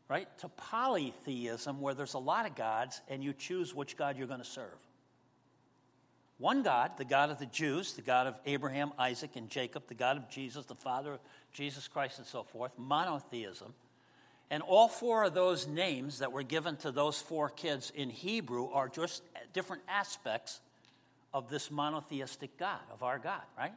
right, 0.09 0.27
to 0.39 0.49
polytheism, 0.49 1.83
where 1.83 1.93
there's 1.93 2.15
a 2.15 2.19
lot 2.19 2.47
of 2.47 2.55
gods 2.55 3.03
and 3.07 3.23
you 3.23 3.35
choose 3.35 3.75
which 3.75 3.99
God 3.99 4.17
you're 4.17 4.27
going 4.27 4.41
to 4.41 4.47
serve. 4.47 4.79
One 6.39 6.63
God, 6.63 6.93
the 6.97 7.05
God 7.05 7.29
of 7.29 7.39
the 7.39 7.45
Jews, 7.45 7.93
the 7.93 8.01
God 8.01 8.27
of 8.27 8.41
Abraham, 8.47 8.95
Isaac, 8.99 9.37
and 9.37 9.51
Jacob, 9.51 9.83
the 9.89 9.95
God 9.95 10.17
of 10.17 10.31
Jesus, 10.31 10.65
the 10.65 10.75
Father 10.75 11.13
of 11.13 11.21
Jesus 11.53 11.87
Christ, 11.87 12.17
and 12.17 12.27
so 12.27 12.45
forth, 12.45 12.73
monotheism. 12.79 13.75
And 14.51 14.63
all 14.63 14.89
four 14.89 15.25
of 15.25 15.35
those 15.35 15.67
names 15.67 16.21
that 16.21 16.33
were 16.33 16.45
given 16.45 16.77
to 16.77 16.91
those 16.91 17.21
four 17.21 17.51
kids 17.51 17.93
in 17.95 18.09
Hebrew 18.09 18.71
are 18.71 18.89
just 18.89 19.23
different 19.53 19.83
aspects 19.87 20.63
of 21.35 21.49
this 21.49 21.71
monotheistic 21.71 22.59
God, 22.59 22.81
of 22.93 23.03
our 23.03 23.19
God, 23.19 23.43
right? 23.57 23.73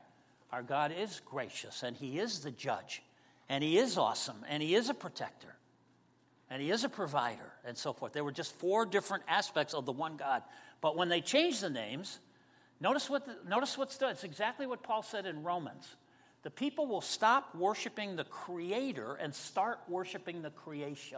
Our 0.51 0.63
God 0.63 0.93
is 0.97 1.21
gracious, 1.25 1.83
and 1.83 1.95
He 1.95 2.19
is 2.19 2.39
the 2.39 2.51
judge, 2.51 3.01
and 3.49 3.63
He 3.63 3.77
is 3.77 3.97
awesome, 3.97 4.37
and 4.47 4.61
He 4.61 4.75
is 4.75 4.89
a 4.89 4.93
protector, 4.93 5.55
and 6.49 6.61
He 6.61 6.69
is 6.71 6.83
a 6.83 6.89
provider, 6.89 7.51
and 7.65 7.77
so 7.77 7.93
forth. 7.93 8.13
There 8.13 8.23
were 8.23 8.31
just 8.31 8.55
four 8.55 8.85
different 8.85 9.23
aspects 9.27 9.73
of 9.73 9.85
the 9.85 9.91
one 9.91 10.17
God. 10.17 10.43
But 10.81 10.97
when 10.97 11.09
they 11.09 11.21
changed 11.21 11.61
the 11.61 11.69
names, 11.69 12.19
notice, 12.79 13.09
what 13.09 13.25
the, 13.25 13.35
notice 13.49 13.77
what's 13.77 13.97
done. 13.97 14.11
It's 14.11 14.23
exactly 14.23 14.67
what 14.67 14.83
Paul 14.83 15.01
said 15.01 15.25
in 15.25 15.43
Romans. 15.43 15.95
The 16.43 16.51
people 16.51 16.85
will 16.85 17.01
stop 17.01 17.55
worshiping 17.55 18.15
the 18.15 18.23
Creator 18.23 19.15
and 19.15 19.33
start 19.33 19.79
worshiping 19.87 20.43
the 20.43 20.51
creation. 20.51 21.17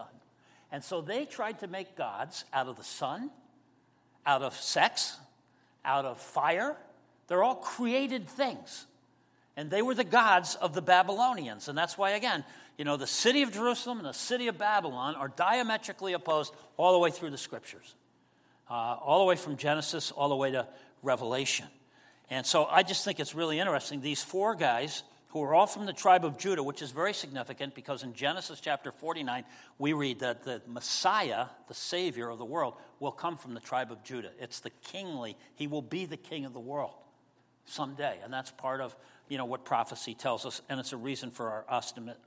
And 0.71 0.83
so 0.83 1.01
they 1.01 1.25
tried 1.25 1.59
to 1.59 1.67
make 1.67 1.97
gods 1.97 2.45
out 2.53 2.67
of 2.67 2.77
the 2.77 2.83
sun, 2.83 3.29
out 4.25 4.41
of 4.41 4.53
sex, 4.55 5.17
out 5.87 6.05
of 6.05 6.19
fire. 6.19 6.75
They're 7.27 7.43
all 7.43 7.55
created 7.55 8.29
things. 8.29 8.85
And 9.55 9.71
they 9.71 9.81
were 9.81 9.95
the 9.95 10.03
gods 10.03 10.53
of 10.53 10.75
the 10.75 10.83
Babylonians. 10.83 11.67
And 11.67 11.75
that's 11.75 11.97
why, 11.97 12.11
again, 12.11 12.43
you 12.77 12.85
know, 12.85 12.95
the 12.95 13.07
city 13.07 13.41
of 13.41 13.51
Jerusalem 13.51 13.97
and 13.97 14.05
the 14.07 14.13
city 14.13 14.47
of 14.47 14.59
Babylon 14.59 15.15
are 15.15 15.29
diametrically 15.29 16.13
opposed 16.13 16.53
all 16.77 16.93
the 16.93 16.99
way 16.99 17.09
through 17.09 17.31
the 17.31 17.37
scriptures, 17.37 17.95
uh, 18.69 18.73
all 18.73 19.19
the 19.19 19.25
way 19.25 19.35
from 19.35 19.57
Genesis 19.57 20.11
all 20.11 20.29
the 20.29 20.35
way 20.35 20.51
to 20.51 20.67
Revelation. 21.01 21.65
And 22.29 22.45
so 22.45 22.65
I 22.65 22.83
just 22.83 23.03
think 23.03 23.19
it's 23.19 23.33
really 23.33 23.59
interesting. 23.59 24.01
These 24.01 24.21
four 24.21 24.53
guys 24.53 25.01
who 25.37 25.43
are 25.43 25.53
all 25.53 25.67
from 25.67 25.85
the 25.85 25.93
tribe 25.93 26.25
of 26.25 26.37
Judah, 26.37 26.63
which 26.63 26.81
is 26.81 26.91
very 26.91 27.13
significant 27.13 27.75
because 27.75 28.03
in 28.03 28.13
Genesis 28.13 28.59
chapter 28.59 28.91
49, 28.91 29.43
we 29.77 29.93
read 29.93 30.19
that 30.19 30.43
the 30.43 30.61
Messiah, 30.67 31.45
the 31.67 31.73
Savior 31.73 32.29
of 32.29 32.39
the 32.39 32.45
world, 32.45 32.73
will 32.99 33.11
come 33.11 33.37
from 33.37 33.53
the 33.53 33.59
tribe 33.59 33.91
of 33.91 34.03
Judah. 34.03 34.31
It's 34.39 34.59
the 34.59 34.71
kingly, 34.83 35.37
he 35.55 35.67
will 35.67 35.81
be 35.81 36.05
the 36.05 36.17
king 36.17 36.45
of 36.45 36.53
the 36.53 36.59
world 36.59 36.95
someday. 37.65 38.17
And 38.23 38.33
that's 38.33 38.51
part 38.51 38.81
of 38.81 38.95
you 39.29 39.37
know, 39.37 39.45
what 39.45 39.65
prophecy 39.65 40.13
tells 40.13 40.45
us, 40.45 40.61
and 40.69 40.79
it's 40.79 40.93
a 40.93 40.97
reason 40.97 41.31
for 41.31 41.49
our 41.69 41.81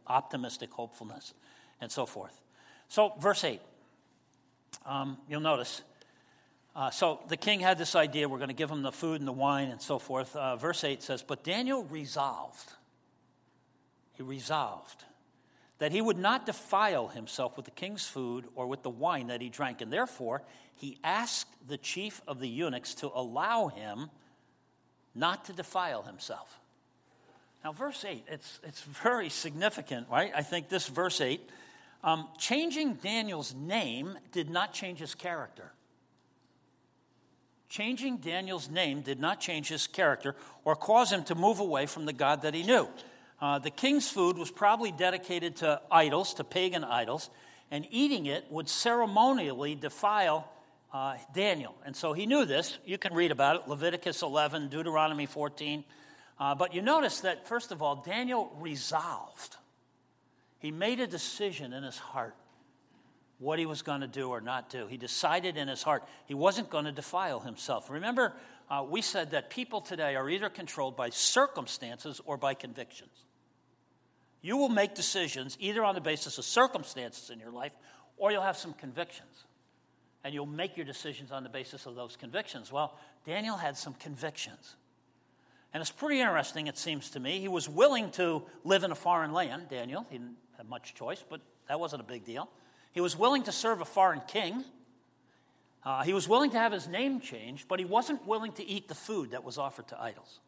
optimistic 0.07 0.71
hopefulness 0.71 1.35
and 1.81 1.91
so 1.91 2.07
forth. 2.07 2.39
So, 2.89 3.15
verse 3.19 3.43
8, 3.43 3.61
um, 4.85 5.17
you'll 5.29 5.41
notice. 5.41 5.83
Uh, 6.77 6.91
so 6.91 7.21
the 7.29 7.37
king 7.37 7.59
had 7.59 7.79
this 7.79 7.97
idea 7.97 8.29
we're 8.29 8.39
going 8.39 8.49
to 8.49 8.55
give 8.55 8.71
him 8.71 8.83
the 8.83 8.93
food 8.93 9.21
and 9.21 9.27
the 9.27 9.33
wine 9.33 9.71
and 9.71 9.81
so 9.81 9.99
forth. 9.99 10.37
Uh, 10.37 10.57
verse 10.57 10.85
8 10.85 11.03
says, 11.03 11.23
But 11.23 11.43
Daniel 11.43 11.85
resolved 11.85 12.71
he 14.21 14.27
resolved 14.27 15.05
that 15.79 15.93
he 15.93 16.03
would 16.03 16.19
not 16.19 16.45
defile 16.45 17.09
himself 17.09 17.57
with 17.57 17.65
the 17.65 17.71
king's 17.71 18.07
food 18.07 18.45
or 18.55 18.67
with 18.67 18.83
the 18.83 18.91
wine 18.91 19.29
that 19.29 19.41
he 19.41 19.49
drank. 19.49 19.81
And 19.81 19.91
therefore, 19.91 20.43
he 20.77 20.99
asked 21.03 21.49
the 21.67 21.79
chief 21.79 22.21
of 22.29 22.39
the 22.39 22.49
eunuchs 22.49 22.95
to 22.97 23.11
allow 23.15 23.69
him 23.69 24.11
not 25.15 25.47
to 25.47 25.55
defile 25.55 26.03
himself. 26.03 26.61
Now, 27.65 27.73
verse 27.73 28.05
8, 28.05 28.25
it's, 28.29 28.61
it's 28.63 28.83
very 28.83 29.31
significant, 29.31 30.07
right? 30.11 30.31
I 30.37 30.43
think 30.43 30.69
this 30.69 30.87
verse 30.87 31.23
8, 31.23 31.41
um, 32.05 32.29
changing 32.37 32.95
Daniel's 32.97 33.55
name 33.55 34.19
did 34.33 34.51
not 34.51 34.75
change 34.75 34.99
his 34.99 35.15
character. 35.15 35.73
Changing 37.71 38.19
Daniel's 38.19 38.69
name 38.69 39.01
did 39.01 39.19
not 39.19 39.41
change 39.41 39.69
his 39.69 39.87
character 39.87 40.37
or 40.67 40.77
cause 40.77 41.11
him 41.11 41.25
to 41.25 41.35
move 41.35 41.59
away 41.59 41.87
from 41.87 42.05
the 42.05 42.13
God 42.13 42.43
that 42.43 42.53
he 42.53 42.63
knew. 42.63 42.87
Uh, 43.41 43.59
the 43.59 43.71
king's 43.71 44.09
food 44.09 44.37
was 44.37 44.51
probably 44.51 44.93
dedicated 44.93 45.57
to 45.57 45.81
idols, 45.91 46.35
to 46.35 46.45
pagan 46.45 46.85
idols, 46.85 47.31
and 47.71 47.87
eating 47.91 48.27
it 48.27 48.45
would 48.51 48.69
ceremonially 48.69 49.75
defile 49.75 50.51
uh, 50.93 51.17
Daniel. 51.33 51.75
And 51.85 51.97
so 51.97 52.13
he 52.13 52.27
knew 52.27 52.45
this. 52.45 52.79
You 52.85 52.99
can 52.99 53.15
read 53.15 53.31
about 53.31 53.57
it 53.57 53.69
Leviticus 53.69 54.23
11, 54.23 54.69
Deuteronomy 54.69 55.27
14. 55.27 55.85
Uh, 56.39 56.55
but 56.55 56.75
you 56.75 56.83
notice 56.83 57.21
that, 57.21 57.47
first 57.47 57.71
of 57.71 57.83
all, 57.83 57.97
Daniel 57.97 58.55
resolved. 58.59 59.57
He 60.59 60.71
made 60.71 61.01
a 61.01 61.07
decision 61.07 61.73
in 61.73 61.83
his 61.83 61.99
heart 61.99 62.35
what 63.39 63.59
he 63.59 63.65
was 63.65 63.81
going 63.81 64.03
to 64.03 64.07
do 64.07 64.29
or 64.29 64.43
not 64.43 64.69
do. 64.69 64.87
He 64.87 64.99
decided 64.99 65.57
in 65.57 65.67
his 65.67 65.83
heart 65.83 66.05
he 66.27 66.35
wasn't 66.35 66.69
going 66.69 66.85
to 66.85 66.93
defile 66.93 67.41
himself. 67.41 67.89
Remember, 67.89 68.35
uh, 68.69 68.85
we 68.89 69.01
said 69.01 69.31
that 69.31 69.49
people 69.49 69.81
today 69.81 70.15
are 70.15 70.29
either 70.29 70.51
controlled 70.51 70.95
by 70.95 71.09
circumstances 71.09 72.21
or 72.27 72.37
by 72.37 72.53
convictions. 72.53 73.25
You 74.43 74.57
will 74.57 74.69
make 74.69 74.95
decisions 74.95 75.57
either 75.61 75.85
on 75.85 75.95
the 75.95 76.01
basis 76.01 76.39
of 76.39 76.45
circumstances 76.45 77.31
in 77.31 77.39
your 77.39 77.51
life 77.51 77.73
or 78.17 78.31
you'll 78.31 78.43
have 78.43 78.57
some 78.57 78.73
convictions. 78.75 79.45
And 80.23 80.35
you'll 80.35 80.47
make 80.47 80.77
your 80.77 80.85
decisions 80.85 81.33
on 81.33 81.43
the 81.43 81.49
basis 81.49 81.87
of 81.87 81.95
those 81.95 82.17
convictions. 82.17 82.71
Well, 82.71 82.99
Daniel 83.27 83.57
had 83.57 83.77
some 83.77 83.95
convictions. 83.95 84.77
And 85.73 85.81
it's 85.81 85.91
pretty 85.91 86.21
interesting, 86.21 86.67
it 86.67 86.77
seems 86.77 87.11
to 87.11 87.21
me. 87.21 87.41
He 87.41 87.49
was 87.49 87.69
willing 87.69 88.11
to 88.13 88.43
live 88.65 88.85
in 88.85 88.93
a 88.93 88.95
foreign 88.95 89.33
land, 89.33 89.69
Daniel. 89.71 90.07
He 90.11 90.19
didn't 90.19 90.37
have 90.59 90.69
much 90.69 90.95
choice, 90.95 91.25
but 91.27 91.41
that 91.69 91.81
wasn't 91.81 92.03
a 92.03 92.05
big 92.05 92.25
deal. 92.25 92.51
He 92.93 93.01
was 93.01 93.17
willing 93.17 93.45
to 93.45 93.53
serve 93.53 93.81
a 93.81 93.85
foreign 93.85 94.21
king. 94.27 94.65
Uh, 95.85 96.03
he 96.03 96.13
was 96.13 96.29
willing 96.29 96.51
to 96.51 96.59
have 96.59 96.73
his 96.73 96.89
name 96.89 97.21
changed, 97.21 97.67
but 97.69 97.79
he 97.79 97.85
wasn't 97.85 98.27
willing 98.27 98.53
to 98.53 98.67
eat 98.67 98.89
the 98.89 98.95
food 98.95 99.31
that 99.31 99.45
was 99.45 99.57
offered 99.57 99.89
to 99.89 100.01
idols. 100.01 100.41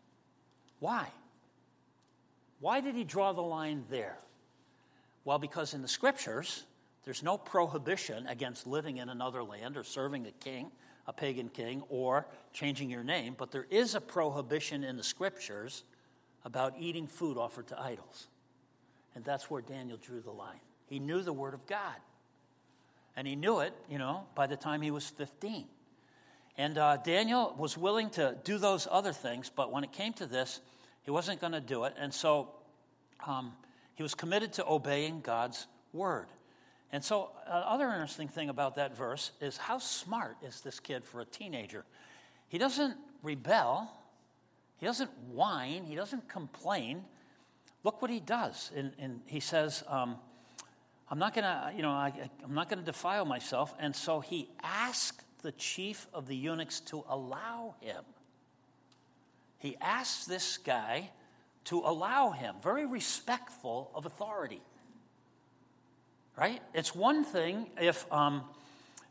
Why? 0.80 1.07
Why 2.62 2.80
did 2.80 2.94
he 2.94 3.02
draw 3.02 3.32
the 3.32 3.42
line 3.42 3.82
there? 3.90 4.16
Well, 5.24 5.40
because 5.40 5.74
in 5.74 5.82
the 5.82 5.88
scriptures, 5.88 6.62
there's 7.04 7.20
no 7.20 7.36
prohibition 7.36 8.28
against 8.28 8.68
living 8.68 8.98
in 8.98 9.08
another 9.08 9.42
land 9.42 9.76
or 9.76 9.82
serving 9.82 10.26
a 10.28 10.30
king, 10.30 10.70
a 11.08 11.12
pagan 11.12 11.48
king, 11.48 11.82
or 11.88 12.24
changing 12.52 12.88
your 12.88 13.02
name, 13.02 13.34
but 13.36 13.50
there 13.50 13.66
is 13.68 13.96
a 13.96 14.00
prohibition 14.00 14.84
in 14.84 14.96
the 14.96 15.02
scriptures 15.02 15.82
about 16.44 16.74
eating 16.78 17.08
food 17.08 17.36
offered 17.36 17.66
to 17.66 17.80
idols. 17.80 18.28
And 19.16 19.24
that's 19.24 19.50
where 19.50 19.60
Daniel 19.60 19.98
drew 20.00 20.20
the 20.20 20.30
line. 20.30 20.60
He 20.86 21.00
knew 21.00 21.22
the 21.22 21.32
Word 21.32 21.54
of 21.54 21.66
God. 21.66 21.96
And 23.16 23.26
he 23.26 23.34
knew 23.34 23.58
it, 23.58 23.74
you 23.90 23.98
know, 23.98 24.22
by 24.36 24.46
the 24.46 24.56
time 24.56 24.82
he 24.82 24.92
was 24.92 25.08
15. 25.10 25.64
And 26.56 26.78
uh, 26.78 26.98
Daniel 26.98 27.56
was 27.58 27.76
willing 27.76 28.10
to 28.10 28.36
do 28.44 28.58
those 28.58 28.86
other 28.88 29.12
things, 29.12 29.50
but 29.50 29.72
when 29.72 29.82
it 29.82 29.90
came 29.90 30.12
to 30.14 30.26
this, 30.26 30.60
he 31.03 31.11
wasn't 31.11 31.40
going 31.40 31.53
to 31.53 31.61
do 31.61 31.84
it. 31.84 31.94
And 31.98 32.12
so 32.12 32.50
um, 33.26 33.53
he 33.94 34.03
was 34.03 34.14
committed 34.14 34.53
to 34.55 34.66
obeying 34.66 35.20
God's 35.20 35.66
word. 35.92 36.26
And 36.92 37.03
so, 37.03 37.30
another 37.46 37.86
interesting 37.86 38.28
thing 38.28 38.50
about 38.50 38.74
that 38.74 38.96
verse 38.96 39.32
is 39.40 39.57
how 39.57 39.78
smart 39.78 40.36
is 40.42 40.61
this 40.61 40.78
kid 40.78 41.07
for 41.07 41.22
a 41.22 41.24
teenager? 41.24 41.84
He 42.48 42.59
doesn't 42.59 42.96
rebel, 43.22 43.90
he 44.76 44.84
doesn't 44.84 45.11
whine, 45.28 45.84
he 45.84 45.94
doesn't 45.94 46.28
complain. 46.28 47.03
Look 47.82 48.03
what 48.03 48.11
he 48.11 48.20
does. 48.20 48.70
And, 48.76 48.92
and 48.98 49.22
he 49.26 49.40
says, 49.40 49.82
um, 49.88 50.16
I'm 51.11 51.18
not 51.18 51.34
going 51.34 51.44
to, 51.44 51.72
you 51.74 51.82
know, 51.82 51.90
I, 51.90 52.12
I'm 52.44 52.55
not 52.55 52.68
going 52.68 52.78
to 52.78 52.84
defile 52.84 53.24
myself. 53.24 53.74
And 53.78 53.96
so 53.96 54.20
he 54.20 54.50
asked 54.62 55.24
the 55.40 55.53
chief 55.53 56.07
of 56.12 56.26
the 56.26 56.36
eunuchs 56.36 56.80
to 56.80 57.05
allow 57.09 57.74
him 57.80 58.05
he 59.62 59.76
asks 59.80 60.26
this 60.26 60.58
guy 60.58 61.10
to 61.66 61.78
allow 61.78 62.32
him, 62.32 62.56
very 62.60 62.84
respectful 62.84 63.92
of 63.94 64.06
authority. 64.06 64.60
Right? 66.36 66.60
It's 66.74 66.96
one 66.96 67.22
thing 67.22 67.68
if 67.80 68.10
um, 68.12 68.42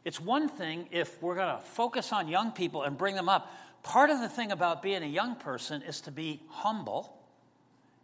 it's 0.03 0.19
one 0.19 0.49
thing 0.49 0.89
if 0.91 1.21
we're 1.23 1.35
going 1.35 1.55
to 1.55 1.61
focus 1.61 2.11
on 2.11 2.27
young 2.27 2.51
people 2.51 2.83
and 2.83 2.97
bring 2.97 3.15
them 3.15 3.29
up. 3.29 3.49
Part 3.81 4.09
of 4.09 4.19
the 4.19 4.27
thing 4.27 4.51
about 4.51 4.83
being 4.83 5.03
a 5.03 5.07
young 5.07 5.35
person 5.35 5.83
is 5.83 6.01
to 6.01 6.11
be 6.11 6.41
humble 6.49 7.17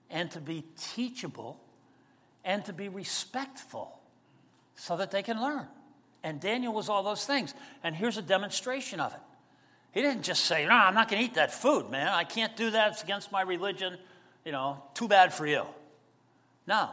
and 0.10 0.32
to 0.32 0.40
be 0.40 0.64
teachable 0.80 1.60
and 2.46 2.64
to 2.64 2.72
be 2.72 2.88
respectful 2.88 4.00
so 4.76 4.96
that 4.96 5.12
they 5.12 5.22
can 5.22 5.42
learn. 5.42 5.68
And 6.24 6.40
Daniel 6.40 6.72
was 6.72 6.88
all 6.88 7.04
those 7.04 7.26
things. 7.26 7.54
And 7.84 7.94
here's 7.94 8.18
a 8.18 8.22
demonstration 8.22 9.02
of 9.02 9.14
it. 9.14 9.20
He 9.92 10.02
didn't 10.02 10.24
just 10.24 10.46
say, 10.46 10.66
No, 10.66 10.74
I'm 10.74 10.94
not 10.94 11.10
going 11.10 11.22
to 11.22 11.26
eat 11.26 11.36
that 11.36 11.54
food, 11.54 11.90
man. 11.90 12.08
I 12.08 12.24
can't 12.24 12.56
do 12.56 12.72
that. 12.72 12.94
It's 12.94 13.04
against 13.04 13.32
my 13.32 13.42
religion. 13.42 13.98
You 14.46 14.52
know, 14.52 14.84
too 14.94 15.08
bad 15.08 15.34
for 15.34 15.46
you. 15.46 15.66
No. 16.68 16.90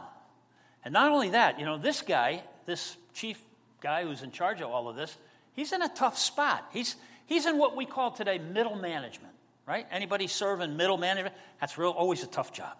And 0.83 0.93
not 0.93 1.11
only 1.11 1.29
that, 1.29 1.59
you 1.59 1.65
know, 1.65 1.77
this 1.77 2.01
guy, 2.01 2.43
this 2.65 2.95
chief 3.13 3.41
guy 3.81 4.03
who's 4.03 4.21
in 4.21 4.31
charge 4.31 4.61
of 4.61 4.69
all 4.69 4.87
of 4.87 4.95
this, 4.95 5.17
he's 5.53 5.71
in 5.71 5.81
a 5.81 5.89
tough 5.89 6.17
spot. 6.17 6.67
He's, 6.71 6.95
he's 7.25 7.45
in 7.45 7.57
what 7.57 7.75
we 7.75 7.85
call 7.85 8.11
today 8.11 8.37
middle 8.37 8.75
management, 8.75 9.33
right? 9.65 9.85
Anybody 9.91 10.27
serving 10.27 10.77
middle 10.77 10.97
management? 10.97 11.35
That's 11.59 11.77
real, 11.77 11.91
always 11.91 12.23
a 12.23 12.27
tough 12.27 12.53
job. 12.53 12.77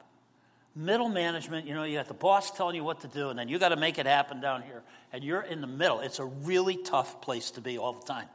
Middle 0.75 1.09
management, 1.09 1.65
you 1.65 1.73
know, 1.73 1.83
you 1.83 1.97
got 1.97 2.07
the 2.07 2.13
boss 2.13 2.51
telling 2.51 2.75
you 2.75 2.83
what 2.83 2.99
to 3.01 3.07
do, 3.07 3.29
and 3.29 3.39
then 3.39 3.47
you 3.47 3.57
got 3.57 3.69
to 3.69 3.77
make 3.77 3.97
it 3.97 4.05
happen 4.05 4.41
down 4.41 4.61
here. 4.61 4.83
And 5.13 5.23
you're 5.23 5.41
in 5.41 5.61
the 5.61 5.67
middle. 5.67 6.01
It's 6.01 6.19
a 6.19 6.25
really 6.25 6.75
tough 6.75 7.21
place 7.21 7.51
to 7.51 7.61
be 7.61 7.77
all 7.77 7.93
the 7.93 8.05
time. 8.05 8.27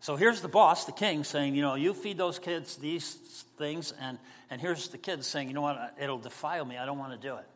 So 0.00 0.16
here's 0.16 0.40
the 0.40 0.48
boss, 0.48 0.84
the 0.84 0.92
king, 0.92 1.24
saying, 1.24 1.54
you 1.54 1.62
know, 1.62 1.74
you 1.74 1.94
feed 1.94 2.18
those 2.18 2.38
kids 2.38 2.76
these 2.76 3.14
things, 3.58 3.92
and, 4.00 4.18
and 4.50 4.60
here's 4.60 4.88
the 4.88 4.98
kids 4.98 5.26
saying, 5.26 5.48
you 5.48 5.54
know 5.54 5.62
what, 5.62 5.94
it'll 6.00 6.18
defile 6.18 6.64
me, 6.64 6.76
I 6.76 6.86
don't 6.86 6.98
want 6.98 7.12
to 7.12 7.28
do 7.28 7.34
it. 7.36 7.46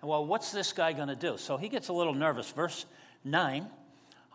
And 0.00 0.10
well, 0.10 0.24
what's 0.26 0.52
this 0.52 0.72
guy 0.72 0.92
going 0.92 1.08
to 1.08 1.16
do? 1.16 1.38
So 1.38 1.56
he 1.56 1.68
gets 1.68 1.88
a 1.88 1.92
little 1.92 2.14
nervous. 2.14 2.50
Verse 2.50 2.84
9, 3.24 3.66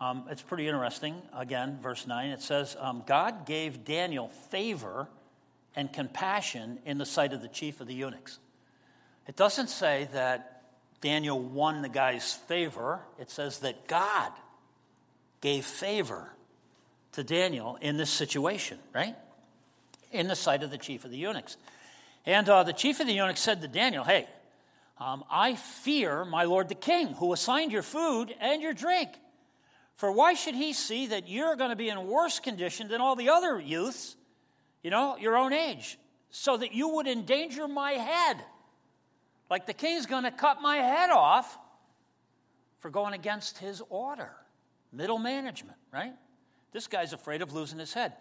um, 0.00 0.24
it's 0.30 0.42
pretty 0.42 0.66
interesting. 0.66 1.14
Again, 1.36 1.78
verse 1.80 2.06
9, 2.06 2.30
it 2.30 2.42
says, 2.42 2.76
um, 2.80 3.04
God 3.06 3.46
gave 3.46 3.84
Daniel 3.84 4.28
favor 4.28 5.06
and 5.76 5.92
compassion 5.92 6.78
in 6.84 6.98
the 6.98 7.06
sight 7.06 7.32
of 7.32 7.40
the 7.40 7.48
chief 7.48 7.80
of 7.80 7.86
the 7.86 7.94
eunuchs. 7.94 8.38
It 9.28 9.36
doesn't 9.36 9.68
say 9.68 10.08
that 10.12 10.62
Daniel 11.00 11.38
won 11.38 11.82
the 11.82 11.88
guy's 11.88 12.32
favor, 12.32 13.00
it 13.18 13.30
says 13.30 13.60
that 13.60 13.86
God 13.86 14.32
gave 15.40 15.64
favor 15.64 16.32
to 17.12 17.24
Daniel 17.24 17.78
in 17.80 17.96
this 17.96 18.10
situation, 18.10 18.78
right? 18.94 19.16
In 20.10 20.28
the 20.28 20.36
sight 20.36 20.62
of 20.62 20.70
the 20.70 20.78
chief 20.78 21.04
of 21.04 21.10
the 21.10 21.16
eunuchs. 21.16 21.56
And 22.24 22.48
uh, 22.48 22.62
the 22.62 22.72
chief 22.72 23.00
of 23.00 23.06
the 23.06 23.12
eunuchs 23.12 23.40
said 23.40 23.60
to 23.62 23.68
Daniel, 23.68 24.04
Hey, 24.04 24.26
um, 24.98 25.24
I 25.30 25.56
fear 25.56 26.24
my 26.24 26.44
lord 26.44 26.68
the 26.68 26.74
king, 26.74 27.08
who 27.08 27.32
assigned 27.32 27.72
your 27.72 27.82
food 27.82 28.34
and 28.40 28.62
your 28.62 28.72
drink. 28.72 29.10
For 29.96 30.10
why 30.12 30.34
should 30.34 30.54
he 30.54 30.72
see 30.72 31.08
that 31.08 31.28
you're 31.28 31.56
going 31.56 31.70
to 31.70 31.76
be 31.76 31.88
in 31.88 32.06
worse 32.06 32.40
condition 32.40 32.88
than 32.88 33.00
all 33.00 33.16
the 33.16 33.28
other 33.28 33.60
youths, 33.60 34.16
you 34.82 34.90
know, 34.90 35.16
your 35.16 35.36
own 35.36 35.52
age, 35.52 35.98
so 36.30 36.56
that 36.56 36.72
you 36.72 36.88
would 36.88 37.06
endanger 37.06 37.68
my 37.68 37.92
head? 37.92 38.36
Like 39.50 39.66
the 39.66 39.74
king's 39.74 40.06
going 40.06 40.24
to 40.24 40.30
cut 40.30 40.62
my 40.62 40.76
head 40.76 41.10
off 41.10 41.58
for 42.80 42.90
going 42.90 43.12
against 43.12 43.58
his 43.58 43.82
order. 43.90 44.30
Middle 44.92 45.18
management, 45.18 45.78
right? 45.92 46.14
This 46.72 46.86
guy's 46.86 47.12
afraid 47.12 47.42
of 47.42 47.52
losing 47.52 47.78
his 47.78 47.92
head. 47.92 48.14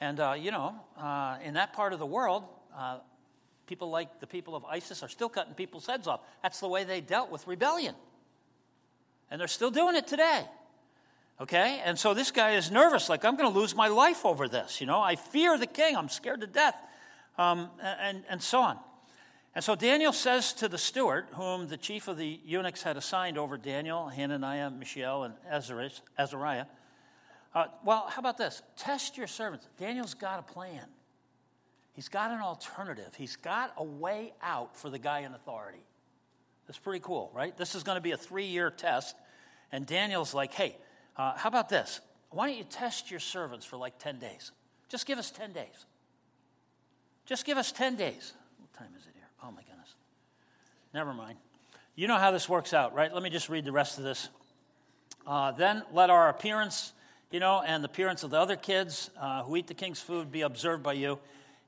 And, 0.00 0.20
uh, 0.20 0.34
you 0.38 0.50
know, 0.50 0.74
uh, 0.96 1.38
in 1.44 1.54
that 1.54 1.72
part 1.72 1.92
of 1.92 1.98
the 1.98 2.06
world, 2.06 2.44
uh, 2.76 2.98
people 3.66 3.90
like 3.90 4.20
the 4.20 4.26
people 4.26 4.56
of 4.56 4.64
ISIS 4.64 5.02
are 5.02 5.08
still 5.08 5.28
cutting 5.28 5.54
people's 5.54 5.86
heads 5.86 6.06
off. 6.06 6.20
That's 6.42 6.60
the 6.60 6.68
way 6.68 6.84
they 6.84 7.00
dealt 7.00 7.30
with 7.30 7.46
rebellion. 7.46 7.94
And 9.30 9.40
they're 9.40 9.48
still 9.48 9.70
doing 9.70 9.96
it 9.96 10.06
today. 10.06 10.44
Okay? 11.40 11.80
And 11.84 11.98
so 11.98 12.14
this 12.14 12.30
guy 12.30 12.52
is 12.52 12.70
nervous, 12.70 13.08
like, 13.08 13.24
I'm 13.24 13.36
going 13.36 13.52
to 13.52 13.58
lose 13.58 13.74
my 13.74 13.88
life 13.88 14.24
over 14.24 14.48
this. 14.48 14.80
You 14.80 14.86
know, 14.86 15.00
I 15.00 15.16
fear 15.16 15.58
the 15.58 15.66
king. 15.66 15.96
I'm 15.96 16.08
scared 16.08 16.40
to 16.40 16.46
death. 16.46 16.76
Um, 17.36 17.70
and, 17.80 18.24
and 18.28 18.42
so 18.42 18.60
on. 18.60 18.78
And 19.54 19.64
so 19.64 19.74
Daniel 19.74 20.12
says 20.12 20.52
to 20.54 20.68
the 20.68 20.78
steward, 20.78 21.26
whom 21.32 21.68
the 21.68 21.76
chief 21.76 22.08
of 22.08 22.16
the 22.16 22.40
eunuchs 22.44 22.82
had 22.82 22.96
assigned 22.96 23.38
over 23.38 23.56
Daniel, 23.56 24.08
Hananiah, 24.08 24.70
Mishael, 24.70 25.24
and 25.24 25.34
Azariah, 26.18 26.66
uh, 27.58 27.66
well, 27.84 28.06
how 28.08 28.20
about 28.20 28.38
this? 28.38 28.62
Test 28.76 29.16
your 29.16 29.26
servants. 29.26 29.66
Daniel's 29.80 30.14
got 30.14 30.38
a 30.38 30.42
plan. 30.42 30.84
He's 31.92 32.08
got 32.08 32.30
an 32.30 32.40
alternative. 32.40 33.16
He's 33.16 33.34
got 33.34 33.72
a 33.76 33.82
way 33.82 34.32
out 34.40 34.76
for 34.76 34.88
the 34.90 34.98
guy 35.00 35.20
in 35.20 35.34
authority. 35.34 35.82
That's 36.68 36.78
pretty 36.78 37.00
cool, 37.00 37.32
right? 37.34 37.56
This 37.56 37.74
is 37.74 37.82
going 37.82 37.96
to 37.96 38.00
be 38.00 38.12
a 38.12 38.16
three 38.16 38.46
year 38.46 38.70
test. 38.70 39.16
And 39.72 39.86
Daniel's 39.86 40.34
like, 40.34 40.52
hey, 40.52 40.76
uh, 41.16 41.32
how 41.36 41.48
about 41.48 41.68
this? 41.68 42.00
Why 42.30 42.46
don't 42.46 42.56
you 42.56 42.62
test 42.62 43.10
your 43.10 43.18
servants 43.18 43.66
for 43.66 43.76
like 43.76 43.98
10 43.98 44.20
days? 44.20 44.52
Just 44.88 45.04
give 45.04 45.18
us 45.18 45.32
10 45.32 45.52
days. 45.52 45.86
Just 47.26 47.44
give 47.44 47.58
us 47.58 47.72
10 47.72 47.96
days. 47.96 48.34
What 48.60 48.72
time 48.74 48.94
is 48.96 49.04
it 49.04 49.14
here? 49.16 49.28
Oh 49.42 49.50
my 49.50 49.62
goodness. 49.62 49.94
Never 50.94 51.12
mind. 51.12 51.38
You 51.96 52.06
know 52.06 52.18
how 52.18 52.30
this 52.30 52.48
works 52.48 52.72
out, 52.72 52.94
right? 52.94 53.12
Let 53.12 53.24
me 53.24 53.30
just 53.30 53.48
read 53.48 53.64
the 53.64 53.72
rest 53.72 53.98
of 53.98 54.04
this. 54.04 54.28
Uh, 55.26 55.50
then 55.50 55.82
let 55.92 56.08
our 56.08 56.28
appearance, 56.28 56.92
you 57.30 57.40
know, 57.40 57.62
and 57.64 57.84
the 57.84 57.88
appearance 57.88 58.22
of 58.22 58.30
the 58.30 58.38
other 58.38 58.56
kids 58.56 59.10
uh, 59.20 59.42
who 59.42 59.56
eat 59.56 59.66
the 59.66 59.74
king's 59.74 60.00
food 60.00 60.32
be 60.32 60.42
observed 60.42 60.82
by 60.82 60.94
you, 60.94 61.18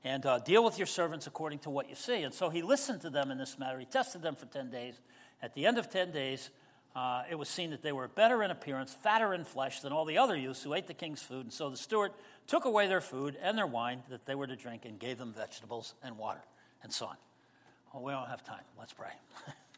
and 0.03 0.25
uh, 0.25 0.39
deal 0.39 0.63
with 0.63 0.79
your 0.79 0.87
servants 0.87 1.27
according 1.27 1.59
to 1.59 1.69
what 1.69 1.87
you 1.87 1.95
see. 1.95 2.23
And 2.23 2.33
so 2.33 2.49
he 2.49 2.61
listened 2.61 3.01
to 3.01 3.09
them 3.09 3.29
in 3.29 3.37
this 3.37 3.59
matter. 3.59 3.77
He 3.77 3.85
tested 3.85 4.21
them 4.21 4.35
for 4.35 4.47
10 4.47 4.71
days. 4.71 4.99
At 5.43 5.53
the 5.53 5.65
end 5.67 5.77
of 5.77 5.89
10 5.89 6.11
days, 6.11 6.49
uh, 6.95 7.23
it 7.29 7.35
was 7.35 7.47
seen 7.47 7.69
that 7.69 7.83
they 7.83 7.91
were 7.91 8.07
better 8.07 8.43
in 8.43 8.51
appearance, 8.51 8.93
fatter 8.93 9.33
in 9.33 9.43
flesh 9.43 9.81
than 9.81 9.93
all 9.93 10.05
the 10.05 10.17
other 10.17 10.35
youths 10.35 10.63
who 10.63 10.73
ate 10.73 10.87
the 10.87 10.93
king's 10.93 11.21
food. 11.21 11.45
And 11.45 11.53
so 11.53 11.69
the 11.69 11.77
steward 11.77 12.11
took 12.47 12.65
away 12.65 12.87
their 12.87 13.01
food 13.01 13.37
and 13.41 13.57
their 13.57 13.67
wine 13.67 14.01
that 14.09 14.25
they 14.25 14.35
were 14.35 14.47
to 14.47 14.55
drink 14.55 14.85
and 14.85 14.99
gave 14.99 15.17
them 15.17 15.33
vegetables 15.33 15.93
and 16.03 16.17
water 16.17 16.41
and 16.83 16.91
so 16.91 17.05
on. 17.05 17.15
Well, 17.93 18.03
we 18.03 18.11
don't 18.11 18.27
have 18.27 18.43
time. 18.43 18.63
Let's 18.77 18.93
pray. 18.93 19.11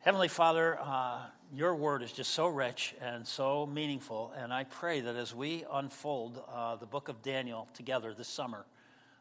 Heavenly 0.00 0.28
Father, 0.28 0.78
uh, 0.80 1.22
your 1.52 1.74
word 1.74 2.04
is 2.04 2.12
just 2.12 2.30
so 2.30 2.46
rich 2.46 2.94
and 3.02 3.26
so 3.26 3.66
meaningful. 3.66 4.32
And 4.36 4.52
I 4.52 4.62
pray 4.62 5.00
that 5.00 5.16
as 5.16 5.34
we 5.34 5.64
unfold 5.72 6.40
uh, 6.54 6.76
the 6.76 6.86
book 6.86 7.08
of 7.08 7.20
Daniel 7.20 7.66
together 7.74 8.14
this 8.14 8.28
summer, 8.28 8.64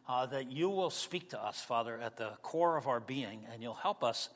uh, 0.08 0.28
that 0.28 0.52
you 0.52 0.70
will 0.70 0.92
speak 0.92 1.32
to 1.32 1.44
us, 1.44 1.60
Father, 1.60 2.00
at 2.00 2.16
the 2.16 2.30
core 2.44 2.78
of 2.78 2.88
our 2.88 3.00
being, 3.00 3.40
and 3.52 3.64
you'll 3.64 3.74
help 3.74 4.04
us 4.04 4.30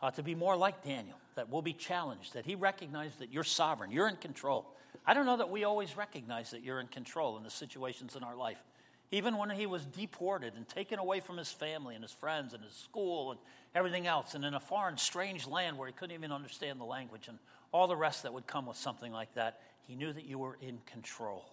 uh, 0.00 0.08
to 0.12 0.22
be 0.22 0.36
more 0.36 0.56
like 0.56 0.84
Daniel, 0.84 1.18
that 1.34 1.50
we'll 1.50 1.62
be 1.62 1.72
challenged, 1.72 2.32
that 2.32 2.46
he 2.46 2.54
recognized 2.54 3.18
that 3.18 3.32
you're 3.32 3.42
sovereign, 3.42 3.90
you're 3.90 4.08
in 4.08 4.16
control. 4.16 4.66
I 5.04 5.14
don't 5.14 5.26
know 5.26 5.38
that 5.38 5.50
we 5.50 5.64
always 5.64 5.96
recognize 5.96 6.52
that 6.52 6.62
you're 6.62 6.78
in 6.78 6.86
control 6.86 7.36
in 7.38 7.42
the 7.42 7.50
situations 7.50 8.14
in 8.14 8.22
our 8.22 8.36
life. 8.36 8.62
Even 9.10 9.36
when 9.36 9.50
he 9.50 9.66
was 9.66 9.84
deported 9.84 10.54
and 10.54 10.68
taken 10.68 10.98
away 11.00 11.18
from 11.18 11.38
his 11.38 11.50
family 11.50 11.94
and 11.94 12.04
his 12.04 12.12
friends 12.12 12.54
and 12.54 12.62
his 12.62 12.74
school 12.74 13.32
and 13.32 13.40
everything 13.78 14.08
else, 14.08 14.34
and 14.34 14.44
in 14.44 14.54
a 14.54 14.60
foreign, 14.60 14.98
strange 14.98 15.46
land 15.46 15.78
where 15.78 15.86
he 15.86 15.92
couldn't 15.92 16.14
even 16.14 16.32
understand 16.32 16.80
the 16.80 16.84
language 16.84 17.28
and 17.28 17.38
all 17.72 17.86
the 17.86 17.96
rest 17.96 18.24
that 18.24 18.34
would 18.34 18.46
come 18.46 18.66
with 18.66 18.76
something 18.76 19.12
like 19.12 19.32
that, 19.34 19.60
he 19.86 19.94
knew 19.94 20.12
that 20.12 20.24
you 20.24 20.38
were 20.38 20.58
in 20.60 20.78
control. 20.86 21.44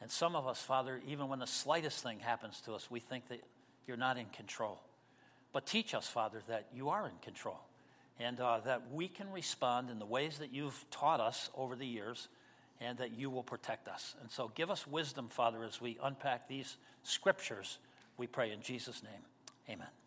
And 0.00 0.10
some 0.10 0.36
of 0.36 0.46
us, 0.46 0.60
Father, 0.60 1.00
even 1.06 1.28
when 1.28 1.40
the 1.40 1.46
slightest 1.46 2.02
thing 2.02 2.20
happens 2.20 2.60
to 2.66 2.74
us, 2.74 2.90
we 2.90 3.00
think 3.00 3.28
that 3.28 3.40
you're 3.86 3.96
not 3.96 4.18
in 4.18 4.26
control. 4.26 4.80
But 5.52 5.66
teach 5.66 5.94
us, 5.94 6.06
Father, 6.06 6.42
that 6.48 6.68
you 6.72 6.90
are 6.90 7.06
in 7.06 7.16
control 7.22 7.60
and 8.20 8.38
uh, 8.40 8.60
that 8.64 8.82
we 8.92 9.08
can 9.08 9.30
respond 9.32 9.90
in 9.90 9.98
the 9.98 10.06
ways 10.06 10.38
that 10.38 10.52
you've 10.52 10.84
taught 10.90 11.20
us 11.20 11.50
over 11.56 11.76
the 11.76 11.86
years 11.86 12.28
and 12.80 12.98
that 12.98 13.12
you 13.12 13.30
will 13.30 13.42
protect 13.42 13.88
us. 13.88 14.14
And 14.20 14.30
so 14.30 14.50
give 14.54 14.70
us 14.70 14.86
wisdom, 14.86 15.28
Father, 15.28 15.64
as 15.64 15.80
we 15.80 15.98
unpack 16.02 16.48
these 16.48 16.76
scriptures, 17.02 17.78
we 18.16 18.26
pray 18.26 18.52
in 18.52 18.60
Jesus' 18.60 19.02
name. 19.02 19.22
Amen. 19.68 20.01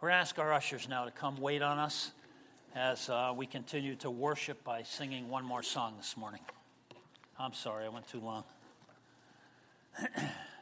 We're 0.00 0.08
going 0.08 0.16
to 0.16 0.20
ask 0.20 0.38
our 0.38 0.50
ushers 0.54 0.88
now 0.88 1.04
to 1.04 1.10
come 1.10 1.38
wait 1.42 1.60
on 1.60 1.78
us 1.78 2.12
as 2.74 3.10
uh, 3.10 3.34
we 3.36 3.44
continue 3.44 3.96
to 3.96 4.10
worship 4.10 4.64
by 4.64 4.82
singing 4.82 5.28
one 5.28 5.44
more 5.44 5.62
song 5.62 5.92
this 5.98 6.16
morning. 6.16 6.40
I'm 7.38 7.52
sorry, 7.52 7.84
I 7.84 7.90
went 7.90 8.08
too 8.08 8.20
long. 8.20 8.44